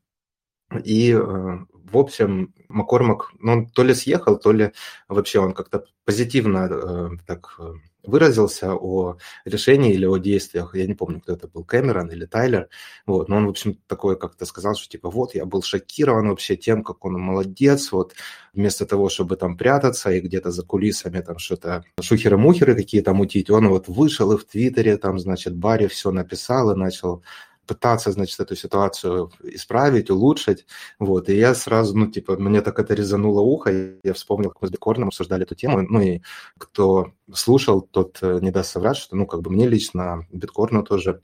И, 0.83 1.13
в 1.13 1.97
общем, 1.97 2.55
Маккормак, 2.69 3.33
ну, 3.39 3.51
он 3.51 3.67
то 3.67 3.83
ли 3.83 3.93
съехал, 3.93 4.37
то 4.37 4.51
ли 4.51 4.71
вообще 5.07 5.39
он 5.39 5.53
как-то 5.53 5.85
позитивно 6.05 7.19
так 7.27 7.59
выразился 8.07 8.73
о 8.73 9.17
решении 9.45 9.93
или 9.93 10.05
о 10.05 10.17
действиях. 10.17 10.75
Я 10.75 10.85
не 10.87 10.93
помню, 10.93 11.21
кто 11.21 11.33
это 11.33 11.47
был, 11.47 11.63
Кэмерон 11.63 12.09
или 12.09 12.25
Тайлер. 12.25 12.69
Вот. 13.05 13.29
Но 13.29 13.37
он, 13.37 13.45
в 13.47 13.49
общем, 13.49 13.77
такое 13.87 14.15
как-то 14.15 14.45
сказал, 14.45 14.75
что 14.75 14.89
типа 14.89 15.09
вот, 15.09 15.35
я 15.35 15.45
был 15.45 15.61
шокирован 15.61 16.29
вообще 16.29 16.55
тем, 16.55 16.83
как 16.83 17.05
он 17.05 17.13
молодец, 17.19 17.91
вот 17.91 18.13
вместо 18.53 18.85
того, 18.85 19.09
чтобы 19.09 19.35
там 19.35 19.57
прятаться 19.57 20.11
и 20.11 20.21
где-то 20.21 20.51
за 20.51 20.63
кулисами 20.63 21.19
там 21.21 21.37
что-то 21.37 21.83
шухеры-мухеры 22.01 22.75
какие-то 22.75 23.13
мутить, 23.13 23.49
он 23.49 23.67
вот 23.67 23.87
вышел 23.87 24.31
и 24.31 24.37
в 24.37 24.45
Твиттере 24.45 24.97
там, 24.97 25.19
значит, 25.19 25.55
Барри 25.55 25.87
все 25.87 26.11
написал 26.11 26.71
и 26.71 26.75
начал 26.75 27.23
пытаться, 27.65 28.11
значит, 28.11 28.39
эту 28.39 28.55
ситуацию 28.55 29.31
исправить, 29.43 30.09
улучшить, 30.09 30.65
вот, 30.99 31.29
и 31.29 31.35
я 31.35 31.55
сразу, 31.55 31.97
ну, 31.97 32.07
типа, 32.07 32.37
мне 32.37 32.61
так 32.61 32.79
это 32.79 32.93
резануло 32.93 33.41
ухо, 33.41 33.71
я 34.03 34.13
вспомнил, 34.13 34.49
как 34.49 34.61
мы 34.61 34.67
с 34.67 34.71
Бикорном 34.71 35.09
обсуждали 35.09 35.43
эту 35.43 35.55
тему, 35.55 35.81
ну, 35.81 36.01
и 36.01 36.21
кто 36.57 37.11
слушал, 37.33 37.81
тот 37.81 38.19
э, 38.21 38.39
не 38.41 38.51
даст 38.51 38.71
соврать, 38.71 38.97
что, 38.97 39.15
ну, 39.15 39.25
как 39.25 39.41
бы 39.41 39.51
мне 39.51 39.67
лично 39.67 40.27
Биткорну 40.31 40.83
тоже 40.83 41.21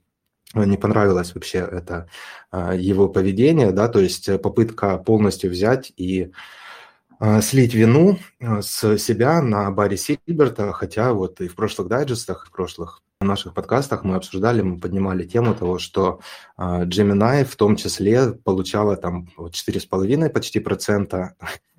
не 0.54 0.78
понравилось 0.78 1.34
вообще 1.34 1.60
это 1.60 2.10
а, 2.52 2.76
его 2.76 3.08
поведение, 3.08 3.72
да, 3.72 3.88
то 3.88 4.00
есть 4.00 4.30
попытка 4.42 4.98
полностью 4.98 5.50
взять 5.50 5.94
и 5.96 6.32
слить 7.42 7.74
вину 7.74 8.18
а, 8.40 8.62
с 8.62 8.98
себя 8.98 9.42
на 9.42 9.70
Барри 9.72 9.96
Сильберта, 9.96 10.72
хотя 10.74 11.14
вот 11.14 11.42
и 11.42 11.48
в 11.48 11.56
прошлых 11.56 11.88
дайджестах, 11.88 12.48
в 12.48 12.52
прошлых 12.52 13.02
наших 13.20 13.54
подкастах 13.54 14.04
мы 14.04 14.16
обсуждали, 14.16 14.62
мы 14.62 14.80
поднимали 14.80 15.26
тему 15.26 15.54
того, 15.54 15.78
что 15.78 16.20
Gemini 16.58 17.46
в 17.46 17.56
том 17.56 17.76
числе 17.76 18.32
получала 18.32 18.98
там 18.98 19.30
4,5 19.38 20.30
почти 20.30 20.60
процента 20.60 21.36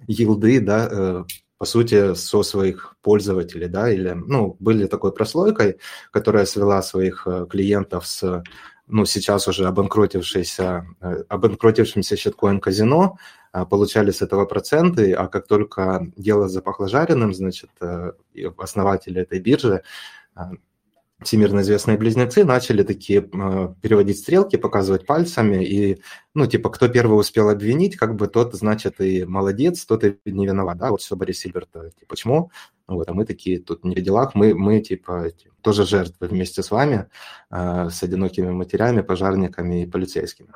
елды, 0.07 0.61
да, 0.61 0.88
э, 0.90 1.24
по 1.59 1.66
сути, 1.66 2.14
со 2.14 2.43
своих 2.43 2.97
пользователей, 3.03 3.68
да, 3.68 3.88
или, 3.88 4.11
ну, 4.14 4.57
были 4.59 4.86
такой 4.86 5.12
прослойкой, 5.12 5.78
которая 6.11 6.45
свела 6.45 6.82
своих 6.82 7.22
э, 7.26 7.47
клиентов 7.49 8.07
с, 8.07 8.43
ну, 8.87 9.07
сейчас 9.07 9.49
уже 9.49 9.66
обанкротившейся, 9.66 10.87
э, 11.01 11.24
обанкротившимся 11.28 12.16
щиткоин 12.16 12.61
казино, 12.61 13.16
э, 13.53 13.64
получали 13.64 14.11
с 14.11 14.22
этого 14.22 14.45
проценты, 14.45 15.12
а 15.12 15.28
как 15.28 15.47
только 15.47 16.07
дело 16.16 16.49
запахло 16.49 16.89
жареным, 16.89 17.35
значит, 17.35 17.70
э, 17.80 18.12
основатели 18.59 19.20
этой 19.20 19.41
биржи 19.41 19.83
всемирно 21.25 21.61
известные 21.61 21.99
близнецы 21.99 22.45
начали 22.45 22.83
такие 22.83 23.20
э, 23.20 23.75
переводить 23.81 24.18
стрелки, 24.18 24.57
показывать 24.57 25.07
пальцами, 25.07 25.64
и, 25.64 26.03
ну, 26.35 26.47
типа, 26.47 26.70
кто 26.70 26.89
первый 26.89 27.18
успел 27.18 27.49
обвинить, 27.49 27.97
как 27.97 28.16
бы 28.16 28.27
тот, 28.29 28.55
значит, 28.55 29.01
и 29.01 29.25
молодец, 29.25 29.85
тот 29.85 30.05
и 30.05 30.18
не 30.25 30.47
виноват, 30.47 30.79
да, 30.79 30.91
вот 30.91 31.01
все 31.01 31.16
Борис 31.16 31.39
Сильберт, 31.39 31.70
типа, 31.73 32.07
почему? 32.09 32.51
Вот, 32.87 33.09
а 33.09 33.14
мы 33.14 33.25
такие 33.25 33.59
тут 33.61 33.85
не 33.85 33.95
в 33.95 34.01
делах, 34.01 34.35
мы, 34.35 34.55
мы 34.55 34.81
типа, 34.81 35.31
тоже 35.62 35.87
жертвы 35.87 36.29
вместе 36.29 36.62
с 36.62 36.70
вами, 36.70 37.09
э, 37.51 37.89
с 37.91 38.03
одинокими 38.03 38.51
матерями, 38.51 39.01
пожарниками 39.01 39.83
и 39.83 39.87
полицейскими. 39.87 40.51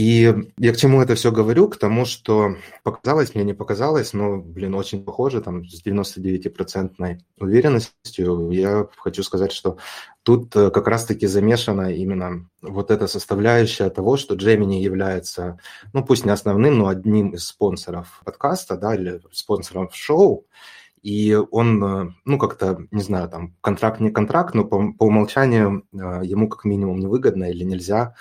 И 0.00 0.34
я 0.56 0.72
к 0.72 0.78
чему 0.78 1.02
это 1.02 1.14
все 1.14 1.30
говорю? 1.30 1.68
К 1.68 1.76
тому, 1.76 2.06
что 2.06 2.56
показалось, 2.84 3.34
мне 3.34 3.44
не 3.44 3.52
показалось, 3.52 4.14
но, 4.14 4.38
блин, 4.38 4.74
очень 4.74 5.04
похоже, 5.04 5.42
там, 5.42 5.66
с 5.66 5.84
99% 5.84 7.18
уверенностью. 7.38 8.50
Я 8.50 8.88
хочу 8.96 9.22
сказать, 9.22 9.52
что 9.52 9.76
тут 10.22 10.56
э, 10.56 10.70
как 10.70 10.88
раз-таки 10.88 11.26
замешана 11.26 11.92
именно 11.92 12.48
вот 12.62 12.90
эта 12.90 13.08
составляющая 13.08 13.90
того, 13.90 14.16
что 14.16 14.36
Gemini 14.36 14.80
является, 14.80 15.58
ну, 15.92 16.02
пусть 16.02 16.24
не 16.24 16.30
основным, 16.30 16.78
но 16.78 16.88
одним 16.88 17.34
из 17.34 17.48
спонсоров 17.48 18.22
подкаста, 18.24 18.78
да, 18.78 18.94
или 18.94 19.20
спонсором 19.32 19.90
шоу, 19.92 20.46
и 21.02 21.38
он, 21.50 21.84
э, 21.84 22.12
ну, 22.24 22.38
как-то, 22.38 22.86
не 22.90 23.02
знаю, 23.02 23.28
там, 23.28 23.54
контракт 23.60 24.00
не 24.00 24.10
контракт, 24.10 24.54
но 24.54 24.64
по, 24.64 24.94
по 24.94 25.04
умолчанию 25.04 25.84
э, 25.92 26.22
ему 26.24 26.48
как 26.48 26.64
минимум 26.64 27.00
невыгодно 27.00 27.50
или 27.50 27.64
нельзя 27.64 28.14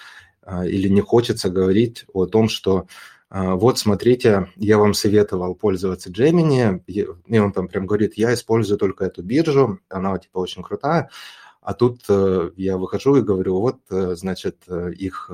или 0.66 0.88
не 0.88 1.02
хочется 1.02 1.50
говорить 1.50 2.06
о 2.14 2.26
том, 2.26 2.50
что 2.50 2.88
а, 3.30 3.56
вот 3.56 3.78
смотрите, 3.78 4.50
я 4.56 4.78
вам 4.78 4.93
советовал 4.93 5.54
пользоваться 5.54 6.10
Gemini, 6.12 6.82
и 6.88 7.38
он 7.39 7.52
там 7.52 7.68
прям 7.68 7.86
говорит, 7.86 8.16
я 8.16 8.34
использую 8.34 8.80
только 8.80 9.06
эту 9.06 9.22
биржу, 9.22 9.80
она 9.89 10.18
типа 10.18 10.39
очень 10.39 10.64
крутая, 10.64 11.10
а 11.62 11.74
тут 11.76 12.02
э, 12.10 12.52
я 12.58 12.78
выхожу 12.78 13.18
и 13.18 13.22
говорю, 13.22 13.60
вот, 13.60 13.80
э, 13.91 14.16
значит, 14.16 14.64
э, 14.68 14.91
их 14.93 15.30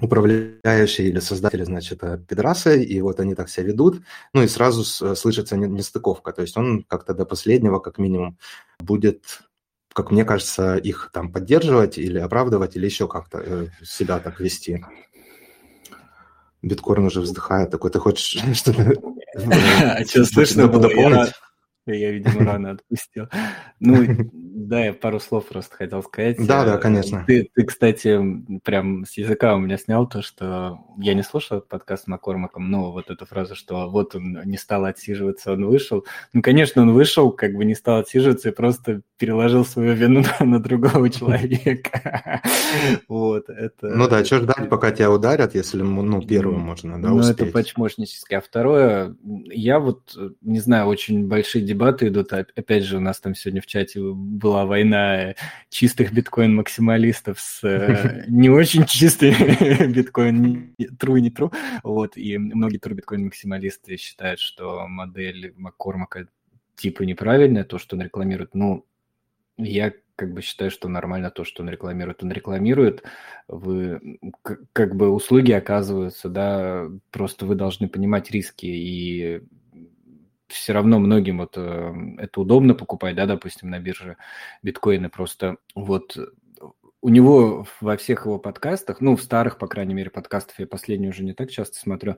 управляющие 0.00 1.08
или 1.08 1.18
создатели, 1.18 1.64
значит, 1.64 2.00
пидрасы, 2.28 2.84
и 2.84 3.00
вот 3.00 3.18
они 3.18 3.34
так 3.34 3.48
себя 3.48 3.66
ведут, 3.66 4.00
ну 4.32 4.42
и 4.44 4.46
сразу 4.46 4.84
слышится 4.84 5.56
нестыковка, 5.56 6.32
то 6.32 6.42
есть 6.42 6.56
он 6.56 6.84
как-то 6.84 7.14
до 7.14 7.24
последнего, 7.24 7.80
как 7.80 7.98
минимум, 7.98 8.38
будет 8.78 9.24
как 9.98 10.12
мне 10.12 10.24
кажется, 10.24 10.76
их 10.76 11.10
там 11.12 11.32
поддерживать 11.32 11.98
или 11.98 12.20
оправдывать, 12.20 12.76
или 12.76 12.84
еще 12.84 13.08
как-то 13.08 13.42
э, 13.44 13.66
себя 13.82 14.20
так 14.20 14.38
вести. 14.38 14.84
Биткорн 16.62 17.06
уже 17.06 17.20
вздыхает, 17.20 17.72
такой, 17.72 17.90
ты 17.90 17.98
хочешь 17.98 18.40
что-то... 18.54 18.94
А 19.34 20.04
что 20.04 20.24
слышно 20.24 20.68
было? 20.68 20.88
Я, 21.86 22.12
видимо, 22.12 22.44
рано 22.44 22.70
отпустил. 22.70 23.26
Ну, 23.80 24.30
Да, 24.68 24.84
я 24.84 24.92
пару 24.92 25.18
слов 25.18 25.46
просто 25.46 25.74
хотел 25.74 26.02
сказать. 26.02 26.36
Да, 26.46 26.62
да, 26.62 26.76
конечно. 26.76 27.24
Ты, 27.26 27.48
ты, 27.54 27.64
кстати, 27.64 28.20
прям 28.62 29.06
с 29.06 29.16
языка 29.16 29.54
у 29.54 29.58
меня 29.58 29.78
снял 29.78 30.06
то, 30.06 30.20
что 30.20 30.80
я 30.98 31.14
не 31.14 31.22
слушал 31.22 31.62
подкаст 31.62 32.04
с 32.04 32.06
Маккормаком, 32.06 32.70
но 32.70 32.92
вот 32.92 33.08
эту 33.08 33.24
фразу, 33.24 33.54
что 33.56 33.88
вот 33.88 34.14
он 34.14 34.42
не 34.44 34.58
стал 34.58 34.84
отсиживаться, 34.84 35.52
он 35.52 35.64
вышел. 35.64 36.04
Ну, 36.34 36.42
конечно, 36.42 36.82
он 36.82 36.92
вышел, 36.92 37.30
как 37.32 37.54
бы 37.54 37.64
не 37.64 37.74
стал 37.74 38.00
отсиживаться 38.00 38.50
и 38.50 38.52
просто 38.52 39.00
переложил 39.16 39.64
свою 39.64 39.94
вину 39.94 40.22
на, 40.40 40.44
на 40.44 40.60
другого 40.60 41.08
человека. 41.10 42.42
Вот, 43.08 43.48
это... 43.48 43.88
Ну 43.88 44.08
да, 44.08 44.24
что 44.24 44.38
ждать, 44.38 44.68
пока 44.68 44.90
тебя 44.90 45.10
ударят, 45.10 45.54
если, 45.54 45.80
ну, 45.80 46.20
первым 46.22 46.60
можно, 46.60 47.00
да, 47.00 47.08
Ну, 47.08 47.20
это 47.20 47.46
почмошнически. 47.46 48.34
А 48.34 48.40
второе, 48.40 49.16
я 49.24 49.78
вот, 49.78 50.14
не 50.42 50.60
знаю, 50.60 50.86
очень 50.86 51.26
большие 51.26 51.64
дебаты 51.64 52.08
идут, 52.08 52.32
опять 52.32 52.84
же, 52.84 52.98
у 52.98 53.00
нас 53.00 53.18
там 53.20 53.34
сегодня 53.34 53.62
в 53.62 53.66
чате 53.66 54.00
была 54.00 54.57
война 54.66 55.34
чистых 55.68 56.12
биткоин-максималистов 56.12 57.40
с 57.40 57.64
э, 57.64 58.24
не 58.28 58.50
очень 58.50 58.86
чистыми 58.86 59.86
биткоин 59.92 60.74
true 60.78 61.20
не 61.20 61.30
true. 61.30 61.52
Вот, 61.82 62.16
и 62.16 62.38
многие 62.38 62.78
true 62.78 62.94
биткоин-максималисты 62.94 63.96
считают, 63.96 64.40
что 64.40 64.86
модель 64.86 65.54
Маккормака 65.56 66.28
типа 66.76 67.02
неправильная, 67.02 67.64
то, 67.64 67.78
что 67.78 67.96
он 67.96 68.02
рекламирует. 68.02 68.54
Ну, 68.54 68.86
я 69.56 69.92
как 70.18 70.32
бы 70.32 70.42
считаю, 70.42 70.70
что 70.70 70.88
нормально 70.88 71.30
то, 71.30 71.44
что 71.44 71.62
он 71.62 71.70
рекламирует. 71.70 72.24
Он 72.24 72.32
рекламирует, 72.32 73.04
вы 73.46 74.18
как 74.72 74.96
бы 74.96 75.10
услуги 75.10 75.52
оказываются, 75.52 76.28
да, 76.28 76.88
просто 77.12 77.46
вы 77.46 77.54
должны 77.54 77.88
понимать 77.88 78.30
риски 78.30 78.66
и 78.66 79.42
все 80.48 80.72
равно 80.72 80.98
многим 80.98 81.38
вот 81.38 81.54
э, 81.56 81.94
это 82.18 82.40
удобно 82.40 82.74
покупать, 82.74 83.16
да, 83.16 83.26
допустим, 83.26 83.70
на 83.70 83.78
бирже 83.78 84.16
биткоины. 84.62 85.08
Просто 85.08 85.56
вот 85.74 86.16
у 87.00 87.08
него 87.10 87.66
во 87.80 87.96
всех 87.96 88.26
его 88.26 88.38
подкастах, 88.38 89.00
ну, 89.00 89.16
в 89.16 89.22
старых, 89.22 89.58
по 89.58 89.68
крайней 89.68 89.94
мере, 89.94 90.10
подкастах, 90.10 90.58
я 90.58 90.66
последний 90.66 91.08
уже 91.08 91.22
не 91.22 91.32
так 91.32 91.50
часто 91.50 91.78
смотрю, 91.78 92.16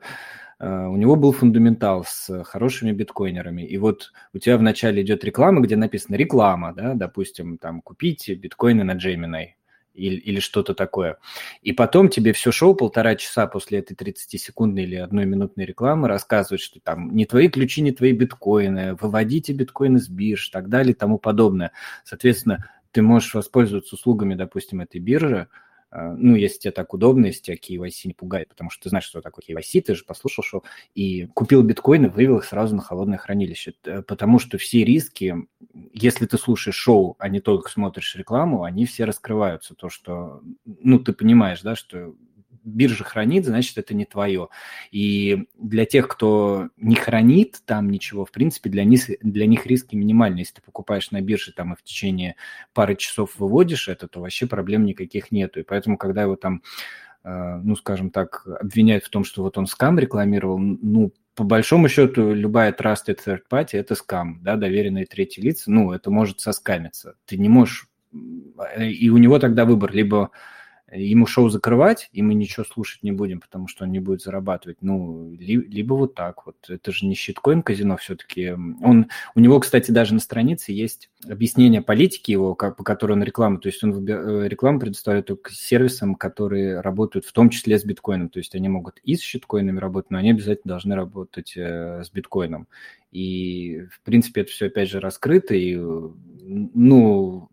э, 0.58 0.86
у 0.86 0.96
него 0.96 1.16
был 1.16 1.32
фундаментал 1.32 2.04
с 2.06 2.44
хорошими 2.44 2.92
биткоинерами. 2.92 3.62
И 3.62 3.76
вот 3.78 4.12
у 4.32 4.38
тебя 4.38 4.56
вначале 4.56 5.02
идет 5.02 5.24
реклама, 5.24 5.60
где 5.60 5.76
написано 5.76 6.16
реклама, 6.16 6.72
да, 6.74 6.94
допустим, 6.94 7.58
там, 7.58 7.82
купите 7.82 8.34
биткоины 8.34 8.84
на 8.84 8.96
Gemini 8.96 9.59
или, 10.00 10.16
или 10.16 10.40
что-то 10.40 10.74
такое. 10.74 11.18
И 11.62 11.72
потом 11.72 12.08
тебе 12.08 12.32
все 12.32 12.52
шоу 12.52 12.74
полтора 12.74 13.14
часа 13.16 13.46
после 13.46 13.80
этой 13.80 13.94
30-секундной 13.94 14.84
или 14.84 14.96
одной 14.96 15.26
минутной 15.26 15.64
рекламы 15.64 16.08
рассказывают, 16.08 16.62
что 16.62 16.80
там 16.80 17.14
не 17.14 17.26
твои 17.26 17.48
ключи, 17.48 17.82
не 17.82 17.92
твои 17.92 18.12
биткоины, 18.12 18.94
выводите 18.94 19.52
биткоины 19.52 19.98
с 19.98 20.08
бирж 20.08 20.48
так 20.50 20.68
далее 20.68 20.92
и 20.92 20.96
тому 20.96 21.18
подобное. 21.18 21.72
Соответственно, 22.04 22.70
ты 22.92 23.02
можешь 23.02 23.34
воспользоваться 23.34 23.94
услугами, 23.94 24.34
допустим, 24.34 24.80
этой 24.80 25.00
биржи, 25.00 25.48
ну, 25.92 26.36
если 26.36 26.58
тебе 26.58 26.70
так 26.72 26.94
удобно, 26.94 27.26
если 27.26 27.42
тебя 27.42 27.56
KYC 27.56 28.00
не 28.04 28.14
пугает, 28.14 28.48
потому 28.48 28.70
что 28.70 28.84
ты 28.84 28.88
знаешь, 28.90 29.04
что 29.04 29.20
такое 29.20 29.42
KYC, 29.48 29.82
ты 29.82 29.94
же 29.94 30.04
послушал 30.04 30.44
шоу, 30.44 30.64
и 30.94 31.26
купил 31.26 31.62
биткоины, 31.62 32.08
вывел 32.08 32.38
их 32.38 32.44
сразу 32.44 32.76
на 32.76 32.82
холодное 32.82 33.18
хранилище, 33.18 33.74
потому 34.06 34.38
что 34.38 34.58
все 34.58 34.84
риски, 34.84 35.34
если 35.92 36.26
ты 36.26 36.38
слушаешь 36.38 36.76
шоу, 36.76 37.16
а 37.18 37.28
не 37.28 37.40
только 37.40 37.70
смотришь 37.70 38.14
рекламу, 38.14 38.62
они 38.62 38.86
все 38.86 39.04
раскрываются, 39.04 39.74
то, 39.74 39.88
что, 39.88 40.42
ну, 40.64 40.98
ты 41.00 41.12
понимаешь, 41.12 41.62
да, 41.62 41.74
что 41.74 42.14
биржа 42.64 43.04
хранит, 43.04 43.46
значит, 43.46 43.78
это 43.78 43.94
не 43.94 44.04
твое. 44.04 44.48
И 44.90 45.46
для 45.58 45.84
тех, 45.84 46.08
кто 46.08 46.68
не 46.76 46.96
хранит 46.96 47.60
там 47.64 47.90
ничего, 47.90 48.24
в 48.24 48.30
принципе, 48.30 48.70
для 48.70 48.84
них, 48.84 49.08
для 49.22 49.46
них 49.46 49.66
риски 49.66 49.96
минимальны. 49.96 50.38
Если 50.38 50.54
ты 50.54 50.62
покупаешь 50.62 51.10
на 51.10 51.20
бирже 51.20 51.52
там 51.52 51.72
и 51.72 51.76
в 51.76 51.82
течение 51.82 52.36
пары 52.72 52.96
часов 52.96 53.38
выводишь 53.38 53.88
это, 53.88 54.08
то 54.08 54.20
вообще 54.20 54.46
проблем 54.46 54.84
никаких 54.84 55.32
нету. 55.32 55.60
И 55.60 55.64
поэтому, 55.64 55.96
когда 55.96 56.22
его 56.22 56.36
там, 56.36 56.62
э, 57.24 57.60
ну, 57.62 57.76
скажем 57.76 58.10
так, 58.10 58.46
обвиняют 58.60 59.04
в 59.04 59.10
том, 59.10 59.24
что 59.24 59.42
вот 59.42 59.58
он 59.58 59.66
скам 59.66 59.98
рекламировал, 59.98 60.58
ну, 60.58 61.12
по 61.34 61.44
большому 61.44 61.88
счету, 61.88 62.34
любая 62.34 62.72
trusted 62.72 63.18
third 63.24 63.42
party– 63.50 63.70
это 63.72 63.94
скам, 63.94 64.40
да, 64.42 64.56
доверенные 64.56 65.06
третьи 65.06 65.40
лица, 65.40 65.70
ну, 65.70 65.92
это 65.92 66.10
может 66.10 66.40
соскамиться. 66.40 67.14
Ты 67.24 67.38
не 67.38 67.48
можешь... 67.48 67.88
И 68.78 69.08
у 69.08 69.16
него 69.16 69.38
тогда 69.38 69.64
выбор, 69.64 69.92
либо 69.92 70.32
ему 70.92 71.26
шоу 71.26 71.48
закрывать, 71.48 72.08
и 72.12 72.22
мы 72.22 72.34
ничего 72.34 72.64
слушать 72.64 73.02
не 73.02 73.12
будем, 73.12 73.40
потому 73.40 73.68
что 73.68 73.84
он 73.84 73.92
не 73.92 74.00
будет 74.00 74.22
зарабатывать. 74.22 74.78
Ну, 74.80 75.32
ли, 75.32 75.56
либо 75.56 75.94
вот 75.94 76.14
так 76.14 76.46
вот. 76.46 76.56
Это 76.68 76.92
же 76.92 77.06
не 77.06 77.14
щиткоин 77.14 77.62
казино 77.62 77.96
все-таки. 77.96 78.50
Он, 78.50 79.06
у 79.34 79.40
него, 79.40 79.60
кстати, 79.60 79.90
даже 79.90 80.14
на 80.14 80.20
странице 80.20 80.72
есть 80.72 81.10
объяснение 81.28 81.82
политики 81.82 82.32
его, 82.32 82.54
как, 82.54 82.76
по 82.76 82.84
которой 82.84 83.12
он 83.12 83.22
рекламу, 83.22 83.58
то 83.58 83.68
есть 83.68 83.82
он 83.84 84.06
э, 84.08 84.48
рекламу 84.48 84.80
предоставляет 84.80 85.26
только 85.26 85.52
сервисам, 85.52 86.14
которые 86.14 86.80
работают 86.80 87.24
в 87.24 87.32
том 87.32 87.50
числе 87.50 87.78
с 87.78 87.84
биткоином. 87.84 88.28
То 88.28 88.38
есть 88.38 88.54
они 88.54 88.68
могут 88.68 88.98
и 89.04 89.16
с 89.16 89.20
щиткоинами 89.20 89.78
работать, 89.78 90.10
но 90.10 90.18
они 90.18 90.30
обязательно 90.30 90.72
должны 90.72 90.94
работать 90.94 91.54
э, 91.56 92.02
с 92.04 92.10
биткоином. 92.10 92.68
И, 93.12 93.86
в 93.90 94.00
принципе, 94.02 94.42
это 94.42 94.50
все, 94.50 94.66
опять 94.66 94.88
же, 94.88 95.00
раскрыто, 95.00 95.54
и, 95.54 95.76
ну, 95.76 97.50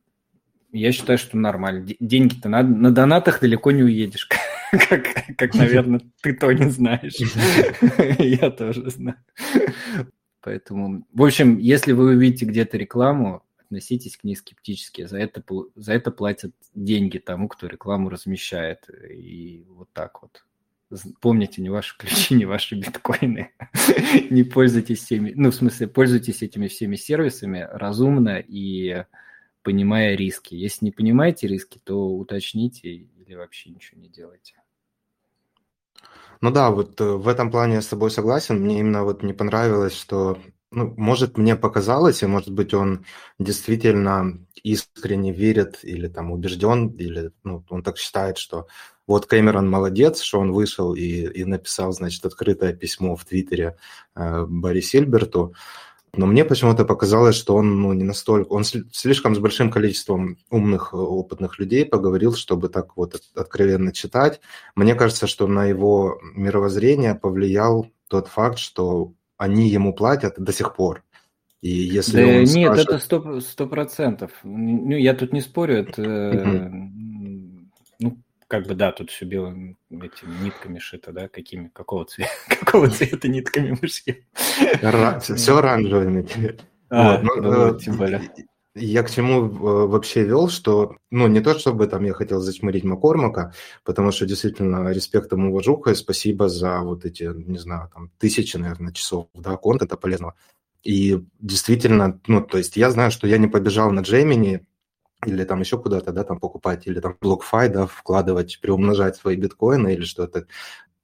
я 0.72 0.92
считаю, 0.92 1.18
что 1.18 1.38
нормально. 1.38 1.88
Деньги-то 2.00 2.50
на, 2.50 2.64
на 2.64 2.92
донатах 2.92 3.40
далеко 3.42 3.72
не 3.72 3.84
уедешь, 3.84 4.28
как, 4.72 5.08
как, 5.38 5.56
наверное, 5.56 6.02
ты 6.22 6.34
то 6.34 6.52
не 6.52 6.70
знаешь. 6.70 7.16
Я 8.20 8.52
тоже 8.52 8.90
знаю. 8.90 9.18
Поэтому, 10.42 11.06
в 11.12 11.24
общем, 11.24 11.58
если 11.58 11.92
вы 11.92 12.16
увидите 12.16 12.46
где-то 12.46 12.78
рекламу, 12.78 13.44
относитесь 13.68 14.18
к 14.18 14.24
ней 14.24 14.36
скептически. 14.36 15.06
За 15.06 15.18
это, 15.18 15.44
за 15.76 15.94
это 15.94 16.12
платят 16.12 16.54
деньги 16.74 17.18
тому, 17.18 17.48
кто 17.48 17.68
рекламу 17.68 18.10
размещает. 18.10 18.90
И 19.10 19.66
вот 19.70 19.90
так 19.94 20.22
вот. 20.22 20.44
Помните, 21.20 21.62
не 21.62 21.70
ваши 21.70 21.98
ключи, 21.98 22.34
не 22.34 22.46
ваши 22.46 22.76
биткоины. 22.76 23.52
не 24.30 24.44
пользуйтесь 24.44 25.00
всеми, 25.00 25.34
ну, 25.36 25.52
в 25.52 25.56
смысле, 25.56 25.88
пользуйтесь 25.88 26.42
этими 26.42 26.70
всеми 26.70 26.96
сервисами 26.96 27.68
разумно 27.70 28.40
и 28.40 29.04
понимая 29.68 30.16
риски. 30.16 30.56
Если 30.56 30.86
не 30.86 30.92
понимаете 30.92 31.46
риски, 31.46 31.78
то 31.84 32.10
уточните 32.16 32.88
или 32.88 33.36
вообще 33.36 33.70
ничего 33.70 34.00
не 34.00 34.08
делайте. 34.08 34.54
Ну 36.40 36.52
да, 36.52 36.72
вот 36.72 37.02
э, 37.02 37.04
в 37.04 37.28
этом 37.28 37.52
плане 37.52 37.74
я 37.74 37.82
с 37.82 37.88
тобой 37.88 38.10
согласен. 38.10 38.62
Мне 38.62 38.80
именно 38.80 39.04
вот 39.04 39.24
не 39.24 39.34
понравилось, 39.34 39.94
что, 39.94 40.38
ну, 40.72 40.94
может, 40.96 41.38
мне 41.38 41.58
показалось, 41.58 42.24
и 42.24 42.28
может 42.28 42.50
быть 42.50 42.74
он 42.74 43.04
действительно 43.40 44.40
искренне 44.64 45.34
верит 45.34 45.80
или 45.84 46.08
там 46.08 46.32
убежден, 46.32 46.88
или 46.88 47.32
ну, 47.44 47.66
он 47.70 47.84
так 47.84 47.98
считает, 47.98 48.38
что 48.38 48.68
вот 49.06 49.26
Кэмерон 49.26 49.70
молодец, 49.70 50.22
что 50.22 50.40
он 50.40 50.54
вышел 50.54 50.94
и, 50.94 51.02
и 51.02 51.44
написал, 51.44 51.92
значит, 51.92 52.26
открытое 52.26 52.72
письмо 52.72 53.18
в 53.18 53.26
Твиттере 53.26 53.76
э, 54.16 54.46
Барри 54.48 54.80
Сильберту. 54.80 55.54
Но 56.14 56.26
мне 56.26 56.46
почему-то 56.46 56.86
показалось, 56.86 57.36
что 57.36 57.56
он 57.56 57.82
ну, 57.82 57.94
не 57.94 58.04
настолько... 58.04 58.48
Он 58.50 58.64
слишком 58.64 59.36
с 59.36 59.40
большим 59.40 59.70
количеством 59.70 60.38
умных, 60.50 60.90
э, 60.94 60.98
опытных 60.98 61.60
людей 61.60 61.86
поговорил, 61.86 62.34
чтобы 62.34 62.70
так 62.70 62.98
вот 62.98 63.22
откровенно 63.36 63.92
читать. 63.92 64.40
Мне 64.76 64.96
кажется, 64.96 65.28
что 65.28 65.48
на 65.48 65.66
его 65.66 66.20
мировоззрение 66.34 67.16
повлиял 67.16 67.88
тот 68.08 68.28
факт, 68.28 68.58
что 68.58 69.14
они 69.38 69.70
ему 69.70 69.94
платят 69.94 70.36
до 70.38 70.52
сих 70.52 70.76
пор. 70.76 71.04
И 71.62 71.70
если 71.70 72.24
да 72.24 72.28
он 72.28 72.44
нет, 72.44 72.74
скажет... 72.74 73.12
это 73.12 73.42
сто 73.42 73.68
процентов. 73.68 74.32
Ну, 74.44 74.96
я 74.96 75.14
тут 75.14 75.34
не 75.34 75.42
спорю, 75.42 75.78
это 75.78 76.72
как 78.48 78.66
бы, 78.66 78.76
да, 78.76 78.92
тут 78.92 79.12
все 79.12 79.26
белым 79.26 79.78
этими 79.90 80.44
нитками 80.44 80.80
шито, 80.80 81.12
да, 81.12 81.28
какими, 81.28 81.68
какого 81.68 82.06
цвета, 82.06 82.32
какого 82.60 82.90
цвета 82.90 83.28
нитками 83.28 83.78
мы 83.80 83.88
шьем. 83.88 84.18
Все 85.38 85.58
оранжевыми. 85.58 86.28
А, 86.90 87.22
вот, 87.22 87.36
ну, 87.38 87.76
э, 87.76 87.80
тем 87.80 87.98
более. 87.98 88.32
Я 88.74 89.04
к 89.04 89.10
чему 89.10 89.46
э, 89.46 89.88
вообще 89.88 90.24
вел, 90.24 90.50
что, 90.50 90.98
ну, 91.12 91.28
не 91.28 91.42
то 91.42 91.58
чтобы 91.58 91.88
там 91.88 92.06
я 92.06 92.14
хотел 92.14 92.40
зачморить 92.40 92.84
Маккормака, 92.84 93.54
потому 93.84 94.12
что 94.12 94.26
действительно 94.26 94.90
респект 94.92 95.32
ему 95.32 95.50
уважуха 95.50 95.92
и 95.92 95.96
спасибо 95.96 96.48
за 96.48 96.80
вот 96.82 97.04
эти, 97.04 97.24
не 97.24 97.58
знаю, 97.58 97.90
там, 97.94 98.12
тысячи, 98.20 98.56
наверное, 98.56 98.94
часов, 98.94 99.28
да, 99.34 99.58
контента 99.58 99.98
полезного. 99.98 100.36
И 100.84 101.20
действительно, 101.40 102.20
ну, 102.28 102.42
то 102.42 102.58
есть 102.60 102.78
я 102.78 102.92
знаю, 102.92 103.12
что 103.12 103.28
я 103.28 103.38
не 103.40 103.48
побежал 103.48 103.92
на 103.92 104.02
Джеймини, 104.02 104.66
или 105.26 105.44
там 105.44 105.60
еще 105.62 105.78
куда-то, 105.78 106.12
да, 106.12 106.24
там 106.24 106.40
покупать, 106.40 106.88
или 106.88 107.00
там 107.00 107.18
BlockFi, 107.20 107.70
да, 107.70 107.88
вкладывать, 107.88 108.60
приумножать 108.62 109.16
свои 109.16 109.36
биткоины 109.36 109.94
или 109.94 110.04
что-то, 110.04 110.46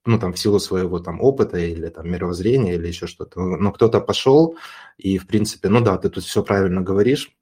ну, 0.05 0.19
там, 0.19 0.33
в 0.33 0.39
силу 0.39 0.59
своего 0.59 0.99
там 0.99 1.21
опыта 1.21 1.57
или 1.57 1.89
там 1.89 2.09
мировоззрения 2.09 2.75
или 2.75 2.87
еще 2.87 3.07
что-то. 3.07 3.39
Но 3.41 3.71
кто-то 3.71 4.01
пошел, 4.01 4.57
и, 4.97 5.17
в 5.17 5.27
принципе, 5.27 5.69
ну 5.69 5.81
да, 5.81 5.97
ты 5.97 6.09
тут 6.09 6.23
все 6.23 6.43
правильно 6.43 6.81
говоришь, 6.81 7.35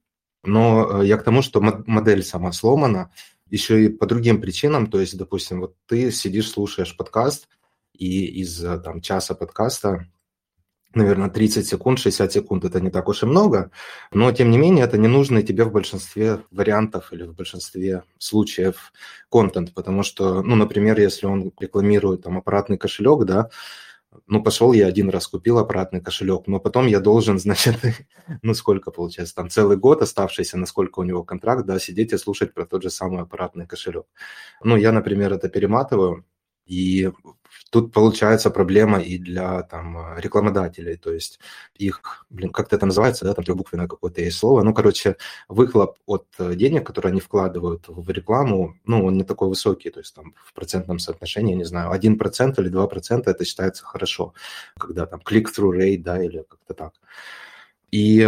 но 0.44 1.02
э, 1.02 1.08
я 1.08 1.18
к 1.18 1.24
тому, 1.24 1.42
что 1.42 1.62
модель 1.62 2.24
сама 2.24 2.52
сломана, 2.52 3.12
еще 3.50 3.86
и 3.86 3.90
по 3.90 4.06
другим 4.06 4.40
причинам, 4.40 4.88
то 4.88 5.00
есть, 5.00 5.18
допустим, 5.18 5.60
вот 5.60 5.76
ты 5.86 6.12
сидишь, 6.12 6.50
слушаешь 6.50 6.96
подкаст, 6.96 7.50
и 7.94 8.26
из 8.42 8.58
там 8.84 9.02
часа 9.02 9.36
подкаста 9.36 10.08
наверное, 10.94 11.30
30 11.30 11.68
секунд, 11.68 12.00
60 12.00 12.32
секунд– 12.32 12.64
это 12.66 12.82
не 12.82 12.90
так 12.90 13.08
уж 13.08 13.24
и 13.24 13.26
много, 13.26 13.72
но, 14.12 14.32
тем 14.32 14.52
не 14.52 14.58
менее, 14.58 14.86
это 14.86 14.98
не 14.98 15.08
нужный 15.08 15.44
тебе 15.44 15.64
в 15.64 15.72
большинстве 15.72 16.42
вариантов 16.52 17.14
или 17.14 17.24
в 17.24 17.34
большинстве 17.34 18.04
случаев 18.18 18.94
контент, 19.30 19.74
потому 19.74 20.04
что, 20.04 20.42
ну, 20.44 20.56
например, 20.56 21.00
если 21.00 21.26
он 21.28 21.52
рекламирует 21.60 22.24
там 22.24 22.38
аппаратный 22.38 22.78
кошелек, 22.78 23.26
да, 23.26 23.50
ну, 24.28 24.44
пошел 24.44 24.74
я 24.74 24.88
один 24.88 25.10
раз, 25.10 25.28
купил 25.28 25.58
аппаратный 25.58 26.02
кошелек, 26.02 26.48
но 26.48 26.60
потом 26.60 26.88
я 26.88 27.00
должен, 27.00 27.40
значит, 27.40 27.78
ну, 28.42 28.54
сколько 28.54 28.92
получается, 28.92 29.36
там 29.36 29.50
целый 29.50 29.78
год 29.78 30.02
оставшийся, 30.02 30.58
насколько 30.58 31.00
у 31.00 31.04
него 31.04 31.24
контракт, 31.24 31.66
да, 31.66 31.80
сидеть 31.80 32.14
и 32.14 32.18
слушать 32.18 32.54
про 32.54 32.66
тот 32.66 32.84
же 32.84 32.90
самый 32.90 33.22
аппаратный 33.22 33.68
кошелек. 33.68 34.06
Ну, 34.64 34.76
я, 34.76 34.92
например, 34.92 35.34
это 35.34 35.50
перематываю, 35.50 36.26
и 36.66 37.12
тут 37.70 37.94
получается 37.94 38.50
проблема 38.50 39.00
и 39.00 39.18
для 39.18 39.64
там, 39.64 40.18
рекламодателей, 40.18 40.98
то 40.98 41.12
есть 41.12 41.40
их, 41.76 42.26
блин, 42.30 42.52
как 42.52 42.72
это 42.74 42.86
называется, 42.86 43.26
да, 43.26 43.34
там 43.34 43.44
трехбуквенное 43.46 43.88
какое-то 43.88 44.22
есть 44.22 44.38
слово, 44.38 44.64
ну, 44.64 44.74
короче, 44.74 45.18
выхлоп 45.50 45.98
от 46.06 46.28
денег, 46.40 46.86
которые 46.86 47.12
они 47.12 47.22
вкладывают 47.22 47.86
в 47.88 48.10
рекламу, 48.10 48.76
ну, 48.86 49.06
он 49.06 49.18
не 49.18 49.24
такой 49.24 49.50
высокий, 49.50 49.90
то 49.90 50.00
есть 50.00 50.16
там 50.16 50.34
в 50.46 50.54
процентном 50.54 51.00
соотношении, 51.00 51.56
не 51.56 51.66
знаю, 51.66 51.92
1% 51.92 52.62
или 52.62 52.72
2% 52.72 53.24
это 53.26 53.46
считается 53.46 53.86
хорошо, 53.86 54.34
когда 54.78 55.06
там 55.06 55.22
click-through 55.22 55.78
rate, 55.78 56.02
да, 56.04 56.24
или 56.24 56.46
как-то 56.48 56.74
так. 56.74 56.94
И 57.92 58.28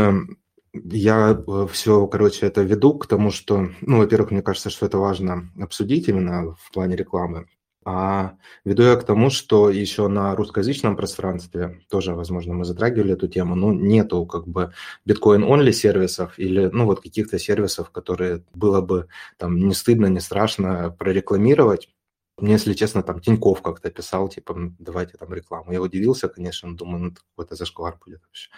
я 0.73 1.43
э, 1.47 1.67
все, 1.71 2.07
короче, 2.07 2.47
это 2.47 2.61
веду 2.61 2.97
к 2.97 3.07
тому, 3.07 3.31
что, 3.31 3.69
ну, 3.81 3.99
во-первых, 3.99 4.31
мне 4.31 4.41
кажется, 4.41 4.69
что 4.69 4.85
это 4.85 4.97
важно 4.97 5.51
обсудить 5.59 6.07
именно 6.07 6.55
в 6.59 6.71
плане 6.71 6.95
рекламы, 6.95 7.47
а 7.85 8.37
веду 8.65 8.83
я 8.83 8.95
к 8.95 9.05
тому, 9.05 9.29
что 9.29 9.69
еще 9.69 10.07
на 10.07 10.35
русскоязычном 10.35 10.95
пространстве, 10.95 11.81
тоже, 11.89 12.13
возможно, 12.15 12.53
мы 12.53 12.65
затрагивали 12.65 13.13
эту 13.13 13.27
тему, 13.27 13.55
ну, 13.55 13.73
нету 13.73 14.25
как 14.25 14.47
бы 14.47 14.73
биткоин-онли 15.05 15.71
сервисов 15.71 16.37
или, 16.39 16.69
ну, 16.71 16.85
вот 16.85 17.01
каких-то 17.01 17.39
сервисов, 17.39 17.89
которые 17.89 18.43
было 18.53 18.81
бы 18.81 19.07
там 19.37 19.57
не 19.57 19.73
стыдно, 19.73 20.07
не 20.07 20.19
страшно 20.19 20.95
прорекламировать. 20.97 21.89
Мне, 22.37 22.53
если 22.53 22.73
честно, 22.73 23.03
там 23.03 23.19
Тиньков 23.19 23.61
как-то 23.61 23.91
писал, 23.91 24.27
типа, 24.27 24.55
давайте 24.79 25.17
там 25.17 25.33
рекламу. 25.33 25.71
Я 25.71 25.81
удивился, 25.81 26.29
конечно, 26.29 26.75
думаю, 26.75 27.03
ну, 27.03 27.11
какой-то 27.11 27.55
зашквар 27.55 27.97
будет 28.03 28.21
вообще. 28.23 28.49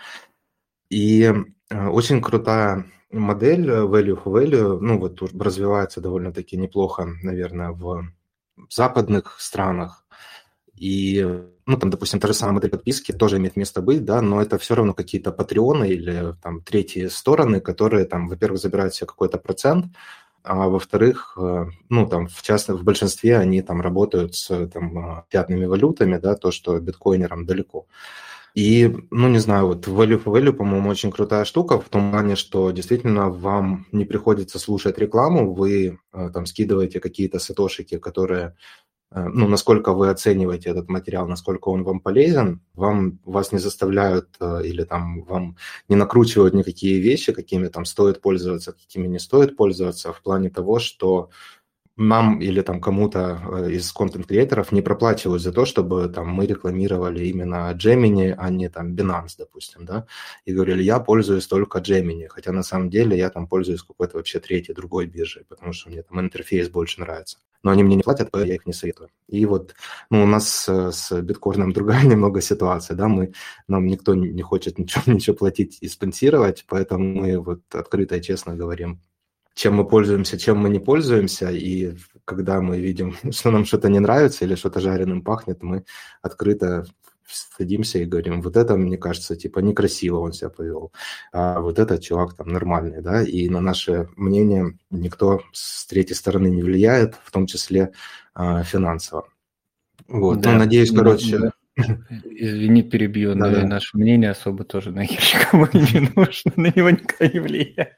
И 0.89 1.33
э, 1.69 1.87
очень 1.87 2.21
крутая 2.21 2.85
модель 3.11 3.69
э, 3.69 3.83
value 3.85 4.21
for 4.21 4.33
value, 4.33 4.79
ну, 4.79 4.99
вот 4.99 5.21
развивается 5.39 6.01
довольно-таки 6.01 6.57
неплохо, 6.57 7.07
наверное, 7.23 7.71
в 7.71 8.07
западных 8.69 9.37
странах. 9.39 10.05
И, 10.75 11.25
ну, 11.65 11.77
там, 11.77 11.89
допустим, 11.89 12.19
та 12.19 12.27
же 12.27 12.33
самая 12.33 12.55
модель 12.55 12.69
подписки 12.69 13.13
тоже 13.13 13.37
имеет 13.37 13.55
место 13.55 13.81
быть, 13.81 14.03
да, 14.03 14.21
но 14.21 14.41
это 14.41 14.57
все 14.57 14.75
равно 14.75 14.93
какие-то 14.93 15.31
патреоны 15.31 15.87
или 15.87 16.35
там 16.41 16.61
третьи 16.61 17.07
стороны, 17.07 17.61
которые 17.61 18.05
там, 18.05 18.27
во-первых, 18.27 18.59
забирают 18.61 18.93
себе 18.93 19.07
какой-то 19.07 19.37
процент, 19.37 19.85
а 20.43 20.67
во-вторых, 20.67 21.37
э, 21.37 21.65
ну, 21.89 22.07
там, 22.07 22.27
в 22.27 22.41
частности, 22.41 22.81
в 22.81 22.83
большинстве 22.83 23.37
они 23.37 23.61
там 23.61 23.81
работают 23.81 24.35
с 24.35 24.67
там, 24.67 25.25
пятными 25.29 25.65
валютами, 25.65 26.17
да, 26.17 26.35
то, 26.35 26.51
что 26.51 26.79
биткоинерам 26.79 27.45
далеко. 27.45 27.87
И, 28.55 28.89
ну, 29.11 29.27
не 29.27 29.39
знаю, 29.39 29.67
вот 29.67 29.85
value 29.85 30.23
for 30.23 30.33
value, 30.33 30.53
по-моему, 30.53 30.89
очень 30.89 31.11
крутая 31.11 31.43
штука 31.43 31.77
в 31.77 31.89
том 31.89 32.11
плане, 32.11 32.37
что 32.37 32.71
действительно 32.71 33.29
вам 33.29 33.85
не 33.91 34.05
приходится 34.05 34.59
слушать 34.59 34.97
рекламу, 34.97 35.53
вы 35.53 35.99
э, 36.13 36.29
там 36.33 36.45
скидываете 36.45 37.01
какие-то 37.01 37.39
сатошики, 37.39 37.97
которые 37.97 38.55
э, 39.11 39.25
ну, 39.27 39.49
насколько 39.49 39.91
вы 39.93 40.09
оцениваете 40.09 40.69
этот 40.69 40.87
материал, 40.87 41.27
насколько 41.27 41.67
он 41.67 41.83
вам 41.83 41.99
полезен, 41.99 42.61
вам, 42.75 43.19
вас 43.25 43.51
не 43.51 43.59
заставляют 43.59 44.29
э, 44.39 44.61
или 44.63 44.85
там 44.85 45.23
вам 45.23 45.57
не 45.89 45.97
накручивают 45.97 46.53
никакие 46.53 47.01
вещи, 47.01 47.33
какими 47.33 47.67
там 47.67 47.83
стоит 47.83 48.21
пользоваться, 48.21 48.71
какими 48.71 49.07
не 49.07 49.19
стоит 49.19 49.57
пользоваться, 49.57 50.13
в 50.13 50.21
плане 50.21 50.49
того, 50.49 50.79
что 50.79 51.29
нам 51.97 52.41
или 52.41 52.61
там 52.61 52.81
кому-то 52.81 53.41
э, 53.51 53.71
из 53.71 53.91
контент-креаторов 53.93 54.71
не 54.71 54.81
проплачивают 54.81 55.41
за 55.41 55.53
то, 55.53 55.65
чтобы 55.65 56.09
там 56.09 56.27
мы 56.27 56.45
рекламировали 56.45 57.25
именно 57.25 57.73
Gemini, 57.73 58.35
а 58.37 58.49
не 58.49 58.69
там 58.69 58.95
Binance, 58.95 59.35
допустим, 59.37 59.85
да, 59.85 60.05
и 60.43 60.53
говорили, 60.53 60.83
я 60.83 60.99
пользуюсь 60.99 61.47
только 61.47 61.79
Gemini, 61.79 62.27
хотя 62.27 62.51
на 62.51 62.63
самом 62.63 62.89
деле 62.89 63.17
я 63.17 63.29
там 63.29 63.47
пользуюсь 63.47 63.81
какой-то 63.81 64.17
вообще 64.17 64.39
третьей, 64.39 64.75
другой 64.75 65.05
биржей, 65.05 65.45
потому 65.47 65.71
что 65.71 65.89
мне 65.89 66.03
там 66.03 66.19
интерфейс 66.19 66.69
больше 66.69 66.99
нравится. 66.99 67.37
Но 67.63 67.71
они 67.71 67.83
мне 67.83 67.95
не 67.95 68.03
платят, 68.03 68.29
поэтому 68.29 68.49
я 68.49 68.55
их 68.55 68.65
не 68.67 68.73
советую. 68.73 69.09
И 69.27 69.45
вот 69.45 69.73
ну, 70.11 70.23
у 70.23 70.27
нас 70.27 70.67
с 70.67 71.21
биткоином 71.21 71.71
другая 71.73 72.03
немного 72.05 72.41
ситуация, 72.41 72.95
да, 72.97 73.07
мы, 73.07 73.31
нам 73.67 73.85
никто 73.87 74.15
не 74.15 74.43
хочет 74.43 74.77
ничего, 74.77 75.03
ничего 75.13 75.35
платить 75.35 75.77
и 75.79 75.87
спонсировать, 75.87 76.65
поэтому 76.67 77.21
мы 77.21 77.39
вот 77.39 77.61
открыто 77.73 78.17
и 78.17 78.21
честно 78.21 78.55
говорим, 78.55 78.99
чем 79.55 79.75
мы 79.75 79.87
пользуемся, 79.87 80.37
чем 80.37 80.57
мы 80.59 80.69
не 80.69 80.79
пользуемся, 80.79 81.49
и 81.49 81.95
когда 82.25 82.61
мы 82.61 82.79
видим, 82.79 83.15
что 83.31 83.51
нам 83.51 83.65
что-то 83.65 83.89
не 83.89 83.99
нравится 83.99 84.45
или 84.45 84.55
что-то 84.55 84.79
жареным 84.79 85.23
пахнет, 85.23 85.63
мы 85.63 85.85
открыто 86.21 86.85
садимся 87.27 87.97
и 87.99 88.05
говорим, 88.05 88.41
вот 88.41 88.55
это, 88.55 88.77
мне 88.77 88.97
кажется, 88.97 89.35
типа 89.35 89.59
некрасиво 89.59 90.19
он 90.19 90.31
себя 90.31 90.49
повел, 90.49 90.91
а 91.31 91.59
вот 91.59 91.79
этот 91.79 92.01
чувак 92.01 92.35
там 92.35 92.49
нормальный, 92.49 93.01
да, 93.01 93.23
и 93.23 93.49
на 93.49 93.61
наше 93.61 94.09
мнение 94.15 94.77
никто 94.91 95.41
с 95.51 95.87
третьей 95.87 96.15
стороны 96.15 96.47
не 96.47 96.61
влияет, 96.61 97.15
в 97.23 97.31
том 97.31 97.47
числе 97.47 97.93
а, 98.35 98.63
финансово. 98.63 99.27
Вот, 100.07 100.41
да, 100.41 100.51
ну, 100.51 100.59
надеюсь, 100.59 100.91
короче... 100.91 101.39
Да. 101.39 101.51
Извини, 102.23 102.83
перебью, 102.83 103.33
да, 103.33 103.47
но 103.47 103.51
да. 103.51 103.67
наше 103.67 103.97
мнение 103.97 104.29
особо 104.29 104.63
тоже 104.63 104.91
нахер 104.91 105.19
никому 105.19 105.67
не 105.73 106.09
нужно, 106.15 106.51
на 106.55 106.67
него 106.73 106.89
никто 106.89 107.25
не 107.25 107.39
влияет. 107.39 107.97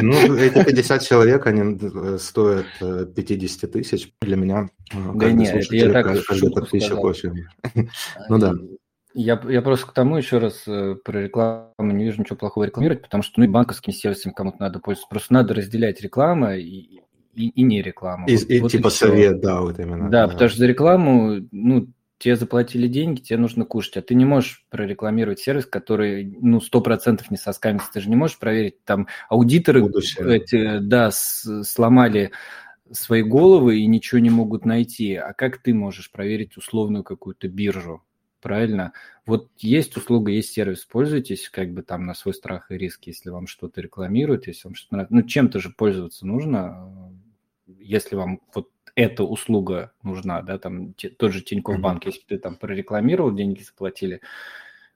Ну, 0.00 0.36
эти 0.36 0.64
50 0.64 1.02
человек, 1.02 1.46
они 1.46 1.78
э, 1.80 2.18
стоят 2.18 2.66
50 2.80 3.64
э, 3.64 3.66
тысяч. 3.66 4.12
Для 4.20 4.36
меня 4.36 4.68
э, 4.92 4.96
да 5.14 5.32
нет, 5.32 5.64
я 5.72 5.92
так 5.92 6.24
каждый 6.24 6.52
подписчик 6.52 6.98
очень. 6.98 7.44
Ну 8.28 8.38
да. 8.38 8.52
Я, 9.14 9.40
я 9.48 9.62
просто 9.62 9.86
к 9.86 9.94
тому 9.94 10.16
еще 10.18 10.38
раз 10.38 10.62
про 10.64 11.22
рекламу 11.22 11.72
не 11.78 12.04
вижу 12.04 12.20
ничего 12.20 12.36
плохого 12.36 12.64
рекламировать, 12.64 13.02
потому 13.02 13.22
что 13.22 13.40
ну, 13.40 13.46
и 13.46 13.48
банковским 13.48 13.92
сервисом 13.92 14.32
кому-то 14.32 14.58
надо 14.60 14.78
пользоваться. 14.78 15.08
Просто 15.10 15.32
надо 15.32 15.54
разделять 15.54 16.00
рекламу 16.00 16.52
и, 16.52 17.00
и, 17.34 17.48
и 17.48 17.62
не 17.62 17.82
рекламу. 17.82 18.28
И, 18.28 18.36
вот, 18.36 18.50
и 18.50 18.60
вот 18.60 18.70
типа 18.70 18.88
и 18.88 18.90
совет, 18.90 19.40
да, 19.40 19.60
вот 19.60 19.78
именно. 19.80 20.08
Да, 20.08 20.26
да, 20.26 20.32
потому 20.32 20.50
что 20.50 20.58
за 20.58 20.66
рекламу, 20.66 21.48
ну, 21.50 21.88
тебе 22.18 22.36
заплатили 22.36 22.88
деньги, 22.88 23.20
тебе 23.20 23.38
нужно 23.38 23.64
кушать, 23.64 23.96
а 23.96 24.02
ты 24.02 24.14
не 24.14 24.24
можешь 24.24 24.64
прорекламировать 24.70 25.38
сервис, 25.38 25.66
который, 25.66 26.36
ну, 26.40 26.60
сто 26.60 26.80
процентов 26.80 27.30
не 27.30 27.36
соскамится, 27.36 27.90
ты 27.92 28.00
же 28.00 28.10
не 28.10 28.16
можешь 28.16 28.38
проверить, 28.38 28.84
там, 28.84 29.06
аудиторы 29.28 29.88
эти, 30.18 30.78
да, 30.78 31.10
с, 31.10 31.62
сломали 31.62 32.32
свои 32.90 33.22
головы 33.22 33.80
и 33.80 33.86
ничего 33.86 34.18
не 34.18 34.30
могут 34.30 34.64
найти, 34.64 35.14
а 35.14 35.32
как 35.32 35.58
ты 35.58 35.72
можешь 35.74 36.10
проверить 36.10 36.56
условную 36.56 37.04
какую-то 37.04 37.48
биржу, 37.48 38.02
правильно? 38.40 38.92
Вот 39.24 39.50
есть 39.58 39.96
услуга, 39.96 40.32
есть 40.32 40.52
сервис, 40.52 40.84
пользуйтесь 40.84 41.48
как 41.50 41.72
бы 41.72 41.82
там 41.82 42.04
на 42.04 42.14
свой 42.14 42.34
страх 42.34 42.70
и 42.70 42.78
риск, 42.78 43.04
если 43.04 43.30
вам 43.30 43.46
что-то 43.46 43.80
рекламируют, 43.80 44.46
если 44.46 44.68
вам 44.68 44.74
что-то 44.74 44.94
нравится. 44.94 45.14
Ну, 45.14 45.22
чем-то 45.22 45.60
же 45.60 45.70
пользоваться 45.70 46.26
нужно, 46.26 47.12
если 47.66 48.16
вам 48.16 48.40
вот 48.54 48.70
эта 48.98 49.22
услуга 49.22 49.92
нужна, 50.02 50.42
да, 50.42 50.58
там 50.58 50.92
те, 50.94 51.08
тот 51.08 51.32
же 51.32 51.40
Тинькофф 51.40 51.78
Банк, 51.78 52.04
если 52.06 52.22
ты 52.26 52.36
там 52.36 52.56
прорекламировал, 52.56 53.32
деньги 53.32 53.62
заплатили, 53.62 54.20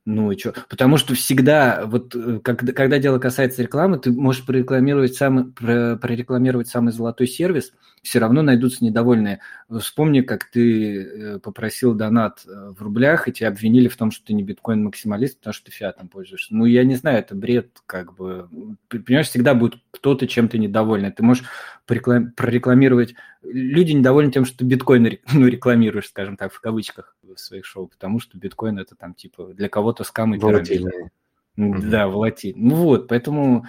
ну 0.04 0.32
и 0.32 0.36
что? 0.36 0.52
Потому 0.68 0.96
что 0.96 1.14
всегда, 1.14 1.84
вот 1.86 2.16
э, 2.16 2.40
когда, 2.42 2.72
когда 2.72 2.98
дело 2.98 3.20
касается 3.20 3.62
рекламы, 3.62 4.00
ты 4.00 4.10
можешь 4.10 4.44
прорекламировать 4.44 5.14
самый, 5.14 5.52
прорекламировать 5.52 6.66
самый 6.66 6.92
золотой 6.92 7.28
сервис, 7.28 7.72
все 8.02 8.18
равно 8.18 8.42
найдутся 8.42 8.84
недовольные. 8.84 9.38
Вспомни, 9.78 10.22
как 10.22 10.50
ты 10.50 11.04
э, 11.04 11.38
попросил 11.38 11.94
донат 11.94 12.42
э, 12.44 12.72
в 12.76 12.82
рублях, 12.82 13.28
и 13.28 13.32
тебя 13.32 13.50
обвинили 13.50 13.86
в 13.86 13.96
том, 13.96 14.10
что 14.10 14.26
ты 14.26 14.32
не 14.32 14.42
биткоин-максималист, 14.42 15.38
потому 15.38 15.54
что 15.54 15.66
ты 15.66 15.70
фиатом 15.70 16.08
пользуешься. 16.08 16.56
Ну, 16.56 16.64
я 16.64 16.82
не 16.82 16.96
знаю, 16.96 17.20
это 17.20 17.36
бред, 17.36 17.78
как 17.86 18.16
бы. 18.16 18.48
Понимаешь, 18.88 19.28
всегда 19.28 19.54
будет 19.54 19.76
кто-то 19.92 20.26
чем-то 20.26 20.58
недовольный. 20.58 21.12
Ты 21.12 21.22
можешь 21.22 21.44
прорекламировать... 21.86 23.14
Люди 23.42 23.92
недовольны 23.92 24.30
тем, 24.30 24.44
что 24.44 24.58
ты 24.58 24.64
биткоин 24.64 25.18
ну, 25.32 25.46
рекламируешь, 25.46 26.08
скажем 26.08 26.36
так, 26.36 26.52
в 26.52 26.60
кавычках 26.60 27.16
в 27.22 27.36
своих 27.36 27.64
шоу, 27.64 27.88
потому 27.88 28.20
что 28.20 28.38
биткоин 28.38 28.78
это 28.78 28.94
там 28.94 29.14
типа 29.14 29.52
для 29.54 29.68
кого-то 29.68 30.04
скам 30.04 30.34
и 30.34 30.38
пирамида. 30.38 31.10
Да, 31.56 32.08
волатиль. 32.08 32.54
Ну 32.56 32.76
вот, 32.76 33.08
поэтому 33.08 33.66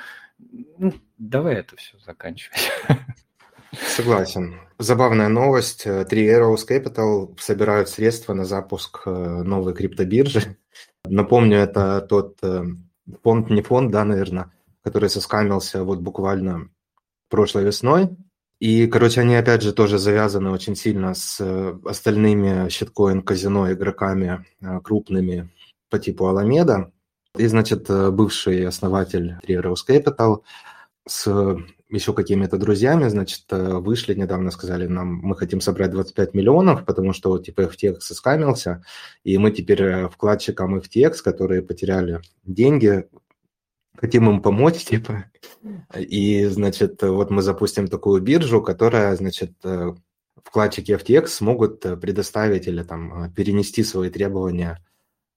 ну, 0.78 0.94
давай 1.18 1.56
это 1.56 1.76
все 1.76 1.98
заканчивать. 2.00 2.72
Согласен. 3.72 4.60
Забавная 4.78 5.30
новость. 5.30 5.88
Три 6.10 6.28
Arrows 6.30 6.68
Capital 6.70 7.36
собирают 7.40 7.90
средства 7.90 8.34
на 8.34 8.46
запуск 8.46 9.02
э, 9.06 9.10
новой 9.10 9.74
криптобиржи. 9.74 10.58
Напомню, 11.06 11.58
это 11.58 12.02
тот 12.02 12.38
э, 12.44 12.64
фонд, 13.24 13.50
не 13.50 13.62
фонд, 13.62 13.92
да, 13.92 14.06
наверное, 14.06 14.52
который 14.84 15.10
соскамился 15.10 15.84
вот 15.84 16.00
буквально 16.00 16.70
прошлой 17.30 17.66
весной. 17.66 18.10
И, 18.64 18.88
короче, 18.88 19.20
они, 19.20 19.36
опять 19.36 19.62
же, 19.62 19.74
тоже 19.74 19.98
завязаны 19.98 20.50
очень 20.50 20.78
сильно 20.78 21.14
с 21.14 21.42
э, 21.42 21.78
остальными 21.84 22.70
щиткоин-казино 22.70 23.74
игроками 23.74 24.46
крупными, 24.86 25.50
по 25.90 26.00
типу 26.00 26.28
Аламеда. 26.28 26.90
И, 27.38 27.46
значит, 27.48 27.90
бывший 27.90 28.66
основатель 28.66 29.36
Arrows 29.46 29.84
Capital 29.86 30.44
с 31.06 31.58
еще 31.90 32.14
какими-то 32.14 32.58
друзьями, 32.58 33.10
значит, 33.10 33.44
вышли 33.50 34.14
недавно, 34.14 34.50
сказали 34.50 34.88
нам, 34.88 35.16
мы 35.16 35.36
хотим 35.36 35.60
собрать 35.60 35.92
25 35.92 36.34
миллионов, 36.34 36.86
потому 36.86 37.12
что 37.12 37.38
типа 37.40 37.64
FTX 37.64 38.00
скамился, 38.00 38.82
и 39.26 39.38
мы 39.38 39.52
теперь 39.52 40.08
вкладчикам 40.08 40.78
FTX, 40.78 41.16
которые 41.22 41.64
потеряли 41.64 42.22
деньги, 42.46 43.10
хотим 43.96 44.30
им 44.30 44.42
помочь, 44.42 44.84
типа, 44.86 45.26
и, 45.98 46.46
значит, 46.46 47.02
вот 47.02 47.32
мы 47.32 47.42
запустим 47.42 47.88
такую 47.88 48.22
биржу, 48.22 48.62
которая, 48.62 49.16
значит, 49.16 49.54
э, 49.64 49.94
вкладчики 50.44 50.92
FTX 50.92 51.28
смогут 51.28 51.86
э, 51.86 51.98
предоставить 51.98 52.68
или 52.68 52.84
там 52.84 53.24
э, 53.24 53.32
перенести 53.32 53.84
свои 53.84 54.10
требования 54.10 54.84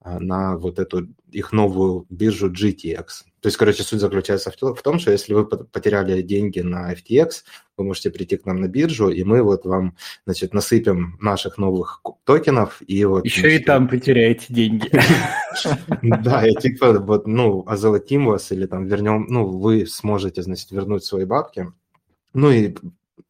на 0.03 0.55
вот 0.57 0.79
эту 0.79 1.07
их 1.31 1.51
новую 1.51 2.05
биржу 2.09 2.49
GTX. 2.49 3.25
То 3.41 3.47
есть, 3.47 3.57
короче, 3.57 3.83
суть 3.83 3.99
заключается 3.99 4.51
в 4.51 4.81
том, 4.81 4.99
что 4.99 5.11
если 5.11 5.33
вы 5.33 5.45
потеряли 5.45 6.21
деньги 6.21 6.59
на 6.59 6.91
FTX, 6.93 7.43
вы 7.77 7.83
можете 7.83 8.09
прийти 8.09 8.37
к 8.37 8.45
нам 8.45 8.59
на 8.59 8.67
биржу, 8.67 9.09
и 9.09 9.23
мы 9.23 9.43
вот 9.43 9.65
вам, 9.65 9.95
значит, 10.25 10.53
насыпем 10.53 11.17
наших 11.21 11.59
новых 11.59 12.01
токенов. 12.23 12.81
И 12.87 13.05
вот, 13.05 13.25
Еще 13.25 13.41
значит, 13.41 13.61
и 13.61 13.63
там 13.63 13.87
потеряете 13.87 14.45
деньги. 14.49 14.91
Да, 16.01 16.47
и 16.47 16.53
типа 16.53 16.99
вот, 16.99 17.25
ну, 17.25 17.63
озолотим 17.65 18.27
вас 18.27 18.51
или 18.51 18.67
там 18.67 18.85
вернем, 18.85 19.25
ну, 19.27 19.45
вы 19.45 19.87
сможете, 19.87 20.43
значит, 20.43 20.71
вернуть 20.71 21.03
свои 21.03 21.25
бабки. 21.25 21.71
Ну 22.33 22.51
и 22.51 22.75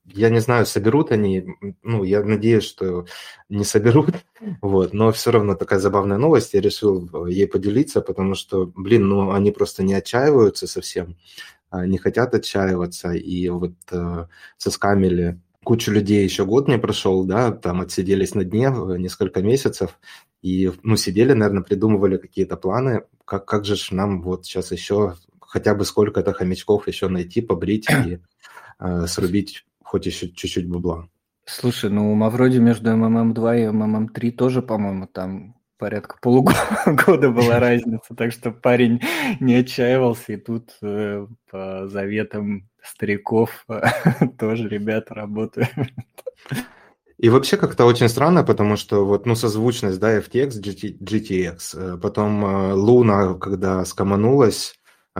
я 0.07 0.29
не 0.29 0.39
знаю, 0.39 0.65
соберут 0.65 1.11
они, 1.11 1.45
ну, 1.83 2.03
я 2.03 2.23
надеюсь, 2.23 2.63
что 2.63 3.05
не 3.49 3.63
соберут, 3.63 4.15
вот, 4.61 4.93
но 4.93 5.11
все 5.11 5.31
равно 5.31 5.55
такая 5.55 5.79
забавная 5.79 6.17
новость, 6.17 6.53
я 6.53 6.61
решил 6.61 7.27
ей 7.27 7.47
поделиться, 7.47 8.01
потому 8.01 8.35
что, 8.35 8.71
блин, 8.75 9.07
ну, 9.07 9.31
они 9.31 9.51
просто 9.51 9.83
не 9.83 9.93
отчаиваются 9.93 10.67
совсем, 10.67 11.17
а, 11.69 11.85
не 11.85 11.97
хотят 11.97 12.33
отчаиваться, 12.33 13.11
и 13.11 13.49
вот 13.49 13.75
э, 13.91 14.27
соскамили 14.57 15.39
кучу 15.63 15.91
людей, 15.91 16.23
еще 16.23 16.45
год 16.45 16.69
не 16.69 16.79
прошел, 16.79 17.25
да, 17.25 17.51
там 17.51 17.81
отсиделись 17.81 18.35
на 18.35 18.45
дне 18.45 18.69
несколько 18.97 19.41
месяцев, 19.41 19.99
и, 20.41 20.71
ну, 20.83 20.95
сидели, 20.95 21.33
наверное, 21.33 21.63
придумывали 21.63 22.17
какие-то 22.17 22.55
планы, 22.55 23.03
как, 23.25 23.45
как 23.45 23.65
же 23.65 23.75
нам 23.91 24.21
вот 24.21 24.45
сейчас 24.45 24.71
еще 24.71 25.15
хотя 25.41 25.75
бы 25.75 25.83
сколько-то 25.85 26.33
хомячков 26.33 26.87
еще 26.87 27.09
найти, 27.09 27.41
побрить 27.41 27.89
и 27.89 28.19
э, 28.79 29.07
срубить 29.07 29.66
хоть 29.87 30.05
еще 30.05 30.29
чуть-чуть 30.29 30.69
бабла. 30.69 31.07
Слушай, 31.45 31.89
ну 31.89 32.11
у 32.11 32.15
Мавроди 32.15 32.57
между 32.57 32.91
МММ-2 32.91 33.63
и 33.63 33.65
МММ-3 33.67 34.31
тоже, 34.31 34.61
по-моему, 34.61 35.07
там 35.07 35.55
порядка 35.77 36.17
полугода 36.21 37.29
была 37.31 37.59
разница, 37.59 38.13
так 38.15 38.33
что 38.33 38.51
парень 38.51 38.99
не 39.39 39.55
отчаивался, 39.55 40.33
и 40.33 40.37
тут 40.37 40.71
э, 40.81 41.25
по 41.49 41.87
заветам 41.87 42.69
стариков 42.83 43.65
тоже 44.37 44.67
ребята 44.67 45.13
работают. 45.13 45.69
И 47.17 47.29
вообще 47.29 47.55
как-то 47.57 47.85
очень 47.85 48.09
странно, 48.09 48.43
потому 48.43 48.75
что 48.75 49.05
вот, 49.05 49.25
ну, 49.25 49.35
созвучность, 49.35 49.99
да, 49.99 50.19
FTX, 50.19 50.61
GT, 50.61 50.99
GTX, 50.99 51.57
э, 51.73 51.97
потом 51.97 52.45
э, 52.45 52.73
Луна, 52.73 53.35
когда 53.35 53.85
скоманулась, 53.85 54.75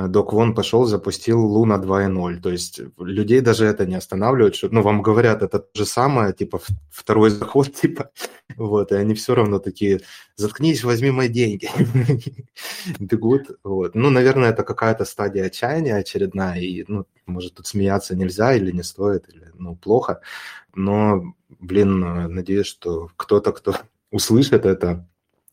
Док 0.07 0.33
Вон 0.33 0.53
пошел, 0.53 0.85
запустил 0.85 1.43
Луна 1.43 1.77
2.0. 1.77 2.39
То 2.41 2.49
есть 2.49 2.81
людей 2.99 3.41
даже 3.41 3.65
это 3.65 3.85
не 3.87 3.95
останавливает, 3.95 4.55
что, 4.55 4.69
ну, 4.69 4.81
вам 4.83 5.01
говорят, 5.01 5.41
это 5.41 5.59
то 5.59 5.69
же 5.73 5.85
самое, 5.85 6.33
типа, 6.33 6.59
второй 6.91 7.31
заход, 7.31 7.73
типа, 7.81 8.11
вот, 8.57 8.91
и 8.91 8.95
они 8.95 9.15
все 9.15 9.33
равно 9.33 9.59
такие, 9.59 10.01
заткнись, 10.35 10.83
возьми 10.83 11.09
мои 11.09 11.29
деньги. 11.29 11.69
Бегут, 12.99 13.57
вот. 13.63 13.95
Ну, 13.95 14.11
наверное, 14.11 14.51
это 14.51 14.63
какая-то 14.63 15.03
стадия 15.05 15.45
отчаяния 15.45 15.95
очередная, 15.95 16.59
и, 16.59 16.85
ну, 16.87 17.05
может, 17.25 17.55
тут 17.55 17.65
смеяться 17.65 18.15
нельзя 18.15 18.53
или 18.53 18.71
не 18.71 18.83
стоит, 18.83 19.27
или, 19.29 19.51
ну, 19.55 19.75
плохо, 19.75 20.21
но, 20.75 21.33
блин, 21.59 21.99
надеюсь, 22.33 22.67
что 22.67 23.09
кто-то, 23.17 23.51
кто 23.51 23.75
услышит 24.11 24.65
это, 24.65 25.07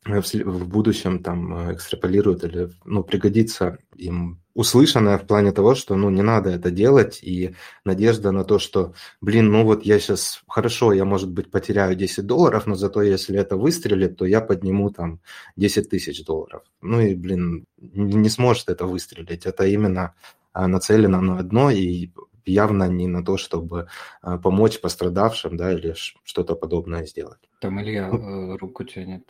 в, 0.05 0.34
в 0.34 0.68
будущем 0.68 1.22
там 1.22 1.68
э, 1.68 1.74
экстраполируют 1.74 2.44
или 2.44 2.70
ну, 2.84 3.02
пригодится 3.02 3.78
им 3.96 4.40
услышанное 4.55 5.18
в 5.18 5.26
плане 5.26 5.52
того, 5.52 5.74
что 5.74 5.96
ну 5.96 6.11
не 6.11 6.22
надо 6.22 6.50
это 6.50 6.70
делать, 6.70 7.20
и 7.22 7.55
надежда 7.84 8.30
на 8.30 8.44
то, 8.44 8.59
что, 8.59 8.94
блин, 9.20 9.50
ну 9.50 9.64
вот 9.64 9.84
я 9.84 9.98
сейчас, 9.98 10.42
хорошо, 10.46 10.92
я, 10.92 11.05
может 11.05 11.30
быть, 11.30 11.50
потеряю 11.50 11.96
10 11.96 12.24
долларов, 12.24 12.66
но 12.66 12.76
зато 12.76 13.02
если 13.02 13.38
это 13.38 13.57
выстрелит, 13.57 14.16
то 14.16 14.24
я 14.24 14.40
подниму 14.40 14.90
там 14.90 15.20
10 15.57 15.90
тысяч 15.90 16.24
долларов. 16.24 16.62
Ну 16.82 17.00
и, 17.00 17.14
блин, 17.14 17.66
не 17.78 18.28
сможет 18.28 18.68
это 18.68 18.86
выстрелить. 18.86 19.44
Это 19.44 19.66
именно 19.66 20.14
а, 20.52 20.68
нацелено 20.68 21.20
на 21.20 21.38
одно, 21.38 21.70
и 21.70 22.11
явно 22.46 22.88
не 22.88 23.09
на 23.09 23.24
то, 23.24 23.36
чтобы 23.36 23.88
а, 24.22 24.38
помочь 24.38 24.80
пострадавшим, 24.80 25.57
да, 25.57 25.72
или 25.72 25.94
что-то 26.22 26.55
подобное 26.55 27.07
сделать. 27.07 27.40
Там 27.61 27.82
Илья 27.82 28.09
ну, 28.09 28.57
руку 28.57 28.84
тянет 28.84 29.24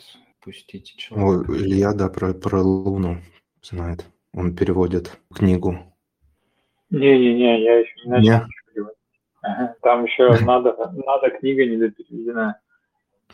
пустите 0.45 0.97
человека. 0.97 1.51
О, 1.51 1.57
Илья, 1.57 1.92
да, 1.95 2.09
про, 2.09 2.34
про 2.34 2.61
Луну 2.61 3.16
знает. 3.62 4.05
Он 4.34 4.55
переводит 4.55 5.18
книгу. 5.34 5.78
Не-не-не, 6.90 7.62
я 7.62 7.78
еще 7.78 7.92
не 8.05 8.11
начал 8.11 8.47
не? 8.47 9.74
Там 9.82 10.05
еще 10.05 10.38
надо, 10.45 10.76
надо 10.92 11.30
книга 11.30 11.64
не 11.64 11.76
допереведена. 11.76 12.61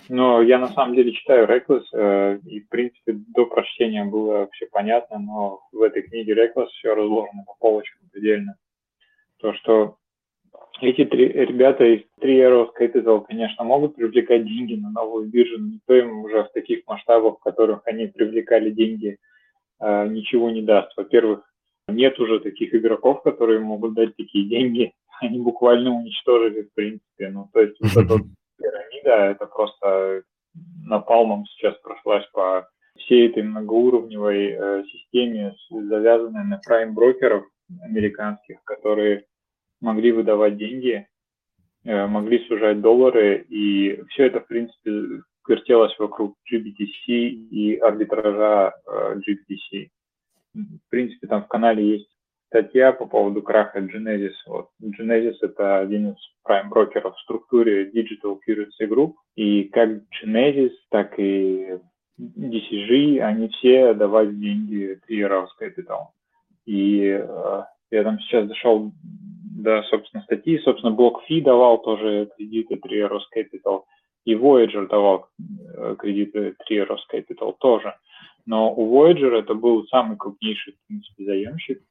Но 0.08 0.40
я 0.40 0.58
на 0.58 0.68
самом 0.68 0.94
деле 0.94 1.12
читаю 1.12 1.46
Reckless, 1.46 1.84
э, 1.92 2.38
и 2.46 2.60
в 2.60 2.68
принципе 2.68 3.12
до 3.12 3.46
прочтения 3.46 4.04
было 4.04 4.48
все 4.52 4.66
понятно, 4.66 5.18
но 5.18 5.60
в 5.72 5.82
этой 5.82 6.02
книге 6.02 6.34
Reckless 6.34 6.68
все 6.78 6.94
разложено 6.94 7.44
по 7.46 7.54
полочкам 7.58 8.08
предельно. 8.10 8.56
То, 9.38 9.52
что 9.54 9.98
эти 10.80 11.04
три 11.04 11.28
ребята 11.28 11.84
из 11.84 12.02
Arrows 12.20 12.70
Capital, 12.78 13.24
конечно, 13.26 13.64
могут 13.64 13.96
привлекать 13.96 14.44
деньги 14.44 14.74
на 14.74 14.90
новую 14.90 15.26
биржу, 15.28 15.58
но 15.58 15.74
никто 15.74 15.94
им 15.94 16.24
уже 16.24 16.44
в 16.44 16.52
таких 16.52 16.86
масштабах, 16.86 17.38
в 17.38 17.42
которых 17.42 17.82
они 17.84 18.06
привлекали 18.06 18.70
деньги, 18.70 19.18
э, 19.80 20.06
ничего 20.08 20.50
не 20.50 20.62
даст. 20.62 20.96
Во-первых, 20.96 21.42
нет 21.88 22.18
уже 22.18 22.40
таких 22.40 22.74
игроков, 22.74 23.22
которые 23.22 23.60
могут 23.60 23.94
дать 23.94 24.16
такие 24.16 24.48
деньги. 24.48 24.92
Они 25.20 25.38
буквально 25.38 25.90
уничтожили, 25.90 26.62
в 26.62 26.74
принципе. 26.74 27.28
Ну, 27.28 27.48
то 27.52 27.60
есть 27.60 27.76
вот 27.80 27.90
эта 27.90 28.14
пирамида, 28.58 29.32
это 29.32 29.46
просто 29.46 30.22
напалмом 30.84 31.44
сейчас 31.46 31.76
прошлась 31.82 32.26
по 32.32 32.68
всей 32.96 33.28
этой 33.28 33.42
многоуровневой 33.42 34.50
э, 34.50 34.84
системе, 34.90 35.54
завязанной 35.70 36.44
на 36.44 36.58
прайм-брокеров 36.66 37.44
американских, 37.82 38.62
которые 38.64 39.24
могли 39.80 40.12
выдавать 40.12 40.56
деньги, 40.56 41.06
э, 41.84 42.06
могли 42.06 42.46
сужать 42.46 42.80
доллары, 42.80 43.44
и 43.48 44.02
все 44.08 44.26
это, 44.26 44.40
в 44.40 44.46
принципе, 44.46 45.22
вертелось 45.48 45.98
вокруг 45.98 46.36
GBTC 46.50 47.06
и 47.06 47.76
арбитража 47.76 48.74
э, 48.86 49.20
GBTC. 49.20 49.88
В 50.54 50.90
принципе, 50.90 51.26
там 51.26 51.44
в 51.44 51.48
канале 51.48 51.86
есть 51.86 52.08
статья 52.50 52.92
по 52.92 53.06
поводу 53.06 53.42
краха 53.42 53.78
Genesis. 53.78 54.34
Вот. 54.46 54.68
Genesis– 54.82 55.36
это 55.42 55.78
один 55.78 56.10
из 56.10 56.16
прайм-брокеров 56.42 57.14
в 57.14 57.20
структуре 57.20 57.90
Digital 57.90 58.38
Currency 58.46 58.88
Group, 58.88 59.14
и 59.36 59.64
как 59.64 59.88
Genesis, 60.22 60.72
так 60.90 61.18
и 61.18 61.78
DCG, 62.18 63.20
они 63.20 63.48
все 63.48 63.94
давали 63.94 64.32
деньги 64.32 64.98
Three 65.08 65.46
Capital. 65.60 66.08
И 66.66 67.02
э, 67.04 67.62
я 67.90 68.04
там 68.04 68.18
сейчас 68.20 68.48
зашел 68.48 68.92
да, 69.62 69.82
собственно, 69.84 70.22
статьи. 70.22 70.58
Собственно, 70.58 70.94
BlockFi 70.94 71.42
давал 71.42 71.78
тоже 71.82 72.30
кредиты 72.36 72.74
Three 72.74 73.06
Arrows 73.06 73.24
Capital, 73.34 73.84
и 74.24 74.34
Voyager 74.34 74.88
давал 74.88 75.28
э, 75.76 75.96
кредиты 75.98 76.54
Three 76.68 76.86
Arrows 76.86 77.04
Capital 77.12 77.54
тоже. 77.58 77.94
Но 78.46 78.72
у 78.74 78.94
Voyager 78.94 79.36
это 79.36 79.54
был 79.54 79.86
самый 79.86 80.16
крупнейший, 80.16 80.74
в 80.74 80.86
принципе, 80.86 81.24
заемщик, 81.24 81.82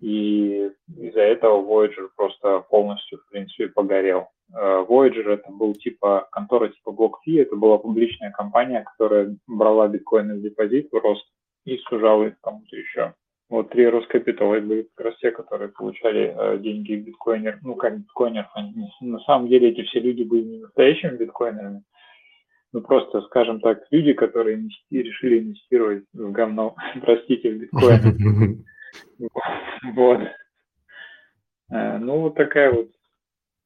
и 0.00 0.70
из-за 0.96 1.20
этого 1.20 1.62
Voyager 1.62 2.08
просто 2.16 2.60
полностью, 2.70 3.18
в 3.18 3.30
принципе, 3.30 3.68
погорел. 3.68 4.28
Э, 4.54 4.84
Voyager 4.88 5.30
это 5.30 5.50
был 5.50 5.74
типа 5.74 6.28
контора 6.32 6.68
типа 6.68 6.90
BlockFi, 6.90 7.42
это 7.42 7.56
была 7.56 7.78
публичная 7.78 8.32
компания, 8.32 8.84
которая 8.84 9.36
брала 9.46 9.88
биткоины 9.88 10.34
в 10.34 10.42
депозит 10.42 10.88
в 10.90 10.96
рост 10.96 11.26
и 11.64 11.78
сужала 11.78 12.24
их 12.24 12.40
кому-то 12.40 12.76
еще. 12.76 13.14
Вот 13.52 13.68
три 13.68 13.86
Роскапитала 13.86 14.58
были 14.60 14.88
как 14.94 15.08
раз 15.08 15.18
те, 15.18 15.30
которые 15.30 15.68
получали 15.68 16.34
э, 16.34 16.56
деньги 16.56 16.94
биткоинер, 16.94 17.58
ну 17.60 17.74
как 17.74 17.98
биткоинеров, 17.98 18.50
они, 18.54 18.88
на 19.02 19.20
самом 19.20 19.48
деле 19.48 19.68
эти 19.68 19.82
все 19.82 20.00
люди 20.00 20.22
были 20.22 20.42
не 20.42 20.58
настоящими 20.60 21.18
биткоинерами, 21.18 21.82
ну 22.72 22.80
просто, 22.80 23.20
скажем 23.20 23.60
так, 23.60 23.82
люди, 23.90 24.14
которые 24.14 24.56
инвести, 24.56 25.02
решили 25.02 25.40
инвестировать 25.40 26.04
в 26.14 26.32
говно, 26.32 26.76
простите, 27.02 27.52
в 27.52 27.58
биткоин. 27.58 28.64
Вот. 29.94 30.20
Э, 31.70 31.98
ну 31.98 32.20
вот 32.20 32.36
такая 32.36 32.72
вот 32.72 32.88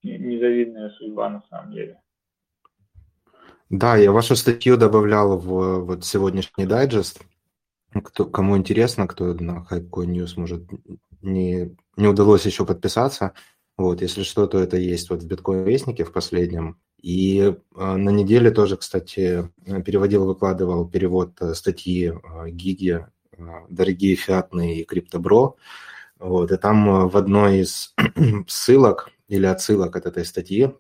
незавидная 0.03 0.91
судьба 0.99 1.31
на 1.31 1.43
самом 1.49 1.73
деле. 1.73 2.01
Да, 3.71 3.95
я 3.97 4.11
вашу 4.11 4.35
статью 4.35 4.79
добавлял 4.79 5.39
в 5.39 5.85
вот 5.85 6.05
сегодняшний 6.05 6.67
дайджест. 6.67 7.25
Кто, 7.93 8.25
кому 8.27 8.57
интересно, 8.57 9.07
кто 9.07 9.35
на 9.35 9.67
Hypecoin 9.71 10.07
News, 10.07 10.33
может, 10.37 10.65
не, 11.23 11.77
не 11.97 12.09
удалось 12.09 12.47
еще 12.47 12.65
подписаться, 12.67 13.33
вот, 13.77 14.01
если 14.01 14.23
что, 14.23 14.47
то 14.47 14.59
это 14.59 14.77
есть 14.79 15.11
вот 15.11 15.23
в 15.23 15.27
биткоин-вестнике 15.27 16.05
в 16.05 16.13
последнем. 16.13 16.79
И 17.03 17.41
э, 17.41 17.97
на 17.97 18.11
неделе 18.11 18.51
тоже, 18.51 18.77
кстати, 18.77 19.51
переводил, 19.85 20.25
выкладывал 20.25 20.89
перевод 20.89 21.37
э, 21.41 21.55
статьи 21.55 22.11
э, 22.11 22.49
Гиги 22.49 23.07
«Дорогие 23.69 24.17
фиатные 24.17 24.81
и 24.81 24.85
криптобро». 24.85 25.55
Вот, 26.19 26.51
и 26.51 26.57
там 26.57 27.09
в 27.11 27.17
одной 27.19 27.61
из 27.61 27.95
ссылок 28.49 29.11
или 29.29 29.45
отсылок 29.45 29.95
от 29.95 30.07
этой 30.07 30.25
статьи 30.25 30.73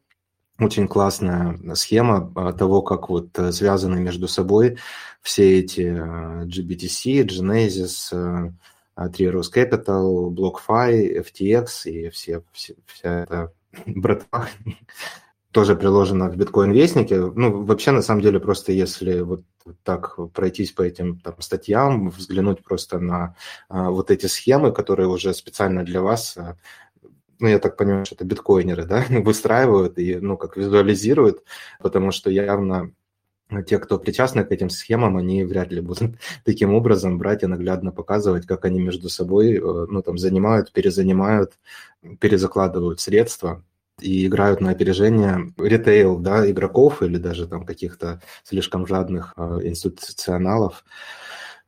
очень 0.59 0.88
классная 0.88 1.59
схема 1.74 2.54
того, 2.54 2.82
как 2.82 3.09
вот 3.09 3.28
связаны 3.50 4.00
между 4.00 4.28
собой 4.28 4.78
все 5.22 5.59
эти 5.61 5.80
GBTC, 5.80 7.26
Genesis, 7.26 8.52
Three 8.96 9.30
Rose 9.30 9.52
Capital, 9.52 10.30
BlockFi, 10.30 11.22
FTX 11.22 11.66
и 11.84 12.09
все, 12.11 12.42
все, 12.52 12.74
вся 12.86 13.22
эта 13.22 13.52
братва 13.86 14.48
тоже 15.57 15.74
приложена 15.74 16.28
в 16.28 16.36
биткоин-вестнике. 16.36 17.32
Ну, 17.34 17.64
вообще, 17.64 17.90
на 17.90 18.02
самом 18.02 18.20
деле, 18.20 18.40
просто 18.40 18.72
если 18.72 19.20
вот 19.20 19.42
так 19.84 20.16
пройтись 20.32 20.72
по 20.72 20.82
этим 20.82 21.18
там, 21.20 21.40
статьям, 21.40 22.11
взглянуть 22.11 22.62
просто 22.62 22.98
на 22.98 23.34
а, 23.68 23.90
вот 23.90 24.11
эти 24.11 24.26
схемы, 24.26 24.70
которые 24.70 25.09
уже 25.09 25.32
специально 25.32 25.82
для 25.82 26.02
вас 26.02 26.36
а, 26.36 26.57
ну, 27.39 27.49
я 27.49 27.59
так 27.59 27.76
понимаю, 27.76 28.07
что 28.07 28.14
это 28.14 28.24
биткоинеры, 28.24 28.84
да, 28.84 29.05
выстраивают 29.11 29.99
и, 29.99 30.16
ну, 30.16 30.37
как 30.37 30.57
визуализируют, 30.57 31.43
потому 31.80 32.11
что 32.12 32.30
явно 32.30 32.93
те, 33.66 33.78
кто 33.78 33.99
причастны 33.99 34.45
к 34.45 34.51
этим 34.51 34.70
схемам, 34.70 35.16
они 35.16 35.45
вряд 35.45 35.70
ли 35.70 35.80
будут 35.80 36.16
таким 36.45 36.74
образом 36.74 37.18
брать 37.18 37.43
и 37.43 37.47
наглядно 37.47 37.93
показывать, 37.93 38.47
как 38.47 38.64
они 38.64 38.80
между 38.80 39.09
собой, 39.09 39.55
э, 39.55 39.61
ну, 39.61 40.03
там, 40.03 40.18
занимают, 40.18 40.72
перезанимают, 40.72 41.53
перезакладывают 42.20 43.01
средства 43.01 43.62
и 44.01 44.26
играют 44.26 44.61
на 44.61 44.70
опережение 44.70 45.55
ритейл, 45.59 46.18
да, 46.18 46.49
игроков 46.51 47.03
или 47.03 47.16
даже 47.18 47.47
там 47.47 47.64
каких-то 47.64 48.20
слишком 48.43 48.87
жадных 48.87 49.34
э, 49.37 49.61
институционалов. 49.62 50.84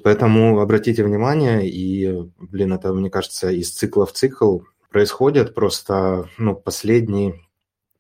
Поэтому 0.03 0.61
обратите 0.61 1.03
внимание, 1.03 1.69
и, 1.69 2.31
блин, 2.39 2.73
это, 2.73 2.93
мне 2.93 3.11
кажется, 3.11 3.51
из 3.51 3.71
цикла 3.71 4.07
в 4.07 4.13
цикл 4.13 4.61
происходит. 4.91 5.55
Просто, 5.55 6.29
ну, 6.39 6.55
последний 6.55 7.35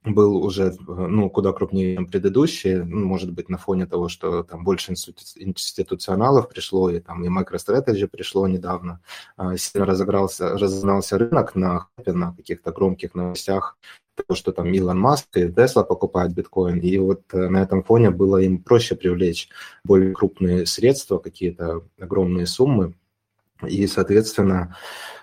был 0.05 0.37
уже 0.37 0.75
ну, 0.87 1.29
куда 1.29 1.53
крупнее, 1.53 1.97
чем 1.97 2.07
предыдущие, 2.07 2.85
ну, 2.85 3.05
может 3.05 3.33
быть, 3.33 3.49
на 3.49 3.59
фоне 3.59 3.87
того, 3.87 4.09
что 4.09 4.43
там 4.43 4.65
больше 4.65 4.93
институционалов 4.93 6.49
пришло, 6.49 6.89
и 6.91 7.01
там 7.01 7.25
и 7.25 7.29
MicroStrategy 7.29 8.07
пришло 8.07 8.47
недавно, 8.49 9.01
а, 9.37 9.57
сильно 9.57 9.87
разыгрался, 9.87 10.51
разогнался 10.51 11.19
рынок 11.19 11.55
на, 11.55 11.89
на 12.07 12.33
каких-то 12.35 12.73
громких 12.73 13.15
новостях, 13.15 13.77
того, 14.19 14.37
что 14.37 14.53
там 14.53 14.73
Илон 14.73 14.99
Маск 14.99 15.37
и 15.37 15.51
Тесла 15.51 15.85
покупают 15.85 16.33
биткоин, 16.33 16.81
и 16.81 16.99
вот 16.99 17.23
э, 17.33 17.49
на 17.49 17.63
этом 17.63 17.83
фоне 17.83 18.11
было 18.11 18.39
им 18.39 18.63
проще 18.63 18.97
привлечь 18.97 19.49
более 19.85 20.13
крупные 20.13 20.67
средства, 20.67 21.19
какие-то 21.19 21.83
огромные 22.01 22.47
суммы, 22.47 22.95
и, 23.67 23.87
соответственно, 23.87 24.77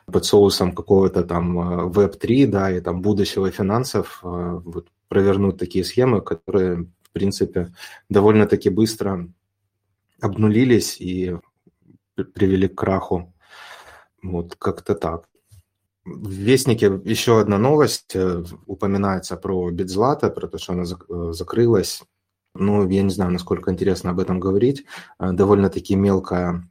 под 0.05 0.25
соусом 0.25 0.73
какого-то 0.73 1.23
там 1.23 1.87
Web3, 1.89 2.43
э, 2.43 2.47
да, 2.47 2.71
и 2.71 2.81
там 2.81 3.01
будущего 3.01 3.49
финансов 3.51 4.19
э, 4.23 4.61
вот, 4.63 4.87
провернуть 5.07 5.57
такие 5.57 5.83
схемы, 5.83 6.21
которые, 6.21 6.87
в 7.03 7.11
принципе, 7.11 7.73
довольно-таки 8.09 8.69
быстро 8.69 9.27
обнулились 10.21 10.97
и 10.99 11.37
привели 12.33 12.67
к 12.67 12.75
краху. 12.75 13.33
Вот 14.21 14.55
как-то 14.55 14.95
так. 14.95 15.27
В 16.05 16.29
Вестнике 16.29 17.01
еще 17.03 17.39
одна 17.39 17.57
новость. 17.57 18.15
Э, 18.15 18.43
упоминается 18.67 19.37
про 19.37 19.71
Битзлата, 19.71 20.29
про 20.29 20.47
то, 20.47 20.57
что 20.57 20.73
она 20.73 20.85
закрылась. 21.33 22.03
Ну, 22.53 22.87
я 22.87 23.01
не 23.01 23.09
знаю, 23.09 23.31
насколько 23.31 23.71
интересно 23.71 24.11
об 24.11 24.19
этом 24.19 24.39
говорить. 24.39 24.85
Довольно-таки 25.19 25.95
мелкая 25.95 26.69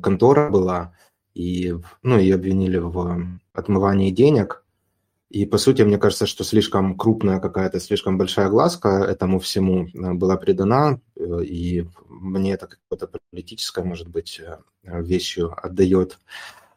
контора 0.00 0.50
была, 0.50 0.94
и, 1.34 1.74
ну, 2.02 2.18
ее 2.18 2.36
обвинили 2.36 2.78
в 2.78 3.26
отмывании 3.52 4.10
денег. 4.10 4.64
И, 5.30 5.46
по 5.46 5.58
сути, 5.58 5.82
мне 5.82 5.98
кажется, 5.98 6.26
что 6.26 6.44
слишком 6.44 6.96
крупная 6.96 7.40
какая-то, 7.40 7.80
слишком 7.80 8.18
большая 8.18 8.48
глазка 8.48 8.88
этому 8.88 9.40
всему 9.40 9.88
э, 9.88 10.12
была 10.12 10.36
придана, 10.36 11.00
э, 11.16 11.42
и 11.42 11.88
мне 12.08 12.52
это 12.52 12.68
какое-то 12.68 13.18
политическое, 13.30 13.84
может 13.84 14.08
быть, 14.08 14.40
э, 14.40 14.58
вещью 14.84 15.52
отдает. 15.60 16.18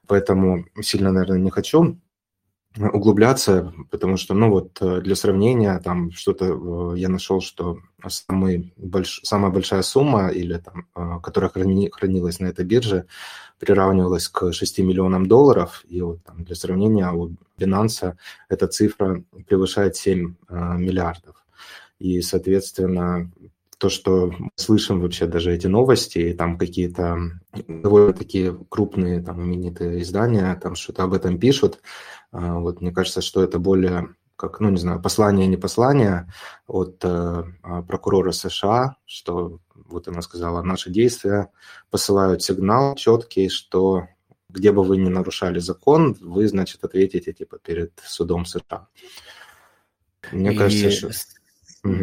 Поэтому 0.07 0.65
сильно, 0.81 1.11
наверное, 1.11 1.37
не 1.37 1.51
хочу 1.51 1.99
углубляться, 2.79 3.73
потому 3.91 4.17
что, 4.17 4.33
ну 4.33 4.49
вот, 4.49 4.79
для 5.03 5.15
сравнения, 5.15 5.79
там 5.79 6.11
что-то 6.11 6.95
я 6.95 7.09
нашел, 7.09 7.41
что 7.41 7.79
самый 8.07 8.73
больш... 8.77 9.21
самая 9.23 9.51
большая 9.51 9.81
сумма, 9.81 10.29
или 10.29 10.57
там, 10.57 11.21
которая 11.21 11.49
храни... 11.49 11.89
хранилась 11.91 12.39
на 12.39 12.47
этой 12.47 12.65
бирже, 12.65 13.05
приравнивалась 13.59 14.27
к 14.27 14.51
6 14.51 14.79
миллионам 14.79 15.27
долларов, 15.27 15.83
и 15.87 16.01
вот 16.01 16.23
там 16.23 16.43
для 16.43 16.55
сравнения 16.55 17.11
у 17.11 17.31
Binance 17.57 18.15
эта 18.49 18.67
цифра 18.67 19.23
превышает 19.47 19.95
7 19.95 20.35
э, 20.49 20.77
миллиардов. 20.77 21.35
И, 21.99 22.21
соответственно, 22.21 23.31
то, 23.77 23.89
что 23.89 24.33
мы 24.37 24.49
слышим 24.55 25.01
вообще 25.01 25.25
даже 25.25 25.53
эти 25.53 25.67
новости, 25.67 26.19
и 26.19 26.33
там 26.33 26.57
какие-то 26.57 27.17
довольно 27.67 28.13
такие 28.13 28.57
крупные 28.69 29.21
там 29.21 29.43
именитые 29.43 30.01
издания 30.01 30.55
там 30.61 30.75
что-то 30.75 31.03
об 31.03 31.13
этом 31.13 31.39
пишут, 31.39 31.75
э, 31.75 31.79
вот 32.31 32.81
мне 32.81 32.91
кажется, 32.91 33.21
что 33.21 33.43
это 33.43 33.59
более 33.59 34.15
как, 34.37 34.59
ну, 34.59 34.69
не 34.69 34.77
знаю, 34.77 35.01
послание, 35.01 35.47
не 35.47 35.57
послание 35.57 36.31
от 36.67 37.03
э, 37.03 37.43
прокурора 37.87 38.31
США, 38.31 38.95
что 39.05 39.59
вот 39.73 40.07
она 40.07 40.21
сказала, 40.21 40.61
наши 40.61 40.91
действия 40.91 41.49
посылают 41.89 42.43
сигнал 42.43 42.95
четкий, 42.95 43.49
что 43.49 44.07
где 44.49 44.71
бы 44.71 44.83
вы 44.83 44.97
ни 44.97 45.09
нарушали 45.09 45.59
закон, 45.59 46.15
вы, 46.21 46.47
значит, 46.47 46.83
ответите 46.83 47.33
типа 47.33 47.57
перед 47.57 47.99
судом 48.05 48.45
США. 48.45 48.87
Мне 50.31 50.53
и 50.53 50.57
кажется, 50.57 50.91
что... 50.91 51.09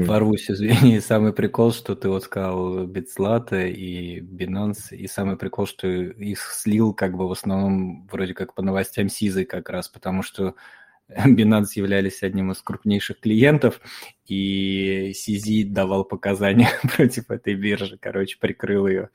Ворвусь, 0.04 0.50
извини, 0.50 1.00
самый 1.00 1.32
прикол, 1.32 1.72
что 1.72 1.94
ты 1.94 2.08
вот 2.08 2.24
сказал 2.24 2.86
Битслата 2.86 3.66
и 3.66 4.20
Binance, 4.20 4.94
и 4.94 5.06
самый 5.06 5.36
прикол, 5.36 5.66
что 5.66 5.88
их 5.88 6.40
слил 6.40 6.94
как 6.94 7.16
бы 7.16 7.28
в 7.28 7.32
основном 7.32 8.06
вроде 8.10 8.34
как 8.34 8.54
по 8.54 8.62
новостям 8.62 9.08
Сизы 9.08 9.44
как 9.44 9.68
раз, 9.70 9.88
потому 9.88 10.22
что 10.22 10.54
Binance 11.08 11.72
являлись 11.74 12.22
одним 12.22 12.52
из 12.52 12.62
крупнейших 12.62 13.20
клиентов, 13.20 13.80
и 14.26 15.12
CZ 15.12 15.64
давал 15.64 16.04
показания 16.04 16.70
против 16.96 17.30
этой 17.30 17.54
биржи, 17.54 17.98
короче, 18.00 18.38
прикрыл 18.38 18.86
ее. 18.86 19.10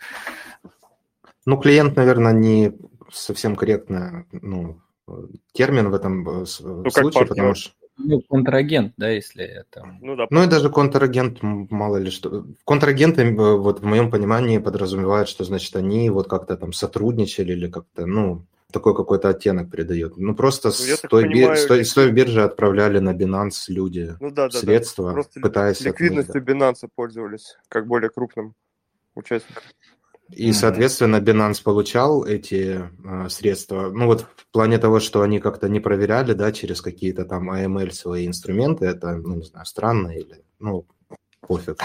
Ну, 1.46 1.58
клиент, 1.58 1.96
наверное, 1.96 2.34
не 2.34 2.74
совсем 3.12 3.56
корректный 3.56 4.26
ну, 4.32 4.82
термин 5.54 5.90
в 5.90 5.94
этом 5.94 6.28
э, 6.28 6.46
ну, 6.60 6.90
случае, 6.90 7.26
потому 7.26 7.56
что... 7.56 7.74
Ну, 8.02 8.22
контрагент, 8.22 8.94
да, 8.98 9.10
если 9.10 9.44
это... 9.44 9.98
Ну, 10.02 10.16
да. 10.16 10.28
ну 10.30 10.44
и 10.44 10.48
даже 10.48 10.70
контрагент, 10.70 11.40
мало 11.42 11.98
ли 11.98 12.10
что. 12.10 12.46
Контрагенты, 12.64 13.30
вот 13.36 13.82
в 13.82 13.84
моем 13.84 14.10
понимании, 14.10 14.58
подразумевают, 14.58 15.28
что, 15.28 15.44
значит, 15.44 15.76
они 15.76 16.10
вот 16.10 16.28
как-то 16.28 16.56
там 16.56 16.72
сотрудничали 16.72 17.52
или 17.52 17.68
как-то, 17.68 18.06
ну, 18.06 18.46
такой 18.72 18.96
какой-то 18.96 19.30
оттенок 19.30 19.70
придает. 19.70 20.16
Ну, 20.16 20.34
просто 20.34 20.70
ну, 20.70 20.74
с, 20.74 21.02
той 21.10 21.24
понимаю, 21.24 21.56
бир... 21.56 21.58
с, 21.58 21.66
той, 21.66 21.86
с 21.86 21.94
той 21.94 22.12
биржи 22.12 22.42
отправляли 22.42 23.00
на 23.00 23.14
Binance 23.14 23.66
люди 23.68 24.16
ну, 24.20 24.32
да, 24.32 24.48
да, 24.48 24.58
средства, 24.58 25.10
да. 25.10 25.14
Просто 25.14 25.40
пытаясь... 25.42 25.82
ликвидностью 25.82 26.40
отмыть, 26.40 26.58
да. 26.58 26.72
Binance 26.72 26.90
пользовались, 26.96 27.58
как 27.68 27.86
более 27.86 28.10
крупным 28.10 28.56
участником. 29.16 29.64
И, 30.32 30.54
соответственно, 30.54 31.18
Binance 31.18 31.64
получал 31.64 32.24
эти 32.24 32.90
э, 33.04 33.30
средства. 33.30 33.90
Ну 33.92 34.06
вот 34.06 34.28
в 34.36 34.52
плане 34.52 34.78
того, 34.78 35.00
что 35.00 35.22
они 35.22 35.40
как-то 35.40 35.68
не 35.68 35.80
проверяли, 35.80 36.34
да, 36.34 36.52
через 36.52 36.82
какие-то 36.82 37.26
там 37.26 37.52
AML 37.52 37.92
свои 37.92 38.28
инструменты, 38.28 38.86
это, 38.86 39.16
ну, 39.16 39.36
не 39.36 39.46
знаю, 39.46 39.66
странно 39.66 40.10
или, 40.10 40.44
ну, 40.60 40.86
пофиг. 41.42 41.82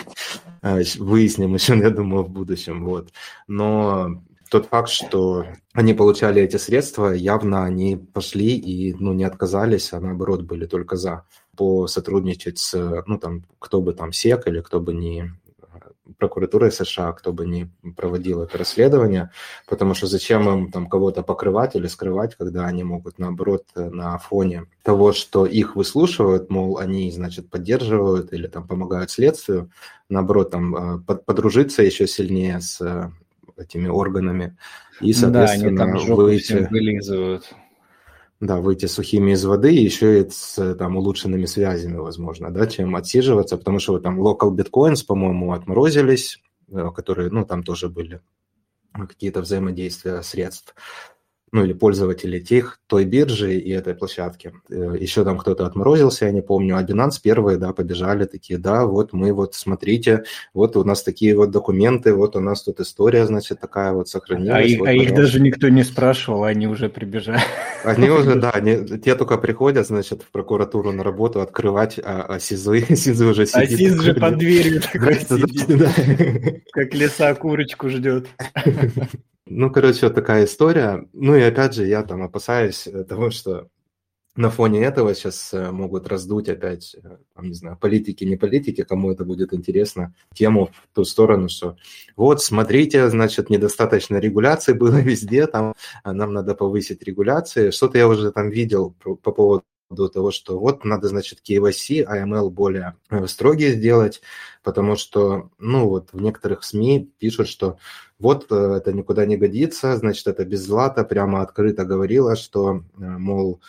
Э, 0.63 0.83
выясним 0.99 1.55
еще, 1.55 1.77
я 1.77 1.91
думаю, 1.91 2.25
в 2.25 2.31
будущем, 2.31 2.85
вот. 2.85 3.13
Но 3.49 4.23
тот 4.51 4.67
факт, 4.67 4.91
что 4.91 5.47
они 5.73 5.95
получали 5.95 6.43
эти 6.43 6.59
средства, 6.59 7.13
явно 7.13 7.65
они 7.65 7.97
пошли 7.97 8.57
и 8.57 8.95
ну, 8.95 9.13
не 9.15 9.25
отказались, 9.25 9.93
а 9.93 10.01
наоборот 10.01 10.43
были 10.43 10.67
только 10.67 10.97
за 10.97 11.25
посотрудничать 11.57 12.59
с, 12.59 13.03
ну 13.07 13.19
там, 13.19 13.45
кто 13.59 13.81
бы 13.81 13.95
там 13.95 14.13
СЕК 14.13 14.49
или 14.49 14.61
кто 14.61 14.81
бы 14.81 14.93
не 14.93 15.33
прокуратурой 16.19 16.73
США, 16.73 17.13
кто 17.13 17.33
бы 17.33 17.47
не 17.47 17.71
проводил 17.97 18.43
это 18.43 18.59
расследование, 18.59 19.31
потому 19.69 19.95
что 19.95 20.07
зачем 20.07 20.49
им 20.49 20.71
там 20.71 20.89
кого-то 20.89 21.23
покрывать 21.23 21.77
или 21.77 21.87
скрывать, 21.87 22.35
когда 22.35 22.67
они 22.67 22.85
могут, 22.85 23.19
наоборот, 23.19 23.65
на 23.75 24.19
фоне 24.19 24.67
того, 24.83 25.13
что 25.13 25.47
их 25.47 25.77
выслушивают, 25.77 26.51
мол, 26.51 26.79
они, 26.79 27.11
значит, 27.11 27.51
поддерживают 27.51 28.33
или 28.33 28.47
там 28.47 28.67
помогают 28.67 29.11
следствию, 29.11 29.71
наоборот, 30.09 30.51
там 30.51 31.03
подружиться 31.05 31.83
еще 31.83 32.07
сильнее 32.07 32.61
с 32.61 33.11
этими 33.57 33.89
органами. 33.89 34.57
И, 35.01 35.13
соответственно, 35.13 35.77
да, 35.77 35.85
они 35.85 36.07
там 36.07 36.17
выйти... 36.17 36.69
вылизывают. 36.71 37.53
Да, 38.41 38.61
выйти 38.61 38.87
сухими 38.87 39.33
из 39.33 39.45
воды, 39.45 39.71
еще 39.71 40.21
и 40.21 40.29
с 40.29 40.75
там, 40.75 40.97
улучшенными 40.97 41.47
связями, 41.47 41.97
возможно, 41.97 42.51
да, 42.51 42.67
чем 42.67 42.97
отсиживаться, 42.97 43.57
потому 43.57 43.79
что 43.79 43.93
вот 43.93 44.03
там 44.03 44.21
local 44.21 44.55
bitcoins, 44.55 45.07
по-моему, 45.07 45.53
отморозились, 45.53 46.43
э, 46.69 46.91
которые, 46.95 47.31
ну, 47.31 47.45
там 47.47 47.63
тоже 47.63 47.89
были 47.89 48.21
какие-то 48.93 49.41
взаимодействия 49.41 50.23
средств 50.23 50.75
ну 51.55 51.65
или 51.65 51.73
пользователи 51.73 52.41
тех, 52.41 52.81
той 52.89 53.05
биржи 53.05 53.55
и 53.55 53.71
этой 53.71 53.95
площадки. 53.95 54.53
Э, 54.69 54.97
Еще 54.99 55.23
там 55.23 55.39
кто-то 55.39 55.65
отморозился, 55.65 56.25
я 56.25 56.33
не 56.33 56.43
помню, 56.43 56.77
а 56.77 56.83
Binance 56.83 57.21
первые, 57.23 57.59
да, 57.59 57.73
побежали 57.73 58.25
такие, 58.25 58.59
да, 58.59 58.87
вот 58.87 59.13
мы 59.13 59.33
вот, 59.33 59.55
смотрите, 59.55 60.25
вот 60.53 60.77
у 60.77 60.83
нас 60.83 61.05
такие 61.05 61.37
вот 61.37 61.53
документы, 61.53 62.13
вот 62.13 62.35
у 62.35 62.41
нас 62.41 62.65
тут 62.65 62.81
история, 62.81 63.25
значит, 63.27 63.61
такая 63.61 63.93
вот 63.93 64.09
сохранилась. 64.09 64.65
А, 64.65 64.67
их, 64.67 64.81
вот, 64.81 64.89
а 64.89 64.93
их 64.93 65.15
даже 65.15 65.41
никто 65.41 65.69
не 65.69 65.85
спрашивал, 65.85 66.43
они 66.43 66.67
уже 66.67 66.89
прибежали. 66.89 67.41
Они 67.85 68.11
уже, 68.11 68.35
да, 68.41 68.51
они, 68.51 68.99
те 68.99 69.15
только 69.15 69.39
приходят, 69.39 69.87
значит, 69.87 70.23
в 70.25 70.33
прокуратуру 70.33 70.91
на 70.91 71.05
работу 71.05 71.41
открывать, 71.41 72.01
а, 72.03 72.27
а 72.29 72.41
СИЗы, 72.41 72.81
СИЗы 72.97 73.27
уже 73.27 73.47
сидит. 73.47 73.63
А 73.63 73.77
СИЗ 73.77 74.01
же 74.01 74.15
под 74.15 74.39
дверью 74.39 74.83
как 76.73 76.95
леса 76.95 77.33
курочку 77.37 77.89
ждет. 77.91 78.27
Ну, 79.47 79.71
короче, 79.71 80.07
вот 80.07 80.15
такая 80.15 80.47
история. 80.47 81.07
Ну 81.13 81.37
и 81.37 81.43
опять 81.43 81.75
же, 81.75 81.87
я 81.87 82.03
там 82.03 82.23
опасаюсь 82.23 82.87
э, 82.87 83.05
того, 83.05 83.31
что 83.31 83.69
на 84.37 84.51
фоне 84.51 84.83
этого 84.85 85.15
сейчас 85.15 85.53
э, 85.53 85.71
могут 85.71 86.09
раздуть 86.09 86.49
опять, 86.49 86.97
э, 86.97 87.19
там, 87.35 87.49
не 87.49 87.55
знаю, 87.55 87.77
политики, 87.79 88.25
не 88.25 88.37
политики, 88.37 88.83
кому 88.83 89.13
это 89.13 89.25
будет 89.25 89.53
интересно, 89.53 90.15
тему 90.35 90.71
в 90.91 90.95
ту 90.95 91.05
сторону, 91.05 91.49
что 91.49 91.77
вот, 92.17 92.43
смотрите, 92.43 93.09
значит, 93.11 93.51
недостаточно 93.51 94.17
регуляции 94.17 94.73
было 94.73 94.97
везде, 95.01 95.47
там 95.47 95.75
а 96.03 96.13
нам 96.15 96.33
надо 96.33 96.55
повысить 96.55 97.03
регуляции. 97.03 97.71
Что-то 97.71 97.99
я 97.99 98.09
уже 98.09 98.33
там 98.33 98.51
видел 98.51 98.95
по, 99.03 99.15
по 99.17 99.63
до 99.91 100.09
того, 100.09 100.31
что 100.31 100.59
вот 100.59 100.85
надо, 100.85 101.09
значит, 101.09 101.41
KYC, 101.49 102.07
AML 102.07 102.51
более 102.51 102.97
строгие 103.27 103.73
сделать, 103.73 104.23
потому 104.63 104.97
что, 104.97 105.51
ну, 105.59 105.89
вот 105.89 106.09
в 106.13 106.21
некоторых 106.21 106.65
СМИ 106.65 107.11
пишут, 107.19 107.49
что 107.49 107.79
вот 108.19 108.47
э, 108.51 108.55
это 108.55 108.93
никуда 108.93 109.27
не 109.27 109.37
годится, 109.37 109.97
значит, 109.97 110.27
это 110.27 110.45
без 110.45 110.65
злата, 110.65 111.05
прямо 111.05 111.43
открыто 111.43 111.85
говорила, 111.85 112.37
что, 112.37 112.83
э, 112.99 113.03
мол, 113.03 113.61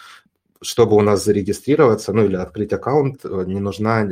чтобы 0.61 0.95
у 0.95 1.01
нас 1.01 1.23
зарегистрироваться, 1.23 2.13
ну 2.13 2.25
или 2.25 2.35
открыть 2.37 2.73
аккаунт, 2.73 3.25
э, 3.25 3.43
не 3.47 3.59
нужна 3.59 4.03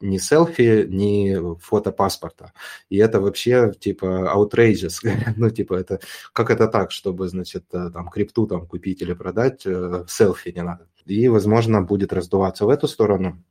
ни 0.00 0.18
селфи, 0.18 0.86
ни 0.88 1.58
фото 1.60 1.92
паспорта. 1.92 2.52
И 2.90 2.98
это 2.98 3.20
вообще 3.20 3.72
типа 3.72 4.32
outrageous. 4.34 5.00
ну 5.36 5.50
типа 5.50 5.74
это, 5.74 6.00
как 6.32 6.50
это 6.50 6.68
так, 6.68 6.90
чтобы, 6.90 7.28
значит, 7.28 7.64
там 7.68 8.08
крипту 8.08 8.46
там 8.46 8.66
купить 8.66 9.02
или 9.02 9.14
продать, 9.14 9.62
селфи 10.08 10.52
не 10.54 10.62
надо. 10.62 10.86
И, 11.06 11.28
возможно, 11.28 11.82
будет 11.82 12.12
раздуваться 12.12 12.66
в 12.66 12.68
эту 12.68 12.88
сторону 12.88 13.42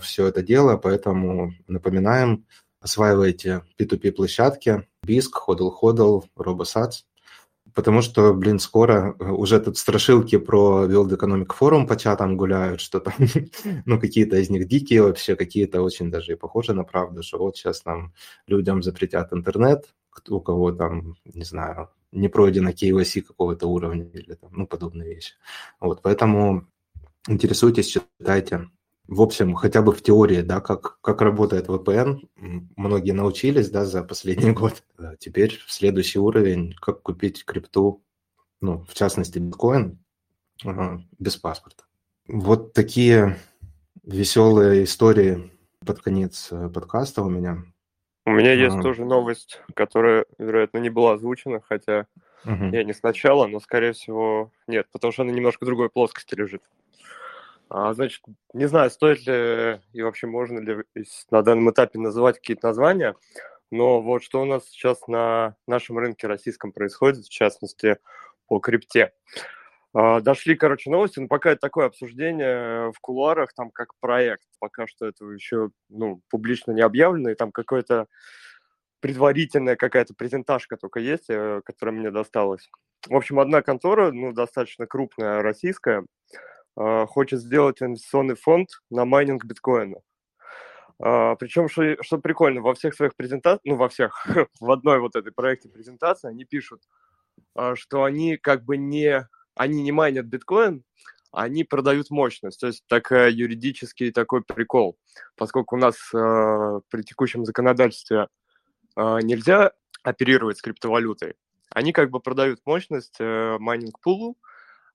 все 0.00 0.26
это 0.26 0.42
дело, 0.42 0.76
поэтому 0.76 1.52
напоминаем, 1.66 2.46
осваивайте 2.80 3.62
P2P-площадки, 3.78 4.86
BISC, 5.04 5.30
HODL 5.46 5.70
HODL, 5.82 6.24
RoboSats, 6.36 7.04
потому 7.74 8.00
что, 8.00 8.32
блин, 8.32 8.58
скоро 8.58 9.14
э, 9.18 9.30
уже 9.30 9.60
тут 9.60 9.76
страшилки 9.76 10.38
про 10.38 10.86
World 10.86 11.16
Economic 11.18 11.48
Forum 11.58 11.86
по 11.86 11.96
чатам 11.96 12.36
гуляют, 12.36 12.80
что 12.80 13.00
там, 13.00 13.14
ну, 13.86 14.00
какие-то 14.00 14.36
из 14.36 14.50
них 14.50 14.66
дикие 14.66 15.02
вообще, 15.02 15.36
какие-то 15.36 15.82
очень 15.82 16.10
даже 16.10 16.32
и 16.32 16.36
похожи 16.36 16.72
на 16.72 16.84
правду, 16.84 17.22
что 17.22 17.38
вот 17.38 17.56
сейчас 17.56 17.82
там 17.82 18.14
людям 18.46 18.82
запретят 18.82 19.32
интернет, 19.32 19.94
у 20.28 20.40
кого 20.40 20.72
там, 20.72 21.16
не 21.24 21.44
знаю, 21.44 21.90
не 22.16 22.28
пройдено 22.28 22.70
KYC 22.70 23.22
какого-то 23.22 23.66
уровня 23.68 24.08
или 24.12 24.34
там, 24.34 24.50
ну, 24.52 24.66
подобные 24.66 25.14
вещи. 25.14 25.34
Вот, 25.80 26.02
поэтому 26.02 26.66
интересуйтесь, 27.28 27.86
читайте 27.86 28.68
в 29.08 29.22
общем, 29.22 29.54
хотя 29.54 29.82
бы 29.82 29.92
в 29.92 30.02
теории, 30.02 30.42
да, 30.42 30.60
как, 30.60 31.00
как 31.00 31.20
работает 31.20 31.68
VPN, 31.68 32.28
многие 32.76 33.12
научились, 33.12 33.70
да, 33.70 33.84
за 33.84 34.02
последний 34.02 34.50
год. 34.52 34.82
Теперь 35.18 35.60
следующий 35.68 36.18
уровень, 36.18 36.74
как 36.80 37.02
купить 37.02 37.44
крипту, 37.44 38.02
ну, 38.60 38.84
в 38.88 38.94
частности, 38.94 39.38
биткоин 39.38 39.98
без 41.18 41.36
паспорта. 41.36 41.84
Вот 42.26 42.72
такие 42.72 43.38
веселые 44.02 44.84
истории 44.84 45.52
под 45.84 46.00
конец 46.00 46.48
э, 46.50 46.68
подкаста 46.68 47.22
у 47.22 47.28
меня. 47.28 47.62
У 48.26 48.30
меня 48.30 48.52
есть 48.52 48.76
а... 48.76 48.82
тоже 48.82 49.04
новость, 49.04 49.62
которая, 49.74 50.26
вероятно, 50.38 50.78
не 50.78 50.90
была 50.90 51.12
озвучена, 51.12 51.60
хотя 51.60 52.06
угу. 52.44 52.64
я 52.66 52.82
не 52.82 52.92
сначала, 52.92 53.46
но, 53.46 53.60
скорее 53.60 53.92
всего, 53.92 54.50
нет, 54.66 54.88
потому 54.90 55.12
что 55.12 55.22
она 55.22 55.30
немножко 55.30 55.62
в 55.62 55.66
другой 55.66 55.88
плоскости 55.88 56.34
лежит. 56.34 56.62
А, 57.70 57.94
значит, 57.94 58.22
не 58.52 58.66
знаю, 58.66 58.90
стоит 58.90 59.26
ли 59.26 59.80
и 59.92 60.02
вообще 60.02 60.26
можно 60.26 60.58
ли 60.58 60.84
на 61.30 61.42
данном 61.42 61.70
этапе 61.70 62.00
называть 62.00 62.36
какие-то 62.36 62.66
названия, 62.66 63.14
но 63.70 64.00
вот 64.00 64.24
что 64.24 64.42
у 64.42 64.44
нас 64.44 64.64
сейчас 64.66 65.06
на 65.06 65.54
нашем 65.68 65.98
рынке 65.98 66.26
российском 66.26 66.72
происходит, 66.72 67.26
в 67.26 67.30
частности, 67.30 67.98
по 68.48 68.58
крипте. 68.58 69.12
Дошли, 70.20 70.56
короче, 70.56 70.90
новости, 70.90 71.20
но 71.20 71.28
пока 71.28 71.52
это 71.52 71.60
такое 71.60 71.86
обсуждение 71.86 72.92
в 72.92 73.00
кулуарах, 73.00 73.54
там 73.54 73.70
как 73.70 73.92
проект, 74.00 74.44
пока 74.58 74.86
что 74.86 75.06
это 75.06 75.24
еще 75.26 75.70
ну, 75.88 76.20
публично 76.28 76.72
не 76.72 76.82
объявлено, 76.82 77.30
и 77.30 77.34
там 77.34 77.50
какое-то 77.50 78.06
предварительная 79.00 79.76
какая-то 79.76 80.14
презентажка 80.14 80.76
только 80.76 81.00
есть, 81.00 81.30
э, 81.30 81.60
которая 81.64 81.94
мне 81.94 82.10
досталась. 82.10 82.68
В 83.08 83.14
общем, 83.14 83.38
одна 83.38 83.62
контора, 83.62 84.10
ну, 84.10 84.32
достаточно 84.32 84.86
крупная, 84.86 85.42
российская, 85.42 86.04
а, 86.76 87.06
хочет 87.06 87.40
сделать 87.40 87.82
инвестиционный 87.82 88.34
фонд 88.34 88.68
на 88.90 89.04
майнинг 89.04 89.44
биткоина. 89.44 90.00
А, 90.98 91.36
причем, 91.36 91.68
что, 91.68 92.02
что 92.02 92.18
прикольно, 92.18 92.60
во 92.62 92.74
всех 92.74 92.94
своих 92.94 93.14
презентациях, 93.16 93.60
ну, 93.64 93.76
во 93.76 93.88
всех, 93.88 94.26
в 94.60 94.70
одной 94.70 94.98
вот 95.00 95.16
этой 95.16 95.32
проекте 95.32 95.68
презентации 95.68 96.28
они 96.28 96.44
пишут, 96.44 96.82
а, 97.54 97.76
что 97.76 98.04
они 98.04 98.36
как 98.36 98.64
бы 98.64 98.76
не, 98.76 99.26
они 99.56 99.82
не 99.82 99.92
майнят 99.92 100.26
биткоин, 100.26 100.84
они 101.32 101.64
продают 101.64 102.10
мощность. 102.10 102.60
То 102.60 102.68
есть 102.68 102.84
такой 102.86 103.32
юридический 103.32 104.12
такой 104.12 104.42
прикол. 104.42 104.96
Поскольку 105.36 105.76
у 105.76 105.78
нас 105.78 105.96
э, 106.14 106.80
при 106.88 107.02
текущем 107.02 107.44
законодательстве 107.44 108.28
э, 108.96 109.18
нельзя 109.22 109.72
оперировать 110.02 110.58
с 110.58 110.62
криптовалютой, 110.62 111.34
они 111.70 111.92
как 111.92 112.10
бы 112.10 112.20
продают 112.20 112.60
мощность 112.64 113.16
э, 113.18 113.56
майнинг-пулу, 113.58 114.38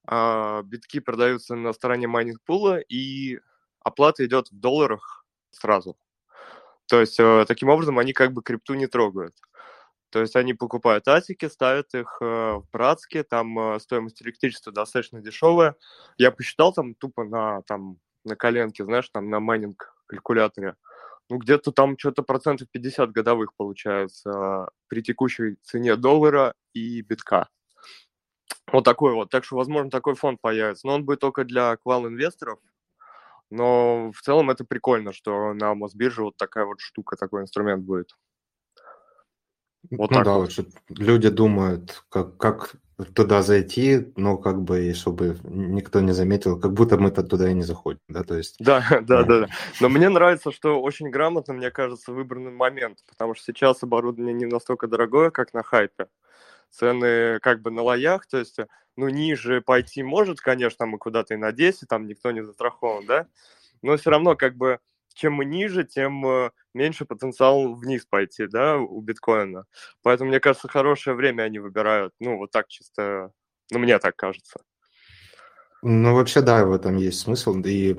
а, 0.04 0.64
битки 0.64 1.00
продаются 1.00 1.56
на 1.56 1.74
стороне 1.74 2.08
майнинг-пула, 2.08 2.80
и 2.80 3.40
оплата 3.84 4.26
идет 4.26 4.50
в 4.50 4.60
долларах 4.60 5.26
сразу. 5.52 5.98
То 6.88 7.00
есть 7.00 7.20
э, 7.20 7.46
таким 7.48 7.70
образом 7.70 8.00
они 8.00 8.14
как 8.14 8.34
бы 8.34 8.42
крипту 8.42 8.74
не 8.74 8.88
трогают. 8.88 9.36
То 10.12 10.20
есть 10.20 10.36
они 10.36 10.54
покупают 10.54 11.08
атики, 11.08 11.48
ставят 11.48 11.94
их 11.96 12.18
э, 12.22 12.26
в 12.26 12.66
братске, 12.72 13.24
там 13.24 13.58
э, 13.58 13.80
стоимость 13.80 14.22
электричества 14.22 14.74
достаточно 14.74 15.22
дешевая. 15.22 15.76
Я 16.18 16.32
посчитал 16.32 16.74
там 16.74 16.96
тупо 16.96 17.24
на, 17.24 17.62
там, 17.64 17.98
на 18.26 18.36
коленке, 18.36 18.84
знаешь, 18.84 19.10
там 19.10 19.30
на 19.30 19.40
майнинг 19.40 19.96
калькуляторе. 20.08 20.76
Ну, 21.30 21.38
где-то 21.38 21.72
там 21.72 21.98
что-то 21.98 22.24
процентов 22.24 22.68
50 22.72 23.12
годовых 23.12 23.56
получается 23.56 24.70
при 24.90 25.02
текущей 25.02 25.56
цене 25.64 25.96
доллара 25.96 26.56
и 26.74 27.02
битка. 27.02 27.48
Вот 28.74 28.84
такой 28.84 29.14
вот. 29.14 29.30
Так 29.30 29.46
что, 29.46 29.56
возможно, 29.56 29.90
такой 29.90 30.16
фонд 30.16 30.42
появится. 30.42 30.88
Но 30.88 30.96
он 30.96 31.06
будет 31.06 31.22
только 31.22 31.46
для 31.46 31.78
квал-инвесторов. 31.78 32.60
Но 33.50 34.12
в 34.12 34.22
целом 34.22 34.50
это 34.50 34.66
прикольно, 34.66 35.14
что 35.14 35.54
на 35.54 35.74
Мосбирже 35.74 36.24
вот 36.24 36.36
такая 36.36 36.66
вот 36.66 36.82
штука, 36.82 37.16
такой 37.16 37.44
инструмент 37.44 37.84
будет. 37.86 38.18
Вот 39.90 40.12
ну 40.12 40.18
так 40.18 40.26
да, 40.26 40.34
вот. 40.34 40.52
люди 40.90 41.30
думают, 41.30 42.04
как, 42.10 42.38
как 42.38 42.76
туда 43.16 43.42
зайти, 43.42 44.12
но 44.16 44.38
как 44.38 44.62
бы 44.62 44.86
и 44.86 44.94
чтобы 44.94 45.38
никто 45.44 46.02
не 46.02 46.12
заметил, 46.12 46.60
как 46.60 46.74
будто 46.74 46.98
мы-то 46.98 47.24
туда 47.24 47.50
и 47.50 47.54
не 47.54 47.64
заходим, 47.64 48.00
да, 48.08 48.24
то 48.24 48.36
есть... 48.36 48.56
Да, 48.60 48.84
да, 49.02 49.24
да, 49.24 49.40
да. 49.42 49.48
Но 49.80 49.90
мне 49.90 50.10
нравится, 50.10 50.52
что 50.52 50.82
очень 50.82 51.10
грамотно, 51.10 51.54
мне 51.54 51.72
кажется, 51.72 52.12
выбранный 52.12 52.52
момент, 52.52 53.00
потому 53.08 53.36
что 53.36 53.46
сейчас 53.46 53.84
оборудование 53.84 54.34
не 54.34 54.46
настолько 54.46 54.88
дорогое, 54.88 55.32
как 55.32 55.54
на 55.54 55.64
хайпе 55.64 56.08
цены 56.70 57.40
как 57.40 57.62
бы 57.62 57.72
на 57.72 57.82
лоях, 57.82 58.26
то 58.28 58.38
есть, 58.38 58.58
ну, 58.96 59.10
ниже 59.10 59.62
пойти 59.62 60.04
может, 60.04 60.40
конечно, 60.40 60.86
мы 60.86 60.98
куда-то 60.98 61.34
и 61.34 61.38
на 61.38 61.52
10, 61.52 61.88
там 61.88 62.08
никто 62.08 62.32
не 62.32 62.44
застрахован, 62.44 63.06
да, 63.06 63.28
но 63.82 63.98
все 63.98 64.10
равно 64.10 64.36
как 64.36 64.56
бы 64.56 64.80
чем 65.14 65.34
мы 65.34 65.46
ниже, 65.46 65.84
тем 65.84 66.26
э, 66.26 66.52
меньше 66.74 67.06
потенциал 67.06 67.74
вниз 67.76 68.06
пойти, 68.06 68.48
да, 68.48 68.78
у 68.78 69.02
биткоина. 69.02 69.66
Поэтому, 70.02 70.30
мне 70.30 70.40
кажется, 70.40 70.68
хорошее 70.68 71.16
время 71.16 71.44
они 71.44 71.60
выбирают. 71.60 72.14
Ну, 72.20 72.38
вот 72.38 72.52
так 72.52 72.68
чисто, 72.68 73.32
ну, 73.72 73.80
мне 73.80 74.00
так 74.00 74.16
кажется. 74.16 74.62
Ну, 75.82 76.16
вообще, 76.16 76.42
да, 76.42 76.66
в 76.66 76.74
этом 76.74 76.98
есть 76.98 77.20
смысл. 77.20 77.56
И 77.66 77.98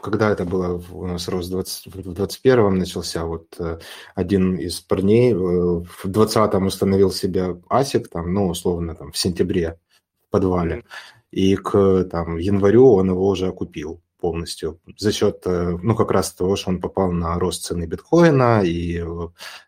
когда 0.00 0.30
это 0.30 0.44
было, 0.44 0.82
у 0.92 1.06
нас 1.06 1.28
рост 1.28 1.50
20, 1.50 1.86
в 1.86 2.12
21-м 2.12 2.78
начался, 2.78 3.24
вот 3.24 3.54
э, 3.58 3.78
один 4.14 4.56
из 4.56 4.80
парней 4.80 5.34
в 5.34 5.86
20-м 6.04 6.66
установил 6.66 7.10
себе 7.10 7.60
асик, 7.68 8.08
там, 8.08 8.32
ну, 8.32 8.48
условно, 8.48 8.94
там, 8.94 9.12
в 9.12 9.18
сентябре 9.18 9.78
в 10.26 10.30
подвале, 10.30 10.84
и 11.30 11.56
к 11.56 12.04
там, 12.10 12.36
январю 12.36 12.92
он 12.92 13.10
его 13.10 13.28
уже 13.28 13.48
окупил 13.48 14.02
полностью 14.20 14.80
за 14.96 15.12
счет, 15.12 15.42
э, 15.46 15.78
ну, 15.82 15.94
как 15.96 16.10
раз 16.10 16.32
того, 16.32 16.56
что 16.56 16.70
он 16.70 16.80
попал 16.80 17.10
на 17.12 17.38
рост 17.38 17.64
цены 17.64 17.86
биткоина, 17.86 18.62
и, 18.64 19.02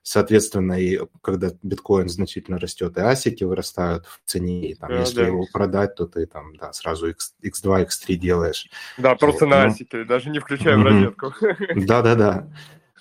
соответственно, 0.03 0.75
и 0.75 1.01
когда 1.23 1.51
биткоин 1.63 2.09
значительно 2.09 2.59
растет, 2.59 2.97
и 2.97 3.01
асики 3.01 3.45
вырастают 3.45 4.07
в 4.07 4.21
цене, 4.25 4.71
и 4.71 4.75
там, 4.75 4.91
да, 4.91 5.01
если 5.01 5.17
да. 5.17 5.27
его 5.27 5.47
продать, 5.53 5.95
то 5.95 6.07
ты 6.07 6.27
там, 6.27 6.57
да, 6.57 6.73
сразу 6.73 7.09
X, 7.09 7.35
X2, 7.43 7.87
X3 7.87 8.15
делаешь. 8.15 8.69
Да, 8.99 9.15
просто 9.15 9.47
вот, 9.47 9.51
на 9.51 9.65
ну, 9.65 9.71
асики, 9.71 10.05
даже 10.05 10.31
не 10.31 10.39
включая 10.39 10.77
в 10.77 10.83
розетку. 10.83 11.35
Да-да-да. 11.75 12.49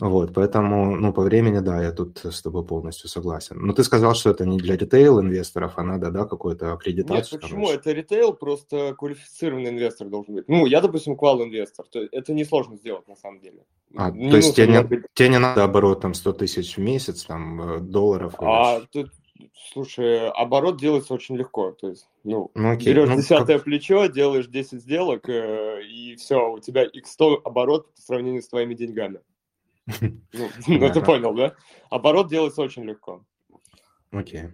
Вот, 0.01 0.33
поэтому, 0.33 0.95
ну, 0.95 1.13
по 1.13 1.21
времени, 1.21 1.59
да, 1.59 1.79
я 1.79 1.91
тут 1.91 2.25
с 2.25 2.41
тобой 2.41 2.65
полностью 2.65 3.07
согласен. 3.07 3.59
Но 3.59 3.71
ты 3.71 3.83
сказал, 3.83 4.15
что 4.15 4.31
это 4.31 4.47
не 4.47 4.57
для 4.57 4.75
ритейл-инвесторов, 4.75 5.73
а 5.75 5.83
надо, 5.83 6.09
да, 6.09 6.25
какую-то 6.25 6.73
аккредитацию? 6.73 7.39
Нет, 7.39 7.41
почему? 7.41 7.65
Короче. 7.67 7.79
Это 7.79 7.91
ритейл, 7.91 8.33
просто 8.33 8.95
квалифицированный 8.97 9.69
инвестор 9.69 10.07
должен 10.07 10.33
быть. 10.33 10.45
Ну, 10.47 10.65
я, 10.65 10.81
допустим, 10.81 11.15
квал-инвестор, 11.15 11.85
то 11.85 11.99
это 11.99 12.33
несложно 12.33 12.77
сделать 12.77 13.07
на 13.07 13.15
самом 13.15 13.41
деле. 13.41 13.63
А, 13.95 14.09
не 14.09 14.31
то 14.31 14.37
есть 14.37 14.55
тебе 14.55 14.69
не, 14.69 15.03
тебе 15.13 15.29
не 15.29 15.37
надо 15.37 15.63
оборот 15.63 16.01
там 16.01 16.15
100 16.15 16.33
тысяч 16.33 16.77
в 16.77 16.79
месяц, 16.79 17.25
там, 17.25 17.61
э, 17.61 17.79
долларов? 17.79 18.33
А, 18.39 18.79
или... 18.79 18.87
тут, 18.91 19.11
слушай, 19.71 20.29
оборот 20.29 20.79
делается 20.79 21.13
очень 21.13 21.37
легко, 21.37 21.73
то 21.73 21.89
есть, 21.89 22.09
ну, 22.23 22.49
ну 22.55 22.71
окей. 22.71 22.91
берешь 22.91 23.07
ну, 23.07 23.17
десятое 23.17 23.57
как... 23.57 23.65
плечо, 23.65 24.07
делаешь 24.07 24.47
10 24.47 24.81
сделок, 24.81 25.29
э, 25.29 25.83
и 25.83 26.15
все, 26.15 26.51
у 26.51 26.57
тебя 26.57 26.87
x100 26.87 27.41
оборот 27.43 27.93
по 27.93 28.01
сравнению 28.01 28.41
с 28.41 28.47
твоими 28.47 28.73
деньгами. 28.73 29.19
Ну, 29.86 30.49
ну, 30.67 30.93
ты 30.93 31.01
понял, 31.01 31.34
да? 31.34 31.55
Оборот 31.89 32.29
делается 32.29 32.61
очень 32.61 32.84
легко. 32.84 33.25
Окей. 34.11 34.49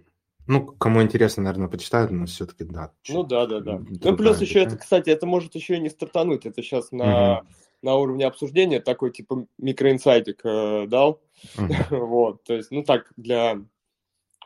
Ну, 0.46 0.64
кому 0.64 1.02
интересно, 1.02 1.42
наверное, 1.42 1.68
почитают, 1.68 2.10
но 2.10 2.24
все-таки 2.24 2.64
да. 2.64 2.92
Ну 3.08 3.22
да, 3.22 3.46
да, 3.46 3.60
да. 3.60 3.78
Ну, 3.78 4.16
плюс 4.16 4.40
еще 4.40 4.60
это, 4.60 4.76
кстати, 4.78 5.10
это 5.10 5.26
может 5.26 5.54
еще 5.54 5.76
и 5.76 5.80
не 5.80 5.90
стартануть. 5.90 6.46
Это 6.46 6.62
сейчас 6.62 6.90
на, 6.90 7.42
на 7.82 7.96
уровне 7.96 8.26
обсуждения 8.26 8.80
такой 8.80 9.12
типа 9.12 9.46
микроинсайтик 9.58 10.40
э, 10.44 10.86
дал. 10.86 11.20
вот, 11.90 12.44
то 12.44 12.54
есть, 12.54 12.70
ну 12.70 12.82
так, 12.82 13.12
для 13.18 13.60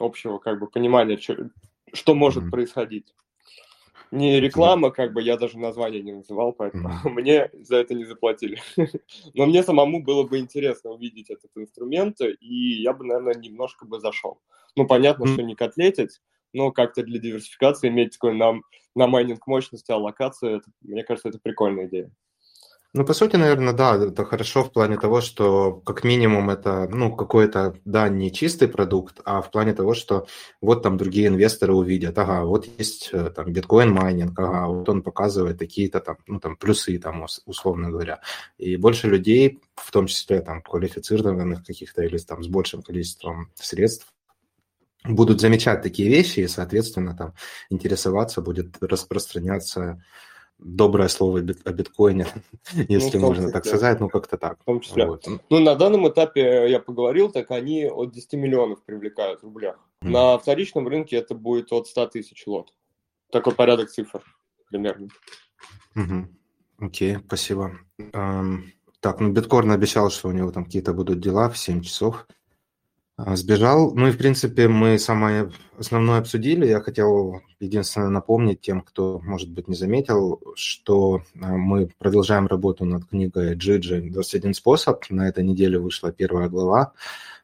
общего 0.01 0.39
как 0.39 0.59
бы 0.59 0.67
понимания, 0.67 1.17
что, 1.19 1.51
что 1.93 2.17
может 2.17 2.51
происходить. 2.51 3.15
Не 4.13 4.41
реклама, 4.41 4.91
как 4.91 5.15
бы 5.15 5.23
я 5.23 5.39
даже 5.39 5.59
название 5.59 6.03
не 6.03 6.13
называл, 6.13 6.53
поэтому 6.53 6.91
mm-hmm. 6.91 7.09
мне 7.11 7.51
за 7.55 7.77
это 7.77 7.95
не 7.95 8.05
заплатили. 8.05 8.61
Но 9.35 9.47
мне 9.47 9.63
самому 9.63 10.03
было 10.03 10.23
бы 10.25 10.39
интересно 10.39 10.91
увидеть 10.91 11.31
этот 11.31 11.51
инструмент, 11.57 12.19
и 12.21 12.83
я 12.83 12.93
бы, 12.93 13.07
наверное, 13.07 13.35
немножко 13.35 13.87
бы 13.87 13.99
зашел. 14.01 14.39
Ну, 14.77 14.87
понятно, 14.87 15.25
mm-hmm. 15.25 15.33
что 15.33 15.43
не 15.43 15.55
котлетить, 15.55 16.21
но 16.53 16.73
как-то 16.73 17.03
для 17.03 17.19
диверсификации 17.19 17.89
иметь 17.89 18.13
такой 18.13 18.35
на, 18.35 18.61
на 18.95 19.07
майнинг 19.07 19.47
мощности, 19.47 19.91
аллокацию, 19.91 20.59
это, 20.59 20.71
мне 20.83 21.05
кажется, 21.05 21.31
это 21.31 21.39
прикольная 21.43 21.87
идея. 21.87 22.13
Ну, 22.95 23.07
по 23.07 23.15
сути, 23.15 23.37
наверное, 23.37 23.73
да, 23.73 23.97
это 23.97 24.27
хорошо 24.27 24.63
в 24.65 24.71
плане 24.71 24.99
того, 24.99 25.23
что 25.23 25.73
как 25.87 26.05
минимум 26.05 26.51
это, 26.51 26.87
ну, 26.91 27.17
какой-то, 27.17 27.75
да, 27.87 28.11
не 28.11 28.31
чистый 28.31 28.69
продукт, 28.69 29.19
а 29.25 29.41
в 29.41 29.51
плане 29.51 29.73
того, 29.73 29.95
что 29.95 30.27
вот 30.61 30.83
там 30.83 30.99
другие 30.99 31.29
инвесторы 31.29 31.73
увидят, 31.73 32.19
ага, 32.19 32.45
вот 32.45 32.67
есть 32.77 33.09
э, 33.13 33.31
там 33.31 33.51
биткоин-майнинг, 33.51 34.39
ага, 34.39 34.67
вот 34.67 34.87
он 34.91 35.01
показывает 35.03 35.59
какие-то 35.59 36.01
там, 36.01 36.19
ну, 36.27 36.39
там 36.39 36.55
плюсы 36.57 36.99
там, 36.99 37.25
условно 37.47 37.89
говоря. 37.89 38.21
И 38.59 38.77
больше 38.77 39.09
людей, 39.09 39.61
в 39.75 39.91
том 39.91 40.07
числе 40.07 40.43
там 40.43 40.61
квалифицированных 40.61 41.65
каких-то 41.65 42.03
или 42.03 42.19
там 42.19 42.43
с 42.43 42.49
большим 42.49 42.83
количеством 42.83 43.51
средств, 43.55 44.13
будут 45.05 45.41
замечать 45.41 45.81
такие 45.81 46.11
вещи 46.11 46.41
и, 46.41 46.47
соответственно, 46.49 47.17
там 47.17 47.33
интересоваться, 47.71 48.43
будет 48.43 48.77
распространяться 48.83 50.03
доброе 50.65 51.09
слово 51.09 51.39
о 51.39 51.73
биткоине, 51.73 52.27
если 52.89 53.19
ну, 53.19 53.27
можно 53.27 53.51
так 53.51 53.67
сказать, 53.67 54.01
ну 54.01 54.09
как-то 54.09 54.37
так. 54.37 54.61
В 54.61 54.65
том 54.65 54.81
числе. 54.81 55.07
Вот. 55.07 55.27
Ну, 55.51 55.59
на 55.59 55.75
данном 55.75 56.09
этапе 56.09 56.71
я 56.71 56.79
поговорил, 56.79 57.31
так 57.31 57.51
они 57.51 57.87
от 57.87 58.13
10 58.13 58.35
миллионов 58.35 58.83
привлекают 58.85 59.41
в 59.41 59.45
рублях. 59.45 59.77
Mm. 60.03 60.11
На 60.11 60.39
вторичном 60.39 60.89
рынке 60.89 61.17
это 61.17 61.35
будет 61.35 61.73
от 61.73 61.87
100 61.87 62.07
тысяч 62.09 62.47
лот. 62.47 62.73
Такой 63.31 63.55
порядок 63.55 63.91
цифр 63.91 64.23
примерно. 64.69 65.09
Mm-hmm. 65.97 66.25
Окей, 66.79 67.19
спасибо. 67.27 67.73
Um, 67.99 68.63
так, 69.01 69.21
ну 69.21 69.33
Биткорн 69.33 69.71
обещал, 69.71 70.11
что 70.11 70.29
у 70.29 70.33
него 70.33 70.51
там 70.51 70.65
какие-то 70.65 70.93
будут 70.93 71.21
дела 71.21 71.49
в 71.49 71.59
7 71.59 71.83
часов. 71.83 72.27
А, 73.17 73.37
сбежал. 73.37 73.95
Ну 73.95 74.09
и, 74.09 74.11
в 74.11 74.19
принципе, 74.19 74.69
мы 74.69 74.99
самое 74.99 75.51
основное 75.79 76.19
обсудили. 76.19 76.67
Я 76.67 76.81
хотел 76.81 77.43
единственное 77.61 78.09
напомнить 78.09 78.61
тем, 78.63 78.81
кто, 78.81 79.21
может 79.23 79.51
быть, 79.51 79.69
не 79.69 79.75
заметил, 79.75 80.41
что 80.55 81.23
а, 81.41 81.57
мы 81.57 81.91
продолжаем 81.99 82.47
работу 82.47 82.85
над 82.87 83.05
книгой 83.05 83.55
Джиджи 83.55 84.01
«21 84.01 84.55
способ». 84.55 85.05
На 85.11 85.29
этой 85.29 85.45
неделе 85.45 85.79
вышла 85.79 86.11
первая 86.11 86.49
глава, 86.49 86.93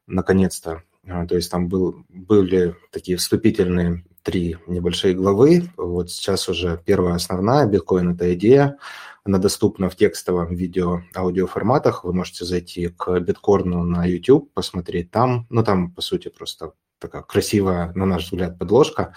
наконец-то. 0.06 0.82
А, 1.06 1.26
то 1.26 1.36
есть 1.36 1.50
там 1.50 1.68
был, 1.68 2.04
были 2.08 2.74
такие 2.90 3.18
вступительные 3.18 4.04
три 4.28 4.58
небольшие 4.66 5.14
главы. 5.14 5.70
Вот 5.78 6.10
сейчас 6.10 6.50
уже 6.50 6.78
первая 6.84 7.14
основная 7.14 7.66
«Биткоин– 7.66 8.10
это 8.14 8.34
идея». 8.34 8.76
Она 9.24 9.38
доступна 9.38 9.88
в 9.88 9.96
текстовом 9.96 10.54
видео 10.54 11.00
аудиоформатах. 11.16 12.04
Вы 12.04 12.12
можете 12.12 12.44
зайти 12.44 12.88
к 12.88 13.20
биткорну 13.20 13.84
на 13.84 14.04
YouTube, 14.04 14.52
посмотреть 14.52 15.10
там. 15.10 15.46
Ну, 15.48 15.64
там, 15.64 15.92
по 15.92 16.02
сути, 16.02 16.28
просто 16.28 16.72
такая 16.98 17.22
красивая, 17.22 17.90
на 17.94 18.04
наш 18.04 18.24
взгляд, 18.24 18.58
подложка. 18.58 19.14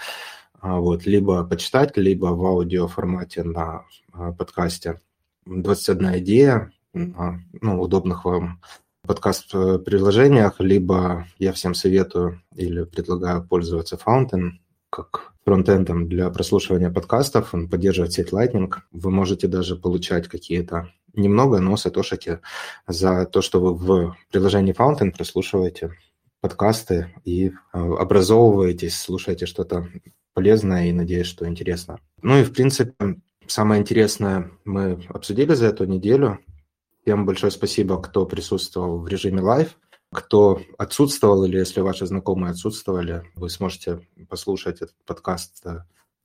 А, 0.61 0.79
вот, 0.79 1.05
либо 1.05 1.43
почитать, 1.43 1.97
либо 1.97 2.27
в 2.27 2.45
аудиоформате 2.45 3.43
на 3.43 3.83
а, 4.13 4.31
подкасте. 4.31 5.01
21 5.45 6.19
идея 6.19 6.71
на 6.93 7.43
ну, 7.59 7.81
удобных 7.81 8.23
вам 8.23 8.61
подкаст-приложениях, 9.05 10.61
либо 10.61 11.27
я 11.37 11.51
всем 11.51 11.73
советую 11.73 12.41
или 12.55 12.85
предлагаю 12.85 13.45
пользоваться 13.45 13.97
Fountain 13.97 14.51
как 14.91 15.33
фронтендом 15.45 16.07
для 16.07 16.29
прослушивания 16.29 16.91
подкастов, 16.91 17.53
он 17.53 17.67
поддерживает 17.67 18.13
сеть 18.13 18.31
Lightning. 18.31 18.71
Вы 18.91 19.09
можете 19.09 19.47
даже 19.47 19.75
получать 19.75 20.27
какие-то 20.27 20.91
немного, 21.13 21.59
но 21.59 21.77
сатошики 21.77 22.39
за 22.87 23.25
то, 23.25 23.41
что 23.41 23.59
вы 23.73 24.07
в 24.07 24.17
приложении 24.31 24.75
Fountain 24.75 25.11
прослушиваете 25.11 25.97
подкасты 26.41 27.13
и 27.23 27.49
э, 27.49 27.51
образовываетесь, 27.73 28.99
слушаете 28.99 29.45
что-то 29.45 29.87
полезное 30.33 30.87
и 30.87 30.93
надеюсь, 30.93 31.27
что 31.27 31.47
интересно. 31.47 31.99
Ну 32.21 32.37
и, 32.39 32.43
в 32.43 32.51
принципе, 32.53 32.93
самое 33.47 33.81
интересное 33.81 34.51
мы 34.65 35.03
обсудили 35.09 35.53
за 35.53 35.67
эту 35.67 35.85
неделю. 35.85 36.39
Всем 37.01 37.25
большое 37.25 37.51
спасибо, 37.51 38.01
кто 38.01 38.25
присутствовал 38.25 38.99
в 38.99 39.07
режиме 39.07 39.41
live. 39.41 39.77
Кто 40.13 40.61
отсутствовал 40.77 41.45
или 41.45 41.57
если 41.57 41.79
ваши 41.79 42.05
знакомые 42.05 42.51
отсутствовали, 42.51 43.23
вы 43.35 43.49
сможете 43.49 44.05
послушать 44.27 44.81
этот 44.81 44.95
подкаст. 45.05 45.63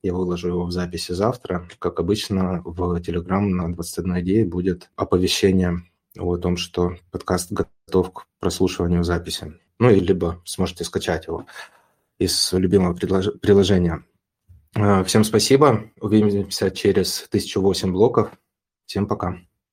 Я 0.03 0.13
выложу 0.13 0.49
его 0.49 0.65
в 0.65 0.71
записи 0.71 1.13
завтра. 1.13 1.67
Как 1.79 1.99
обычно, 1.99 2.61
в 2.65 2.99
Telegram 2.99 3.41
на 3.41 3.73
21 3.73 4.19
идее 4.19 4.45
будет 4.45 4.89
оповещение 4.95 5.83
о 6.19 6.37
том, 6.37 6.57
что 6.57 6.97
подкаст 7.11 7.51
готов 7.51 8.11
к 8.13 8.27
прослушиванию 8.39 9.03
записи. 9.03 9.57
Ну, 9.79 9.89
и 9.89 9.99
либо 9.99 10.41
сможете 10.45 10.83
скачать 10.83 11.27
его 11.27 11.45
из 12.19 12.51
любимого 12.51 12.93
приложения. 12.93 14.03
Всем 15.05 15.23
спасибо. 15.23 15.89
Увидимся 16.01 16.71
через 16.71 17.23
1008 17.29 17.91
блоков. 17.91 18.31
Всем 18.85 19.07
пока. 19.07 19.46